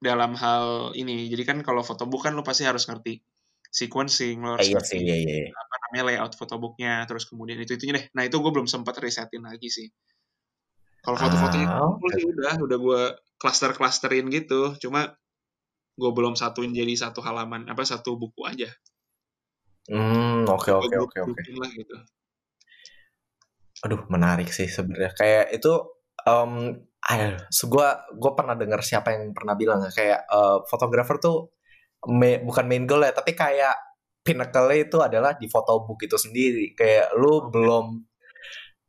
dalam 0.00 0.32
hal 0.34 0.96
ini. 0.96 1.28
Jadi 1.28 1.42
kan 1.44 1.58
kalau 1.60 1.84
photobook 1.84 2.24
kan 2.24 2.32
lo 2.32 2.40
pasti 2.40 2.64
harus 2.64 2.88
ngerti 2.88 3.20
sequencing, 3.70 4.42
lo 4.42 4.58
harus 4.58 4.66
iya 4.66 4.74
ngerti 4.80 4.96
iya, 4.98 5.16
iya, 5.20 5.36
iya. 5.46 5.50
apa 5.54 5.74
namanya 5.86 6.02
layout 6.10 6.34
photobooknya, 6.34 7.06
terus 7.06 7.28
kemudian 7.28 7.60
itu 7.60 7.76
itunya 7.76 7.94
deh. 8.00 8.06
Nah 8.16 8.26
itu 8.26 8.40
gue 8.40 8.50
belum 8.50 8.66
sempat 8.66 8.98
resetin 8.98 9.44
lagi 9.46 9.68
sih. 9.70 9.86
Kalau 11.00 11.16
foto-fotonya 11.16 11.68
ah, 11.68 11.96
okay. 11.96 12.20
sih 12.20 12.28
udah, 12.28 12.54
udah 12.60 12.78
gue 12.80 13.02
cluster-clusterin 13.40 14.28
gitu. 14.28 14.76
Cuma 14.76 15.16
gue 15.96 16.10
belum 16.12 16.36
satuin 16.36 16.72
jadi 16.72 16.92
satu 16.96 17.24
halaman 17.24 17.68
apa 17.68 17.84
satu 17.84 18.20
buku 18.20 18.44
aja. 18.44 18.68
Hmm, 19.88 20.44
oke 20.44 20.70
oke 20.70 20.96
oke 20.96 21.18
oke. 21.24 21.40
gitu. 21.72 21.96
Aduh, 23.80 24.04
menarik 24.12 24.52
sih 24.52 24.68
sebenarnya. 24.68 25.16
Kayak 25.16 25.56
itu 25.56 25.72
um, 26.28 26.76
Aduh, 27.10 27.42
so 27.50 27.66
gue 27.66 27.88
gue 28.14 28.32
pernah 28.38 28.54
dengar 28.54 28.86
siapa 28.86 29.10
yang 29.10 29.34
pernah 29.34 29.58
bilang 29.58 29.82
kayak 29.90 30.30
uh, 30.30 30.62
fotografer 30.70 31.18
tuh 31.18 31.50
me, 32.06 32.38
bukan 32.38 32.64
main 32.70 32.86
goal 32.86 33.02
ya, 33.02 33.10
tapi 33.10 33.34
kayak 33.34 33.74
pinnacle 34.22 34.70
itu 34.76 35.02
adalah 35.02 35.34
di 35.34 35.50
photobook 35.50 35.98
itu 36.06 36.14
sendiri. 36.14 36.72
Kayak 36.78 37.18
lu 37.18 37.50
belum 37.50 37.86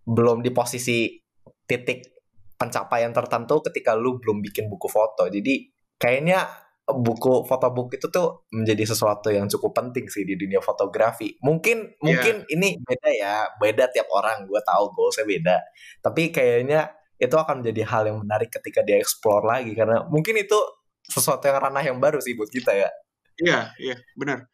belum 0.06 0.38
di 0.46 0.54
posisi 0.54 1.18
titik 1.66 2.22
pencapaian 2.62 3.10
tertentu 3.10 3.66
ketika 3.66 3.98
lu 3.98 4.22
belum 4.22 4.46
bikin 4.46 4.70
buku 4.70 4.86
foto. 4.86 5.26
Jadi 5.26 5.66
kayaknya 5.98 6.46
buku 6.86 7.48
fotobook 7.48 7.96
itu 7.98 8.06
tuh 8.14 8.46
menjadi 8.54 8.94
sesuatu 8.94 9.34
yang 9.34 9.50
cukup 9.50 9.82
penting 9.82 10.06
sih 10.06 10.22
di 10.28 10.38
dunia 10.38 10.62
fotografi. 10.62 11.42
Mungkin 11.42 11.78
yeah. 11.90 12.06
mungkin 12.06 12.36
ini 12.54 12.78
beda 12.78 13.10
ya, 13.18 13.36
beda 13.58 13.90
tiap 13.90 14.14
orang. 14.14 14.46
Gue 14.46 14.62
tahu 14.62 14.94
goalsnya 14.94 15.26
beda. 15.26 15.58
Tapi 16.06 16.30
kayaknya 16.30 17.01
itu 17.22 17.36
akan 17.38 17.62
menjadi 17.62 17.82
hal 17.86 18.04
yang 18.10 18.18
menarik 18.26 18.50
ketika 18.50 18.82
dia 18.82 18.98
explore 18.98 19.46
lagi 19.46 19.78
karena 19.78 20.02
mungkin 20.10 20.42
itu 20.42 20.58
sesuatu 21.06 21.46
yang 21.46 21.62
ranah 21.62 21.84
yang 21.86 22.02
baru 22.02 22.18
sih 22.18 22.34
buat 22.34 22.50
kita 22.50 22.74
ya. 22.74 22.90
Iya, 23.38 23.60
iya, 23.78 23.96
benar. 24.18 24.50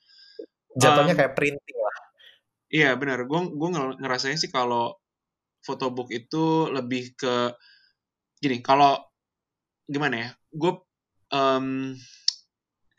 Jatuhnya 0.75 1.15
um, 1.15 1.19
kayak 1.23 1.33
printing 1.33 1.79
lah. 1.79 1.97
Iya, 2.67 2.89
benar. 2.99 3.23
Gue 3.23 3.47
gue 3.55 3.69
ngerasain 4.03 4.35
sih 4.35 4.51
kalau 4.51 4.99
photobook 5.63 6.11
itu 6.11 6.67
lebih 6.71 7.15
ke 7.15 7.55
gini, 8.43 8.59
kalau 8.59 8.99
gimana 9.87 10.15
ya? 10.19 10.29
Gue 10.51 10.83
um, 11.31 11.95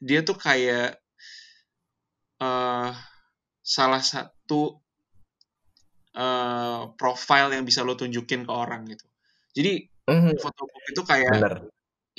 dia 0.00 0.24
tuh 0.24 0.36
kayak 0.40 0.96
uh, 2.40 2.90
salah 3.60 4.00
satu 4.00 4.80
uh, 6.16 6.80
profile 6.96 7.52
yang 7.52 7.68
bisa 7.68 7.84
lo 7.84 7.98
tunjukin 7.98 8.48
ke 8.48 8.52
orang 8.52 8.88
gitu. 8.88 9.04
Jadi 9.58 9.72
mm-hmm. 10.06 10.34
fotobook 10.38 10.84
itu 10.86 11.02
kayak 11.02 11.34
Bener. 11.34 11.54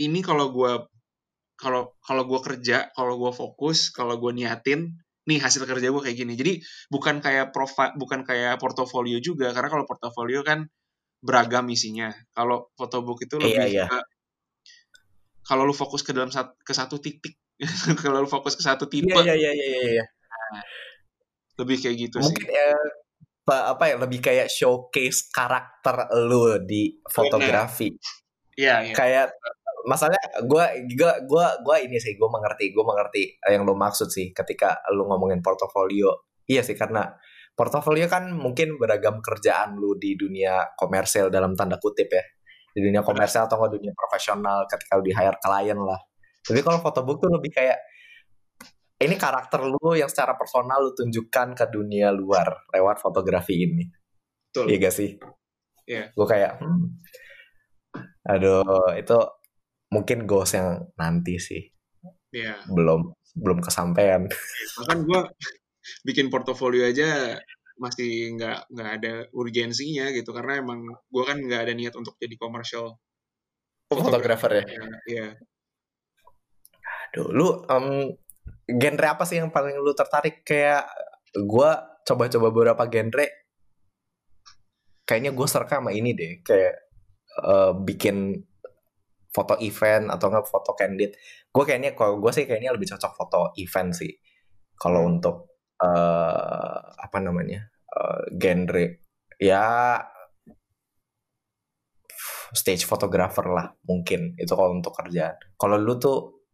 ini 0.03 0.19
kalau 0.19 0.51
gue 0.51 0.71
kalau 1.55 1.95
kalau 2.03 2.23
gue 2.27 2.39
kerja, 2.43 2.91
kalau 2.91 3.15
gue 3.15 3.31
fokus, 3.31 3.91
kalau 3.95 4.19
gue 4.19 4.31
niatin, 4.31 4.99
nih 5.27 5.39
hasil 5.39 5.63
kerja 5.63 5.91
gue 5.91 6.01
kayak 6.03 6.17
gini. 6.19 6.35
Jadi 6.35 6.63
bukan 6.91 7.23
kayak 7.23 7.51
profile, 7.55 7.95
bukan 7.99 8.23
kayak 8.23 8.59
portofolio 8.59 9.19
juga, 9.19 9.51
karena 9.51 9.67
kalau 9.71 9.83
portofolio 9.87 10.43
kan 10.43 10.67
beragam 11.19 11.67
isinya. 11.67 12.11
Kalau 12.31 12.71
fotobook 12.79 13.23
itu 13.23 13.35
lebih 13.39 13.59
iya, 13.59 13.67
iya. 13.67 13.85
ke 13.87 13.99
kalau 15.43 15.65
lu 15.65 15.73
fokus 15.73 16.05
ke 16.05 16.13
dalam 16.13 16.29
sat, 16.29 16.53
ke 16.61 16.71
satu 16.71 17.01
titik, 17.01 17.35
kalau 18.03 18.23
lu 18.23 18.29
fokus 18.29 18.55
ke 18.55 18.63
satu 18.63 18.87
tipe. 18.87 19.11
Iya 19.11 19.35
iya 19.35 19.51
iya 19.51 19.67
iya. 19.67 19.89
iya. 19.99 20.05
Nah, 20.05 20.63
lebih 21.59 21.77
kayak 21.83 21.95
gitu 22.07 22.17
Mungkin, 22.23 22.39
sih. 22.39 22.55
Ya, 22.55 22.71
apa 23.55 23.83
ya 23.89 23.95
lebih 23.97 24.19
kayak 24.19 24.47
showcase 24.51 25.29
karakter 25.33 26.09
lu 26.29 26.59
di 26.63 26.99
fotografi. 27.07 27.89
Iya, 28.59 28.91
iya. 28.91 28.93
Kayak 28.93 29.33
masalahnya 29.87 30.43
gue 30.43 30.65
gue 30.91 31.11
gue 31.25 31.45
gue 31.63 31.75
ini 31.87 31.97
sih 31.97 32.19
gue 32.19 32.29
mengerti 32.29 32.75
gue 32.75 32.83
mengerti 32.83 33.23
yang 33.47 33.63
lo 33.63 33.73
maksud 33.73 34.11
sih 34.11 34.35
ketika 34.35 34.83
lu 34.91 35.07
ngomongin 35.07 35.39
portofolio 35.39 36.27
iya 36.49 36.59
sih 36.65 36.75
karena 36.75 37.07
portofolio 37.55 38.05
kan 38.11 38.27
mungkin 38.35 38.75
beragam 38.75 39.23
kerjaan 39.23 39.79
lu 39.79 39.95
di 39.95 40.19
dunia 40.19 40.75
komersil 40.75 41.31
dalam 41.31 41.55
tanda 41.55 41.79
kutip 41.79 42.11
ya 42.11 42.23
di 42.75 42.85
dunia 42.85 43.01
komersial 43.01 43.47
atau 43.47 43.59
nggak 43.59 43.79
dunia 43.79 43.93
profesional 43.95 44.67
ketika 44.67 44.99
lu 44.99 45.03
di 45.07 45.13
hire 45.15 45.39
klien 45.39 45.79
lah 45.79 45.99
tapi 46.43 46.59
kalau 46.63 46.79
fotobook 46.83 47.23
tuh 47.23 47.31
lebih 47.31 47.51
kayak 47.55 47.79
ini 48.99 49.15
karakter 49.15 49.63
lu 49.63 49.95
yang 49.95 50.11
secara 50.11 50.35
personal 50.35 50.83
lu 50.83 50.91
tunjukkan 50.91 51.55
ke 51.55 51.65
dunia 51.71 52.11
luar 52.11 52.67
lewat 52.75 52.99
fotografi 52.99 53.63
ini. 53.63 53.87
Betul. 54.51 54.65
Iya 54.67 54.77
gak 54.83 54.95
sih? 54.95 55.09
Iya. 55.87 55.95
Yeah. 55.95 56.05
Gue 56.11 56.27
kayak, 56.27 56.51
hmm, 56.59 56.85
aduh 58.27 58.91
itu 58.99 59.17
mungkin 59.89 60.27
goals 60.27 60.51
yang 60.51 60.83
nanti 60.99 61.39
sih. 61.39 61.63
Iya. 62.35 62.59
Yeah. 62.59 62.59
Belum 62.67 63.15
belum 63.39 63.63
kesampaian. 63.63 64.27
Bahkan 64.83 64.97
gue 65.07 65.21
bikin 66.07 66.27
portofolio 66.27 66.83
aja 66.83 67.39
masih 67.79 68.35
nggak 68.35 68.67
nggak 68.75 68.89
ada 68.99 69.13
urgensinya 69.31 70.11
gitu 70.11 70.35
karena 70.35 70.59
emang 70.59 70.83
gue 70.83 71.23
kan 71.23 71.39
nggak 71.39 71.61
ada 71.63 71.71
niat 71.71 71.95
untuk 71.95 72.19
jadi 72.19 72.35
komersial 72.35 72.99
fotografer 73.87 74.59
ya. 74.59 74.63
Iya. 74.67 74.83
Yeah. 75.07 75.31
Aduh, 77.09 77.27
lu 77.33 77.47
um, 77.65 78.13
genre 78.77 79.07
apa 79.09 79.23
sih 79.25 79.41
yang 79.41 79.49
paling 79.49 79.77
lu 79.81 79.91
tertarik? 79.97 80.45
Kayak 80.45 80.85
gue 81.33 81.69
coba-coba 82.05 82.47
beberapa 82.53 82.83
genre 82.85 83.27
kayaknya 85.05 85.31
gue 85.33 85.47
serka 85.49 85.81
sama 85.81 85.89
ini 85.95 86.13
deh. 86.13 86.45
Kayak 86.45 86.75
uh, 87.41 87.73
bikin 87.73 88.37
foto 89.29 89.57
event 89.61 90.09
atau 90.09 90.33
enggak 90.33 90.49
foto 90.49 90.73
candid 90.73 91.13
gue 91.49 91.63
kayaknya 91.65 91.93
kalau 91.93 92.17
gue 92.17 92.31
sih 92.33 92.49
kayaknya 92.49 92.73
lebih 92.73 92.89
cocok 92.93 93.13
foto 93.17 93.41
event 93.57 93.91
sih. 93.93 94.13
Kalau 94.79 95.05
untuk 95.09 95.59
uh, 95.81 96.79
apa 96.95 97.17
namanya 97.19 97.67
uh, 97.89 98.29
genre 98.37 98.85
ya 99.41 99.97
stage 102.53 102.85
photographer 102.85 103.49
lah 103.49 103.73
mungkin. 103.85 104.37
Itu 104.37 104.53
kalau 104.53 104.77
untuk 104.77 104.93
kerjaan. 104.93 105.35
Kalau 105.57 105.77
lu 105.81 105.97
tuh 105.97 106.45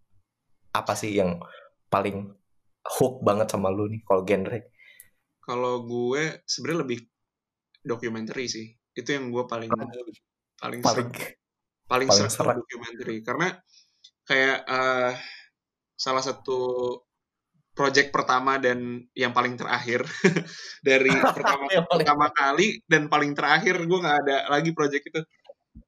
apa 0.76 0.96
sih 0.96 1.16
yang 1.16 1.40
paling 1.90 2.30
hook 2.86 3.26
banget 3.26 3.48
sama 3.50 3.74
lu 3.74 3.90
nih 3.90 4.02
kalau 4.06 4.22
genre? 4.26 4.60
Kalau 5.42 5.74
gue 5.86 6.42
sebenarnya 6.46 6.80
lebih 6.86 7.00
dokumenter 7.86 8.38
sih. 8.46 8.74
Itu 8.96 9.14
yang 9.14 9.30
gue 9.30 9.44
paling 9.46 9.70
paling 9.70 10.82
paling 10.82 10.82
paling, 10.82 11.08
paling 11.86 12.10
seru 12.10 12.50
dokumenter 12.62 13.08
karena 13.22 13.48
kayak 14.26 14.66
uh, 14.66 15.14
salah 15.94 16.24
satu 16.26 16.60
project 17.76 18.10
pertama 18.10 18.56
dan 18.56 19.04
yang 19.12 19.36
paling 19.36 19.60
terakhir 19.60 20.08
dari 20.88 21.12
pertama 21.36 21.68
pertama 21.86 22.28
kali 22.32 22.82
dan 22.88 23.12
paling 23.12 23.36
terakhir 23.36 23.84
gue 23.84 24.00
nggak 24.00 24.20
ada 24.26 24.38
lagi 24.50 24.72
project 24.72 25.12
itu. 25.12 25.22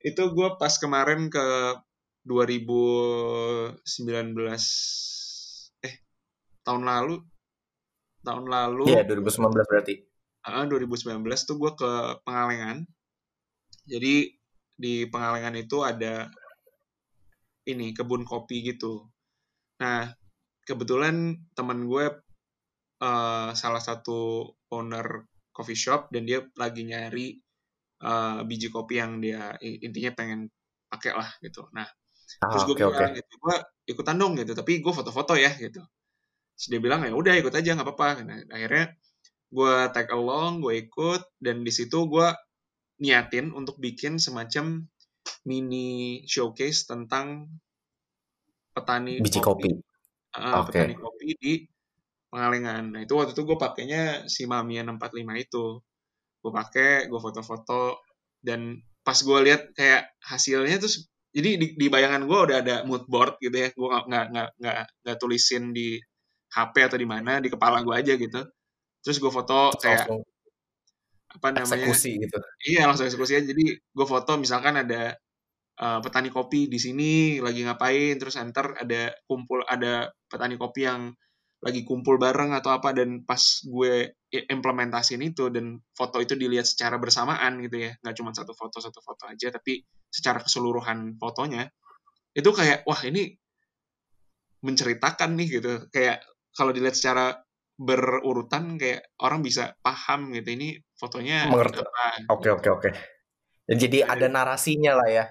Itu 0.03 0.35
gue 0.35 0.59
pas 0.59 0.75
kemarin 0.77 1.31
ke 1.31 1.47
2019 2.27 3.79
eh 4.43 5.16
tahun 6.67 6.83
lalu 6.83 7.15
tahun 8.27 8.45
lalu 8.51 8.91
iya 8.91 9.07
2019 9.07 9.55
berarti 9.55 9.95
uh, 10.43 10.67
2019 10.67 11.23
tuh 11.47 11.55
gue 11.55 11.71
ke 11.79 11.91
Pengalengan 12.27 12.83
jadi 13.87 14.27
di 14.75 15.07
Pengalengan 15.07 15.55
itu 15.55 15.79
ada 15.87 16.27
ini 17.63 17.95
kebun 17.95 18.27
kopi 18.27 18.67
gitu 18.67 19.07
nah 19.79 20.11
kebetulan 20.67 21.39
teman 21.55 21.87
gue 21.87 22.05
uh, 22.99 23.49
salah 23.55 23.79
satu 23.79 24.51
owner 24.75 25.23
coffee 25.55 25.79
shop 25.79 26.11
dan 26.11 26.27
dia 26.27 26.43
lagi 26.59 26.83
nyari 26.83 27.39
uh, 28.03 28.43
biji 28.43 28.69
kopi 28.69 29.01
yang 29.01 29.23
dia 29.23 29.55
intinya 29.63 30.13
pengen 30.13 30.51
pakai 30.87 31.11
lah 31.13 31.29
gitu. 31.43 31.67
Nah, 31.75 31.87
ah, 31.87 32.49
terus 32.51 32.63
gue 32.69 32.75
okay, 32.79 32.85
bilang 32.87 33.13
okay. 33.13 33.19
gitu, 33.23 33.33
gue 33.41 33.55
ikutan 33.89 34.15
dong 34.15 34.33
gitu, 34.39 34.53
tapi 34.55 34.79
gue 34.79 34.93
foto-foto 34.93 35.33
ya 35.35 35.51
gitu. 35.57 35.81
Terus 36.57 36.67
dia 36.73 36.81
bilang 36.81 37.05
ya 37.05 37.13
udah 37.13 37.37
ikut 37.37 37.53
aja 37.53 37.77
nggak 37.77 37.87
apa-apa. 37.87 38.25
Nah, 38.25 38.41
akhirnya 38.49 38.97
gue 39.53 39.75
tag 39.93 40.09
along, 40.09 40.65
gue 40.65 40.73
ikut 40.89 41.21
dan 41.37 41.61
di 41.61 41.69
situ 41.69 42.09
gue 42.09 42.27
niatin 42.97 43.53
untuk 43.53 43.77
bikin 43.77 44.17
semacam 44.17 44.89
mini 45.45 46.25
showcase 46.25 46.89
tentang 46.89 47.45
petani 48.73 49.21
biji 49.21 49.37
kopi. 49.37 49.69
kopi. 49.69 49.85
Uh, 50.33 50.65
okay. 50.65 50.89
Petani 50.89 50.95
kopi 50.97 51.27
di 51.37 51.53
Pengalengan. 52.27 52.91
Nah 52.91 53.01
itu 53.07 53.15
waktu 53.15 53.31
itu 53.31 53.47
gue 53.47 53.55
pakainya 53.55 54.27
si 54.27 54.43
Mamiya 54.43 54.83
645 54.83 55.47
itu 55.47 55.65
gue 56.43 56.51
pakai 56.51 57.07
gue 57.07 57.19
foto-foto 57.23 58.03
dan 58.43 58.83
pas 59.01 59.15
gue 59.15 59.39
lihat 59.47 59.71
kayak 59.71 60.11
hasilnya 60.19 60.75
terus 60.83 61.07
jadi 61.31 61.55
di, 61.55 61.67
di 61.79 61.87
bayangan 61.87 62.27
gue 62.27 62.39
udah 62.51 62.57
ada 62.59 62.75
mood 62.83 63.07
board 63.07 63.39
gitu 63.39 63.55
ya 63.55 63.71
gue 63.71 63.87
nggak 63.87 64.25
nggak 64.27 64.49
nggak 64.59 64.75
nggak 65.07 65.17
tulisin 65.23 65.71
di 65.71 65.95
HP 66.47 66.75
atau 66.87 66.97
di 66.97 67.07
mana 67.07 67.43
di 67.43 67.51
kepala 67.51 67.83
gue 67.83 67.95
aja 67.95 68.13
gitu. 68.15 68.41
Terus 69.03 69.17
gue 69.19 69.31
foto 69.31 69.71
kayak 69.77 70.07
apa 71.27 71.47
namanya? 71.53 71.85
eksekusi 71.85 72.11
gitu. 72.23 72.37
Iya 72.75 72.87
langsung 72.87 73.05
eksekusi 73.07 73.33
aja. 73.37 73.45
Jadi 73.51 73.65
gue 73.77 74.07
foto 74.07 74.39
misalkan 74.39 74.79
ada 74.79 75.15
uh, 75.81 75.99
petani 76.01 76.33
kopi 76.33 76.67
di 76.71 76.79
sini 76.81 77.37
lagi 77.43 77.63
ngapain 77.63 78.17
terus 78.17 78.35
enter 78.39 78.73
ada 78.79 79.13
kumpul 79.29 79.61
ada 79.67 80.09
petani 80.27 80.57
kopi 80.57 80.87
yang 80.87 81.13
lagi 81.57 81.81
kumpul 81.81 82.21
bareng 82.21 82.53
atau 82.53 82.69
apa 82.69 82.93
dan 82.93 83.25
pas 83.25 83.41
gue 83.65 84.13
implementasiin 84.29 85.25
itu 85.25 85.49
dan 85.49 85.81
foto 85.97 86.21
itu 86.21 86.37
dilihat 86.37 86.69
secara 86.69 87.01
bersamaan 87.01 87.57
gitu 87.65 87.81
ya. 87.89 87.91
Nggak 88.01 88.15
cuma 88.21 88.29
satu 88.33 88.53
foto 88.53 88.77
satu 88.77 89.01
foto 89.01 89.25
aja 89.25 89.49
tapi 89.49 89.81
secara 90.07 90.41
keseluruhan 90.41 91.17
fotonya 91.17 91.65
itu 92.37 92.49
kayak 92.53 92.85
wah 92.85 93.01
ini 93.01 93.33
menceritakan 94.61 95.33
nih 95.33 95.47
gitu. 95.59 95.73
Kayak 95.89 96.21
kalau 96.57 96.73
dilihat 96.73 96.97
secara 96.97 97.37
berurutan 97.77 98.81
kayak 98.81 99.13
orang 99.21 99.45
bisa 99.45 99.77
paham 99.85 100.33
gitu 100.33 100.49
ini 100.57 100.81
fotonya 100.97 101.45
mengerti 101.45 101.85
oke 102.25 102.49
oke 102.57 102.67
oke 102.73 102.89
jadi 103.69 104.09
nah, 104.09 104.17
ada 104.17 104.27
narasinya 104.33 104.97
lah 104.97 105.09
ya 105.13 105.25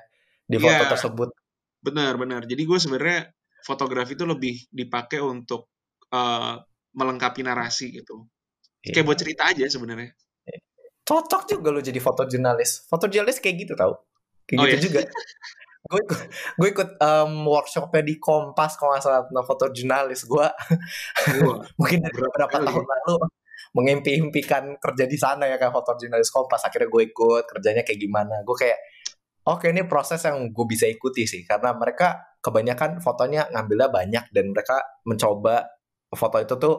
di 0.46 0.62
foto 0.62 0.86
ya, 0.86 0.86
tersebut 0.86 1.34
benar 1.82 2.14
benar 2.14 2.46
jadi 2.46 2.62
gue 2.62 2.78
sebenarnya 2.78 3.34
fotografi 3.66 4.14
itu 4.14 4.22
lebih 4.22 4.54
dipakai 4.70 5.18
untuk 5.18 5.66
uh, 6.14 6.54
melengkapi 6.94 7.42
narasi 7.42 7.90
gitu. 7.90 8.30
Yeah. 8.86 8.94
Kayak 8.94 9.06
buat 9.10 9.18
cerita 9.18 9.42
aja 9.50 9.64
sebenarnya. 9.66 10.14
Cocok 11.06 11.42
juga 11.46 11.68
lo 11.70 11.82
jadi 11.82 11.98
fotojurnalis. 11.98 12.86
Fotojurnalis 12.86 13.38
kayak 13.42 13.56
gitu 13.66 13.74
tau. 13.74 14.06
Kayak 14.46 14.58
oh, 14.58 14.64
gitu 14.66 14.78
iya? 14.78 14.82
juga. 14.86 15.00
gue 15.87 16.03
gue 16.59 16.68
ikut 16.74 16.91
um, 16.99 17.47
workshopnya 17.47 18.03
di 18.03 18.18
Kompas 18.18 18.74
kalau 18.74 18.95
nggak 18.95 19.05
salah 19.07 19.22
tentang 19.24 19.47
fotojurnalis 19.47 20.26
gue 20.26 20.47
mungkin 21.78 21.99
dari 22.03 22.16
beberapa 22.18 22.59
tahun 22.59 22.84
lalu 22.84 23.16
mengimpi-impikan 23.76 24.80
kerja 24.80 25.05
di 25.05 25.18
sana 25.20 25.45
ya 25.45 25.61
kan 25.61 25.68
fotojurnalis 25.68 26.32
Kompas. 26.32 26.64
Akhirnya 26.64 26.89
gue 26.89 27.03
ikut 27.12 27.45
kerjanya 27.45 27.84
kayak 27.84 28.01
gimana. 28.01 28.41
Gue 28.41 28.57
kayak 28.57 28.78
oke 29.45 29.68
okay, 29.68 29.76
ini 29.76 29.84
proses 29.84 30.24
yang 30.24 30.49
gue 30.49 30.66
bisa 30.68 30.89
ikuti 30.89 31.28
sih. 31.28 31.45
Karena 31.45 31.76
mereka 31.76 32.41
kebanyakan 32.41 33.05
fotonya 33.05 33.53
ngambilnya 33.53 33.89
banyak 33.93 34.24
dan 34.32 34.45
mereka 34.57 34.80
mencoba 35.05 35.68
foto 36.09 36.37
itu 36.41 36.55
tuh 36.57 36.76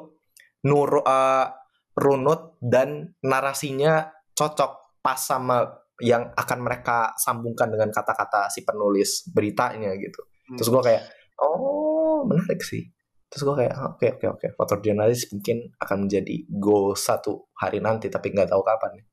nur 0.65 1.05
uh, 1.05 1.45
runut 1.93 2.57
dan 2.57 3.13
narasinya 3.21 4.09
cocok 4.33 5.01
pas 5.05 5.17
sama 5.21 5.65
yang 6.01 6.29
akan 6.33 6.59
mereka 6.61 7.17
sambungkan 7.17 7.73
dengan 7.73 7.89
kata-kata 7.89 8.53
si 8.53 8.61
penulis 8.61 9.25
beritanya 9.33 9.93
gitu. 9.97 10.21
Hmm. 10.49 10.57
Terus 10.61 10.69
gue 10.69 10.81
kayak, 10.83 11.03
oh 11.41 12.25
menarik 12.25 12.61
sih. 12.61 12.85
Terus 13.27 13.43
gue 13.43 13.55
kayak, 13.65 13.73
oke 13.75 13.99
okay, 13.99 14.09
oke 14.13 14.19
okay, 14.21 14.27
oke, 14.29 14.39
okay. 14.39 14.49
fotojurnalis 14.55 15.27
mungkin 15.35 15.57
akan 15.81 15.97
menjadi 16.07 16.35
go 16.47 16.95
satu 16.95 17.51
hari 17.59 17.83
nanti, 17.83 18.07
tapi 18.07 18.31
nggak 18.31 18.47
tahu 18.47 18.63
kapan. 18.63 19.03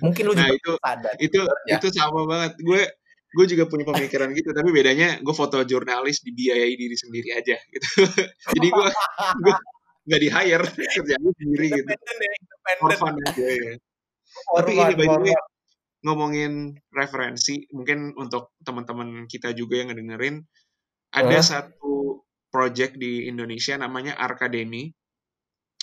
Mungkin 0.00 0.22
lu 0.24 0.34
nah, 0.38 0.48
juga 0.48 0.56
itu, 0.56 0.72
sadar. 0.80 1.14
Itu 1.20 1.40
ya. 1.68 1.76
itu 1.76 1.86
sama 1.92 2.24
banget. 2.24 2.52
Gue 2.64 2.82
gue 3.32 3.46
juga 3.48 3.64
punya 3.64 3.84
pemikiran 3.88 4.28
gitu 4.36 4.52
tapi 4.52 4.68
bedanya 4.68 5.16
gue 5.24 5.34
foto 5.34 5.64
jurnalis 5.64 6.20
dibiayai 6.20 6.76
diri 6.76 6.96
sendiri 6.96 7.32
aja 7.32 7.56
gitu 7.56 7.88
jadi 8.60 8.68
gue 8.68 8.88
nggak 10.04 10.20
di 10.20 10.28
hire 10.28 10.66
kerjanya 10.92 11.30
sendiri 11.40 11.66
gitu 11.80 11.90
ya, 11.96 12.74
for 12.76 12.92
fun 12.92 13.16
aja 13.24 13.46
ya 13.48 13.72
tapi 14.52 14.70
ini 14.76 14.94
by 14.96 15.06
the 15.08 15.20
way 15.24 15.36
ngomongin 16.02 16.74
referensi 16.90 17.66
mungkin 17.70 18.14
untuk 18.18 18.54
teman-teman 18.62 19.30
kita 19.30 19.54
juga 19.54 19.78
yang 19.82 19.94
ngedengerin 19.94 20.42
ada 21.14 21.38
satu 21.42 22.26
project 22.50 22.98
di 22.98 23.30
Indonesia 23.30 23.78
namanya 23.78 24.18
Arkademi 24.18 24.90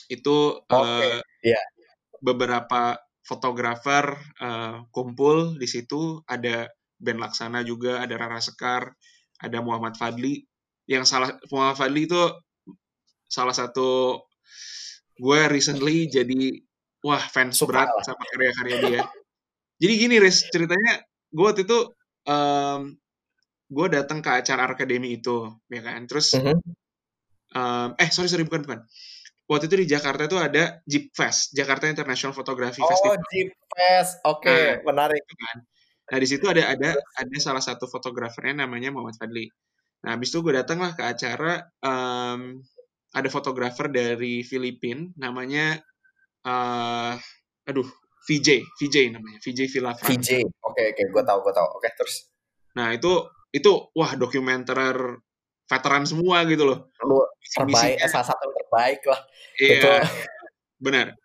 itu 0.10 0.38
okay. 0.66 1.22
uh, 1.22 1.22
yeah. 1.46 1.66
beberapa 2.20 2.98
fotografer 3.24 4.18
uh, 4.42 4.90
kumpul 4.90 5.56
di 5.62 5.70
situ 5.70 6.26
ada 6.26 6.66
Ben 7.00 7.16
Laksana 7.22 7.64
juga, 7.64 8.04
ada 8.04 8.18
Rara 8.20 8.42
Sekar, 8.44 8.92
ada 9.40 9.58
Muhammad 9.64 9.96
Fadli. 9.96 10.44
Yang 10.90 11.14
salah 11.14 11.32
Muhammad 11.54 11.78
Fadli 11.80 12.10
itu 12.10 12.24
salah 13.30 13.54
satu 13.54 14.20
gue 15.16 15.40
recently 15.48 16.10
jadi 16.10 16.58
wah 17.06 17.22
fans 17.22 17.62
Suka 17.62 17.70
berat 17.72 17.90
lah. 17.94 18.04
sama 18.04 18.24
karya-karya 18.36 18.78
dia. 18.84 19.02
jadi 19.80 19.94
gini 19.96 20.16
Riz, 20.20 20.46
ceritanya 20.52 21.00
gue 21.32 21.46
waktu 21.46 21.64
itu 21.64 21.80
um, 22.28 23.00
gue 23.70 23.88
datang 23.88 24.20
ke 24.20 24.30
acara 24.30 24.68
akademi 24.68 25.16
itu, 25.16 25.56
ya 25.72 25.82
kan. 25.82 26.04
Terus 26.04 26.36
mm 26.36 26.42
-hmm. 26.44 26.58
um, 27.56 27.90
eh 27.96 28.10
sorry 28.12 28.28
sorry 28.28 28.44
bukan 28.44 28.68
bukan. 28.68 28.80
Waktu 29.50 29.66
itu 29.66 29.76
di 29.82 29.88
Jakarta 29.90 30.30
itu 30.30 30.38
ada 30.38 30.78
Jeep 30.86 31.10
Fest, 31.16 31.58
Jakarta 31.58 31.90
International 31.90 32.38
Photography 32.38 32.86
oh, 32.86 32.90
Festival. 32.92 33.18
Oh, 33.18 33.26
Jeep 33.34 33.50
Fest. 33.74 34.14
Oke, 34.22 34.46
okay. 34.46 34.66
nah, 34.84 34.94
menarik. 34.94 35.24
Kan. 35.26 35.58
Nah 36.10 36.18
di 36.18 36.28
situ 36.28 36.46
ada 36.50 36.74
ada 36.74 36.92
ada 36.98 37.38
salah 37.42 37.64
satu 37.64 37.86
fotografernya 37.86 38.66
namanya 38.66 38.94
Muhammad 38.94 39.18
Fadli. 39.18 39.50
Nah 40.06 40.18
habis 40.18 40.30
itu 40.30 40.42
gue 40.42 40.54
datang 40.54 40.82
lah 40.82 40.94
ke 40.94 41.02
acara 41.06 41.66
um, 41.82 42.62
ada 43.10 43.30
fotografer 43.30 43.90
dari 43.90 44.46
Filipina 44.46 45.10
namanya 45.18 45.82
uh, 46.46 47.18
aduh 47.66 47.90
VJ 48.28 48.66
VJ 48.80 48.96
namanya 49.16 49.40
VJ 49.44 49.60
Villa 49.72 49.92
VJ 49.96 50.44
oke 50.64 50.76
okay, 50.76 50.86
oke 50.92 50.98
okay, 50.98 51.06
gue 51.08 51.24
tahu 51.24 51.40
gue 51.46 51.54
tahu 51.54 51.68
oke 51.68 51.80
okay, 51.80 51.92
terus 51.96 52.16
nah 52.76 52.92
itu 52.94 53.12
itu 53.50 53.72
wah 53.96 54.12
dokumenter 54.14 55.18
veteran 55.70 56.04
semua 56.06 56.46
gitu 56.46 56.66
loh 56.66 56.90
lu 57.06 57.22
terbaik 57.56 58.02
salah 58.10 58.28
satu 58.28 58.46
terbaik 58.50 59.02
lah 59.06 59.22
iya 59.58 59.78
itu. 59.78 59.90
benar 60.86 61.18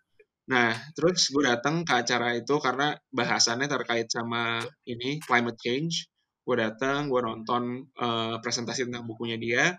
Nah, 0.45 0.77
terus 0.93 1.33
gue 1.33 1.41
datang 1.41 1.81
ke 1.81 1.93
acara 2.05 2.37
itu 2.37 2.61
karena 2.61 2.93
bahasannya 3.09 3.65
terkait 3.65 4.05
sama 4.13 4.61
ini 4.85 5.17
climate 5.25 5.57
change. 5.57 6.05
Gue 6.45 6.61
datang, 6.61 7.09
gue 7.09 7.17
nonton 7.17 7.89
uh, 7.97 8.37
presentasi 8.45 8.85
tentang 8.85 9.09
bukunya 9.09 9.41
dia. 9.41 9.73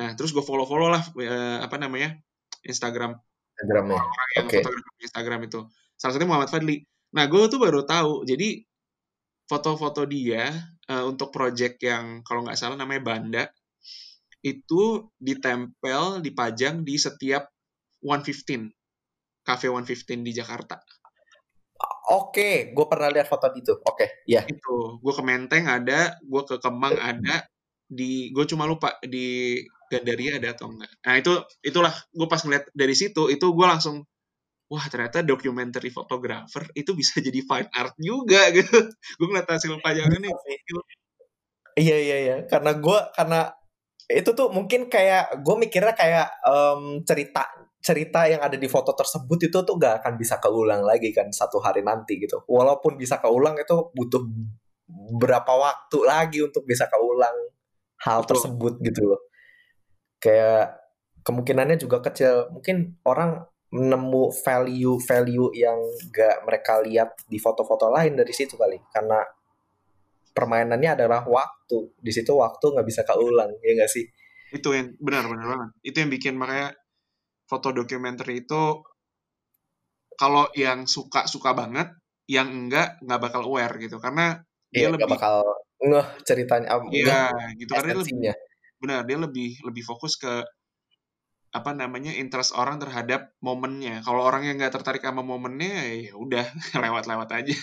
Nah, 0.00 0.16
terus 0.16 0.32
gue 0.32 0.40
follow-follow 0.40 0.88
lah 0.88 1.04
uh, 1.04 1.60
apa 1.60 1.76
namanya 1.76 2.16
Instagram 2.64 3.12
Instagramnya 3.60 4.00
orang 4.00 4.28
yang 4.40 4.46
okay. 4.48 4.62
Instagram 5.04 5.40
itu. 5.44 5.60
Salah 6.00 6.16
satunya 6.16 6.30
Muhammad 6.32 6.48
Fadli 6.48 6.80
nah 7.12 7.28
gue 7.28 7.44
tuh 7.52 7.60
baru 7.60 7.84
tahu 7.84 8.24
jadi 8.24 8.64
foto-foto 9.44 10.08
dia 10.08 10.48
uh, 10.88 11.04
untuk 11.04 11.28
project 11.28 11.76
yang 11.84 12.24
kalau 12.24 12.46
nggak 12.46 12.56
salah 12.56 12.80
namanya 12.80 13.02
Banda 13.04 13.44
itu 14.40 15.12
ditempel 15.20 16.24
dipajang 16.24 16.80
di 16.80 16.96
setiap 16.96 17.52
115 18.00 18.72
cafe 19.44 19.68
115 19.68 20.24
di 20.24 20.32
Jakarta 20.32 20.80
Oke, 22.10 22.74
gue 22.74 22.86
pernah 22.90 23.06
lihat 23.06 23.30
foto 23.30 23.46
itu. 23.54 23.70
Oke, 23.70 23.86
okay, 23.86 24.08
ya. 24.26 24.42
Yeah. 24.42 24.58
Itu, 24.58 24.98
gue 24.98 25.12
ke 25.14 25.22
Menteng 25.22 25.70
ada, 25.70 26.18
gue 26.18 26.42
ke 26.42 26.58
Kemang 26.58 26.98
ada, 26.98 27.46
di 27.90 28.30
gue 28.30 28.44
cuma 28.50 28.66
lupa 28.66 28.98
di 29.02 29.58
Gandaria 29.90 30.38
ada 30.38 30.54
atau 30.54 30.70
enggak. 30.70 30.90
Nah 31.02 31.14
itu 31.18 31.32
itulah 31.66 31.90
gue 32.14 32.26
pas 32.30 32.38
ngeliat 32.38 32.70
dari 32.70 32.94
situ 32.94 33.26
itu 33.26 33.46
gue 33.50 33.66
langsung 33.66 34.06
wah 34.70 34.86
ternyata 34.86 35.26
documentary 35.26 35.90
photographer 35.90 36.62
itu 36.78 36.94
bisa 36.94 37.18
jadi 37.18 37.42
fine 37.42 37.68
art 37.74 37.94
juga 37.98 38.48
gitu. 38.56 38.86
gue 38.88 39.26
ngeliat 39.26 39.50
hasil 39.50 39.76
pajangan 39.82 40.22
nih. 40.22 40.32
Iya 41.74 41.96
iya 41.98 42.16
iya 42.22 42.36
karena 42.46 42.78
gue 42.78 42.98
karena 43.14 43.50
itu 44.10 44.30
tuh 44.34 44.50
mungkin 44.50 44.90
kayak 44.90 45.42
gue 45.42 45.54
mikirnya 45.58 45.94
kayak 45.94 46.28
um, 46.46 47.02
cerita 47.06 47.46
cerita 47.80 48.28
yang 48.28 48.44
ada 48.44 48.60
di 48.60 48.68
foto 48.68 48.92
tersebut 48.92 49.48
itu 49.48 49.58
tuh 49.64 49.74
gak 49.80 50.04
akan 50.04 50.20
bisa 50.20 50.36
keulang 50.36 50.84
lagi 50.84 51.16
kan 51.16 51.32
satu 51.32 51.58
hari 51.64 51.80
nanti 51.80 52.20
gitu. 52.20 52.44
Walaupun 52.44 53.00
bisa 53.00 53.16
keulang 53.22 53.56
itu 53.56 53.88
butuh 53.96 54.20
berapa 55.16 55.52
waktu 55.54 55.98
lagi 56.04 56.38
untuk 56.44 56.66
bisa 56.66 56.90
keulang 56.90 57.50
hal 58.04 58.24
Betul. 58.24 58.28
tersebut 58.34 58.74
gitu 58.84 59.02
loh 59.14 59.20
kayak 60.20 60.76
kemungkinannya 61.24 61.80
juga 61.80 62.04
kecil 62.04 62.52
mungkin 62.52 63.00
orang 63.08 63.44
nemu 63.70 64.24
value 64.42 64.98
value 64.98 65.54
yang 65.54 65.78
gak 66.10 66.42
mereka 66.42 66.82
lihat 66.82 67.14
di 67.30 67.38
foto-foto 67.38 67.86
lain 67.86 68.18
dari 68.18 68.34
situ 68.34 68.58
kali. 68.58 68.78
Karena 68.90 69.22
permainannya 70.34 70.98
adalah 70.98 71.22
waktu. 71.22 71.94
Di 71.98 72.10
situ 72.10 72.34
waktu 72.34 72.64
nggak 72.74 72.86
bisa 72.86 73.02
keulang 73.06 73.54
ya 73.62 73.72
gak 73.78 73.90
sih? 73.90 74.04
Itu 74.50 74.74
yang 74.74 74.98
benar 74.98 75.30
benar 75.30 75.46
banget. 75.46 75.68
Itu 75.86 75.96
yang 76.02 76.10
bikin 76.10 76.34
makanya 76.34 76.74
foto 77.46 77.70
dokumenter 77.70 78.26
itu 78.34 78.82
kalau 80.18 80.50
yang 80.58 80.84
suka 80.90 81.24
suka 81.30 81.54
banget 81.54 81.94
yang 82.30 82.46
enggak 82.50 82.98
nggak 83.02 83.20
bakal 83.22 83.46
aware 83.46 83.74
gitu. 83.78 84.02
Karena 84.02 84.34
dia 84.70 84.86
iya, 84.86 84.90
lebih 84.90 85.06
bakal 85.06 85.46
ngeh 85.78 86.06
ceritanya 86.26 86.74
iya 86.90 87.30
gitu. 87.54 87.70
Karena 87.70 87.94
dia 87.94 87.98
lebih 88.02 88.14
benar 88.80 89.00
dia 89.06 89.18
lebih 89.18 89.50
lebih 89.62 89.82
fokus 89.86 90.18
ke 90.18 90.42
apa 91.50 91.74
namanya 91.74 92.14
interest 92.14 92.54
orang 92.54 92.78
terhadap 92.78 93.34
momennya. 93.42 94.06
Kalau 94.06 94.22
orang 94.22 94.46
yang 94.46 94.56
nggak 94.58 94.74
tertarik 94.80 95.02
sama 95.02 95.26
momennya 95.26 95.70
ya 95.98 96.14
udah 96.14 96.46
lewat-lewat 96.82 97.28
aja. 97.34 97.56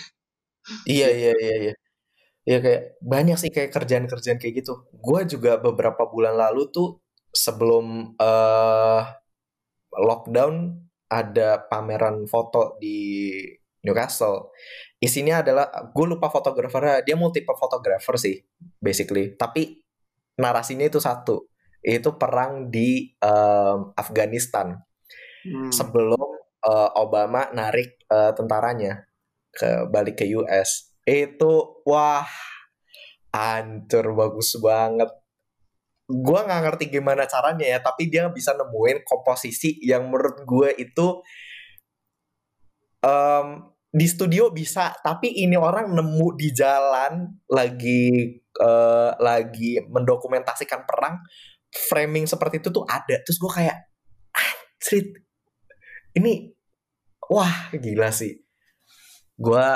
Iya 0.84 1.08
iya 1.08 1.32
iya 1.40 1.54
iya. 1.64 1.74
Ya 2.48 2.58
kayak 2.64 3.00
banyak 3.04 3.36
sih 3.40 3.50
kayak 3.52 3.72
kerjaan-kerjaan 3.72 4.40
kayak 4.40 4.64
gitu. 4.64 4.88
Gue 4.92 5.24
juga 5.24 5.56
beberapa 5.60 6.08
bulan 6.08 6.36
lalu 6.36 6.68
tuh 6.72 7.00
sebelum 7.32 8.16
uh, 8.16 9.02
lockdown 9.92 10.84
ada 11.08 11.64
pameran 11.68 12.28
foto 12.28 12.76
di 12.76 13.40
Newcastle. 13.84 14.52
Isinya 15.00 15.40
adalah 15.40 15.68
gue 15.88 16.06
lupa 16.08 16.28
fotografernya 16.28 17.04
dia 17.04 17.16
multiple 17.16 17.56
fotografer 17.56 18.16
sih 18.20 18.36
basically. 18.80 19.32
Tapi 19.32 19.80
narasinya 20.36 20.84
itu 20.84 21.00
satu 21.00 21.48
itu 21.88 22.20
perang 22.20 22.68
di 22.68 23.16
um, 23.24 23.96
Afghanistan. 23.96 24.76
Hmm. 25.48 25.70
sebelum 25.70 26.28
uh, 26.66 26.90
Obama 26.98 27.46
narik 27.54 28.02
uh, 28.10 28.34
tentaranya 28.34 29.06
ke 29.54 29.86
balik 29.88 30.20
ke 30.20 30.26
US 30.34 30.92
itu 31.06 31.82
wah 31.86 32.26
hancur 33.32 34.12
bagus 34.12 34.58
banget. 34.60 35.08
Gue 36.08 36.40
nggak 36.40 36.62
ngerti 36.64 36.84
gimana 36.92 37.24
caranya 37.28 37.64
ya 37.64 37.78
tapi 37.80 38.08
dia 38.12 38.28
bisa 38.28 38.52
nemuin 38.56 39.04
komposisi 39.04 39.76
yang 39.84 40.08
menurut 40.08 40.42
gue 40.44 40.68
itu 40.80 41.20
um, 43.04 43.72
di 43.88 44.04
studio 44.04 44.52
bisa 44.52 44.92
tapi 45.00 45.32
ini 45.32 45.56
orang 45.56 45.96
nemu 45.96 46.28
di 46.36 46.48
jalan 46.52 47.40
lagi 47.48 48.36
uh, 48.60 49.16
lagi 49.16 49.80
mendokumentasikan 49.80 50.84
perang 50.84 51.24
framing 51.72 52.24
seperti 52.24 52.60
itu 52.64 52.68
tuh 52.72 52.84
ada. 52.88 53.20
Terus 53.24 53.38
gue 53.40 53.52
kayak 53.52 53.76
street 54.80 55.08
ini 56.16 56.52
wah 57.28 57.70
gila 57.74 58.08
sih. 58.14 58.38
Gue 59.38 59.66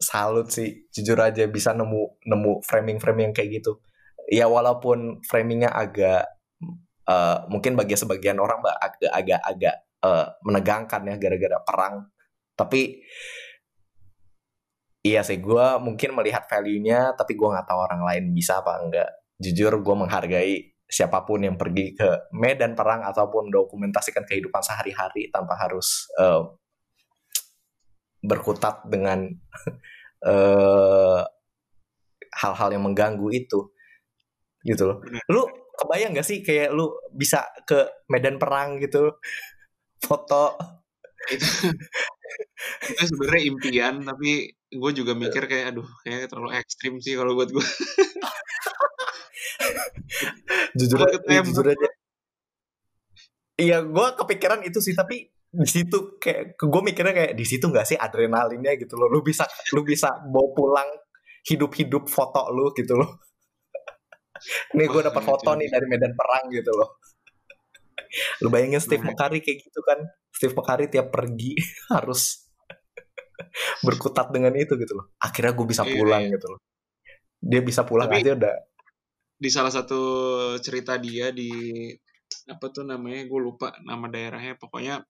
salut 0.00 0.48
sih 0.48 0.88
jujur 0.88 1.20
aja 1.20 1.44
bisa 1.44 1.76
nemu 1.76 2.24
nemu 2.24 2.52
framing 2.64 2.96
framing 3.00 3.32
yang 3.32 3.36
kayak 3.36 3.60
gitu. 3.60 3.80
Ya 4.30 4.46
walaupun 4.46 5.20
framingnya 5.26 5.72
agak 5.72 6.28
uh, 7.08 7.44
mungkin 7.50 7.74
bagi 7.74 7.98
sebagian 7.98 8.38
orang 8.38 8.62
agak 8.62 9.10
agak 9.10 9.40
agak 9.42 9.76
uh, 10.04 10.26
menegangkan 10.46 11.02
ya 11.08 11.14
gara-gara 11.18 11.58
perang. 11.64 11.94
Tapi 12.54 13.02
iya 15.00 15.24
sih 15.24 15.40
gue 15.40 15.66
mungkin 15.80 16.12
melihat 16.12 16.44
value-nya 16.44 17.16
tapi 17.16 17.32
gue 17.32 17.48
nggak 17.48 17.64
tahu 17.64 17.80
orang 17.80 18.02
lain 18.04 18.24
bisa 18.36 18.60
apa 18.60 18.80
enggak. 18.80 19.10
Jujur 19.40 19.80
gue 19.80 19.94
menghargai 19.96 20.69
siapa 20.90 21.22
pun 21.22 21.46
yang 21.46 21.54
pergi 21.54 21.94
ke 21.94 22.34
medan 22.34 22.74
perang 22.74 23.06
ataupun 23.06 23.46
dokumentasikan 23.48 24.26
kehidupan 24.26 24.58
sehari-hari 24.58 25.30
tanpa 25.30 25.54
harus 25.54 26.10
uh, 26.18 26.50
berkutat 28.20 28.82
dengan 28.90 29.30
hal 30.26 31.24
hal-hal 32.30 32.68
yang 32.74 32.84
mengganggu 32.84 33.30
itu 33.32 33.70
gitu 34.66 34.82
loh. 34.84 34.98
Lu 35.32 35.46
kebayang 35.80 36.12
gak 36.12 36.28
sih 36.28 36.44
kayak 36.44 36.74
lu 36.76 36.92
bisa 37.16 37.48
ke 37.64 37.88
medan 38.12 38.36
perang 38.36 38.76
gitu? 38.82 39.16
Foto. 40.06 40.58
Itu 41.30 41.46
itu 42.92 43.02
sebenarnya 43.10 43.42
impian 43.50 43.94
tapi 44.04 44.52
gue 44.70 44.90
juga 44.94 45.16
mikir 45.18 45.50
kayak 45.50 45.74
aduh 45.74 45.88
kayak 46.06 46.30
terlalu 46.30 46.54
ekstrim 46.60 47.02
sih 47.02 47.18
kalau 47.18 47.34
buat 47.34 47.50
gue 47.50 47.66
jujur 50.76 50.98
aja 51.02 51.18
jujur 51.42 51.66
aja. 51.66 51.88
Iya 53.60 53.84
gue 53.84 54.06
kepikiran 54.16 54.64
itu 54.64 54.80
sih 54.80 54.96
tapi 54.96 55.28
di 55.50 55.66
situ 55.66 56.16
kayak 56.22 56.54
gue 56.56 56.82
mikirnya 56.86 57.12
kayak 57.12 57.32
di 57.34 57.44
situ 57.44 57.68
nggak 57.68 57.86
sih 57.86 57.96
adrenalinnya? 57.98 58.78
Gitu 58.80 58.94
loh. 58.96 59.10
Lu 59.12 59.20
bisa 59.20 59.44
lu 59.76 59.84
bisa 59.84 60.16
bawa 60.24 60.48
pulang 60.56 60.88
hidup-hidup 61.44 62.08
foto 62.08 62.48
lu 62.52 62.72
gitu 62.72 62.96
loh. 62.96 63.20
Nih 64.76 64.88
gue 64.88 65.02
dapat 65.04 65.20
foto 65.20 65.52
nih 65.52 65.68
dari 65.68 65.84
medan 65.84 66.16
perang 66.16 66.48
gitu 66.48 66.72
loh. 66.72 67.00
Lu 68.42 68.48
bayangin 68.48 68.80
Steve 68.80 69.04
McCurry 69.04 69.44
kayak 69.44 69.60
gitu 69.60 69.80
kan. 69.84 70.00
Steve 70.32 70.56
McCurry 70.56 70.88
tiap 70.88 71.12
pergi 71.12 71.54
harus 71.94 72.48
berkutat 73.84 74.32
dengan 74.32 74.56
itu 74.56 74.76
gitu 74.80 74.96
loh. 74.96 75.12
Akhirnya 75.20 75.52
gue 75.52 75.66
bisa 75.68 75.82
iya, 75.84 75.92
pulang 75.92 76.24
iya. 76.26 76.32
gitu 76.36 76.46
loh. 76.48 76.60
Dia 77.40 77.60
bisa 77.64 77.82
pulang 77.88 78.08
Tapi, 78.08 78.20
aja 78.24 78.30
udah 78.36 78.54
di 79.40 79.48
salah 79.48 79.72
satu 79.72 80.02
cerita 80.60 81.00
dia 81.00 81.32
di 81.32 81.48
apa 82.46 82.68
tuh 82.68 82.84
namanya 82.84 83.24
gue 83.24 83.40
lupa 83.40 83.72
nama 83.80 84.04
daerahnya 84.12 84.60
pokoknya 84.60 85.00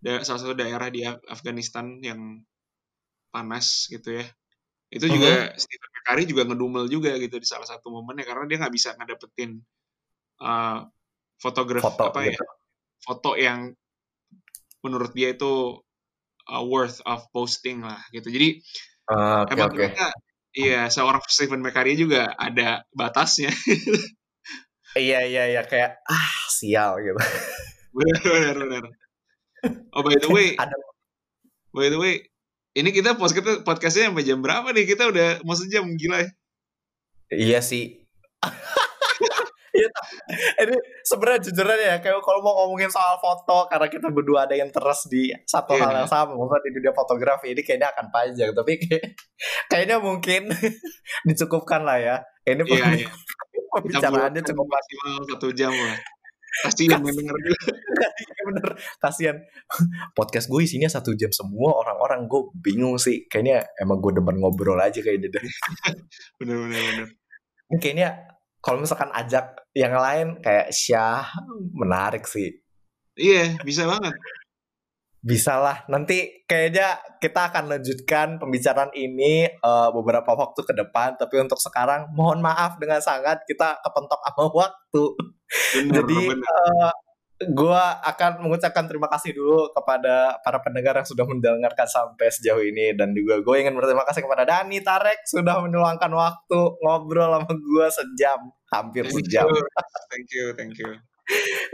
da 0.00 0.20
salah 0.20 0.40
satu 0.44 0.52
daerah 0.52 0.92
di 0.92 1.04
Afghanistan 1.08 1.96
yang 2.04 2.44
panas 3.32 3.88
gitu 3.88 4.20
ya 4.20 4.26
itu 4.92 5.06
uh 5.06 5.08
-huh. 5.08 5.16
juga 5.16 5.32
Stephen 5.56 5.90
McCurry 5.96 6.24
juga 6.28 6.42
ngedumel 6.44 6.84
juga 6.92 7.16
gitu 7.16 7.40
di 7.40 7.48
salah 7.48 7.64
satu 7.64 7.88
momennya 7.88 8.28
karena 8.28 8.44
dia 8.44 8.56
nggak 8.60 8.74
bisa 8.74 8.92
ngedapetin 8.98 9.60
uh, 10.44 10.84
fotografi 11.40 11.86
foto, 11.88 12.12
apa 12.12 12.20
ya, 12.28 12.36
gitu. 12.36 12.44
ya 12.44 12.50
foto 13.00 13.30
yang 13.40 13.60
menurut 14.84 15.12
dia 15.16 15.32
itu 15.32 15.80
uh, 16.48 16.64
worth 16.64 17.00
of 17.08 17.24
posting 17.32 17.80
lah 17.80 18.00
gitu 18.12 18.28
jadi 18.28 18.60
uh, 19.08 19.16
ah, 19.16 19.40
okay, 19.48 19.54
emang 19.56 19.72
okay. 19.72 19.88
Iya 20.56 20.90
seorang 20.90 21.22
Stephen 21.26 21.62
McCurry 21.62 21.94
juga 21.94 22.34
ada 22.34 22.82
batasnya. 22.94 23.50
Iya 24.98 25.22
iya 25.22 25.42
iya 25.54 25.62
kayak 25.62 26.02
ah 26.10 26.30
sial 26.50 26.98
gitu. 26.98 27.14
Benar 27.94 28.22
benar 28.26 28.54
benar. 28.58 28.82
Oh 29.94 30.02
by 30.02 30.18
the 30.18 30.26
way 30.26 30.56
ada. 30.62 30.74
by 31.70 31.86
the 31.86 31.98
way 31.98 32.26
ini 32.74 32.90
kita 32.90 33.14
podcast 33.14 33.62
podcastnya 33.62 34.10
sampai 34.10 34.26
jam 34.26 34.42
berapa 34.42 34.66
nih? 34.74 34.90
Kita 34.90 35.06
udah 35.10 35.46
mau 35.46 35.54
sejam 35.54 35.86
gila 35.94 36.26
ya. 36.26 36.30
Iya 37.30 37.60
sih 37.62 38.02
ini 40.62 40.76
sebenarnya 41.06 41.40
jujur 41.48 41.66
aja 41.66 41.84
ya, 41.94 41.96
kayak 42.02 42.20
kalau 42.20 42.40
mau 42.40 42.54
ngomongin 42.64 42.90
soal 42.90 43.16
foto 43.18 43.68
karena 43.70 43.86
kita 43.88 44.08
berdua 44.12 44.44
ada 44.48 44.54
yang 44.56 44.68
terus 44.68 45.06
di 45.08 45.30
satu 45.44 45.76
yeah. 45.76 45.88
hal 45.88 45.92
yang 46.04 46.10
sama, 46.10 46.36
maksudnya 46.36 46.60
di 46.66 46.70
dunia 46.80 46.92
fotografi 46.92 47.46
ini 47.52 47.62
kayaknya 47.64 47.88
akan 47.92 48.06
panjang, 48.12 48.50
tapi 48.52 48.72
kayak, 48.80 49.04
kayaknya 49.68 49.96
mungkin 50.00 50.42
dicukupkan 51.28 51.82
lah 51.84 51.98
ya. 52.00 52.16
Ini 52.44 52.62
yeah, 52.66 52.90
yeah. 53.04 53.10
pembicaraannya 53.70 54.42
cukup 54.42 54.66
maksimal 54.66 55.12
satu 55.30 55.48
jam 55.54 55.72
lah. 55.72 55.98
kasian 56.50 56.98
denger 56.98 57.36
iya 58.26 58.42
bener 58.42 58.68
kasian 58.98 59.36
podcast 60.18 60.50
gue 60.50 60.66
isinya 60.66 60.90
satu 60.90 61.14
jam 61.14 61.30
semua 61.30 61.78
orang-orang 61.78 62.26
gue 62.26 62.50
bingung 62.58 62.98
sih 62.98 63.30
kayaknya 63.30 63.62
emang 63.78 64.02
gue 64.02 64.18
demen 64.18 64.42
ngobrol 64.42 64.74
aja 64.82 64.98
kayaknya 64.98 65.30
deh 65.30 65.44
bener 66.42 66.56
bener 66.66 66.80
bener 66.82 67.08
kayaknya 67.78 68.08
kalau 68.60 68.80
misalkan 68.80 69.10
ajak 69.12 69.56
yang 69.76 69.92
lain 69.96 70.40
kayak 70.44 70.72
Syah 70.72 71.26
menarik 71.72 72.24
sih 72.28 72.60
iya 73.16 73.56
bisa 73.64 73.88
banget 73.88 74.14
bisa 75.20 75.60
lah. 75.60 75.84
Nanti 75.92 76.48
kayaknya 76.48 76.96
kita 77.20 77.52
akan 77.52 77.68
lanjutkan 77.76 78.40
pembicaraan 78.40 78.88
ini 78.96 79.44
uh, 79.60 79.92
beberapa 79.92 80.32
waktu 80.32 80.64
ke 80.64 80.72
depan. 80.72 81.20
Tapi 81.20 81.44
untuk 81.44 81.60
sekarang 81.60 82.08
mohon 82.16 82.40
maaf 82.40 82.80
dengan 82.80 83.04
sangat 83.04 83.44
kita 83.44 83.84
kepentok 83.84 84.20
sama 84.24 84.44
waktu. 84.48 85.04
Bener, 85.76 85.94
Jadi 86.00 86.20
Uh, 86.40 86.92
gue 87.40 87.82
akan 88.04 88.44
mengucapkan 88.44 88.84
terima 88.84 89.08
kasih 89.08 89.32
dulu 89.32 89.72
kepada 89.72 90.36
para 90.44 90.60
pendengar 90.60 91.00
yang 91.00 91.08
sudah 91.08 91.24
mendengarkan 91.24 91.88
sampai 91.88 92.28
sejauh 92.28 92.60
ini 92.60 92.92
dan 92.92 93.16
juga 93.16 93.40
gue 93.40 93.56
ingin 93.64 93.72
berterima 93.72 94.04
kasih 94.04 94.28
kepada 94.28 94.44
Dani 94.44 94.84
Tarek 94.84 95.24
sudah 95.24 95.64
meluangkan 95.64 96.12
waktu 96.12 96.60
ngobrol 96.84 97.32
sama 97.32 97.52
gue 97.56 97.86
sejam 97.88 98.40
hampir 98.68 99.08
thank 99.08 99.24
sejam. 99.24 99.48
You. 99.48 99.60
Thank 100.12 100.28
you, 100.36 100.46
thank 100.52 100.76
you. 100.76 100.92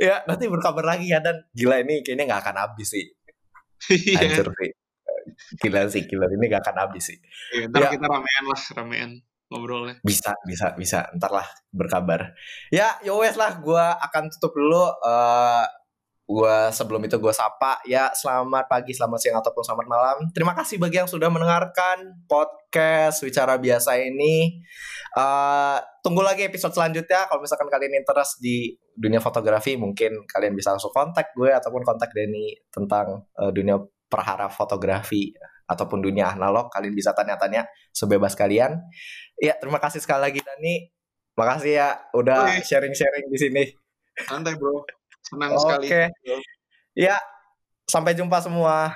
ya 0.06 0.22
nanti 0.28 0.46
berkabar 0.46 0.84
lagi 0.84 1.10
ya 1.10 1.18
dan 1.18 1.42
gila 1.50 1.82
ini 1.82 2.04
kayaknya 2.04 2.30
nggak 2.30 2.42
akan 2.46 2.56
habis 2.62 2.94
sih 2.94 3.06
Iya. 3.92 4.18
Hancur 4.24 4.48
sih. 4.56 4.70
Gila 5.60 5.80
sih, 5.92 6.02
gila 6.08 6.26
ini 6.32 6.44
gak 6.48 6.64
akan 6.64 6.76
habis 6.86 7.12
sih. 7.12 7.18
Iya, 7.52 7.68
ntar 7.68 7.80
ya. 7.86 7.88
kita 7.92 8.06
ramean 8.08 8.44
lah, 8.48 8.62
ramean 8.78 9.10
ngobrolnya. 9.50 10.02
Bisa, 10.02 10.34
bisa, 10.46 10.74
bisa. 10.74 10.98
Ntar 11.14 11.32
lah 11.32 11.48
berkabar. 11.70 12.34
Ya, 12.72 12.98
yowes 13.06 13.38
lah, 13.38 13.58
gue 13.62 13.84
akan 14.02 14.30
tutup 14.34 14.52
dulu. 14.58 14.84
Uh, 15.02 15.66
gue 16.26 16.58
sebelum 16.74 16.98
itu 17.06 17.22
gue 17.22 17.30
sapa 17.30 17.78
ya 17.86 18.10
selamat 18.10 18.66
pagi 18.66 18.90
selamat 18.90 19.18
siang 19.22 19.38
ataupun 19.38 19.62
selamat 19.62 19.86
malam 19.86 20.16
terima 20.34 20.58
kasih 20.58 20.74
bagi 20.74 20.98
yang 20.98 21.06
sudah 21.06 21.30
mendengarkan 21.30 22.18
podcast 22.26 23.22
bicara 23.22 23.54
biasa 23.54 23.94
ini 24.02 24.58
uh, 25.14 25.78
tunggu 26.02 26.26
lagi 26.26 26.42
episode 26.42 26.74
selanjutnya 26.74 27.30
kalau 27.30 27.46
misalkan 27.46 27.70
kalian 27.70 28.02
interest 28.02 28.42
di 28.42 28.74
dunia 28.98 29.22
fotografi 29.22 29.78
mungkin 29.78 30.26
kalian 30.26 30.58
bisa 30.58 30.74
langsung 30.74 30.90
kontak 30.90 31.30
gue 31.30 31.54
ataupun 31.54 31.86
kontak 31.86 32.10
Denny 32.10 32.58
tentang 32.74 33.22
uh, 33.38 33.54
dunia 33.54 33.78
perhara 34.10 34.50
fotografi 34.50 35.30
ataupun 35.66 36.02
dunia 36.02 36.30
analog 36.30 36.70
kalian 36.70 36.94
bisa 36.94 37.10
tanya-tanya 37.12 37.66
sebebas 37.90 38.38
kalian 38.38 38.78
ya 39.38 39.58
terima 39.58 39.82
kasih 39.82 39.98
sekali 39.98 40.30
lagi 40.30 40.40
Dani 40.42 40.88
makasih 41.36 41.72
ya 41.76 41.88
udah 42.14 42.62
sharing-sharing 42.62 43.26
di 43.28 43.38
sini 43.38 43.64
santai 44.24 44.56
bro 44.56 44.86
Senang 45.26 45.58
sekali. 45.58 45.86
Oke. 45.90 46.04
Ya, 46.94 47.18
sampai 47.90 48.14
jumpa 48.14 48.38
semua. 48.38 48.94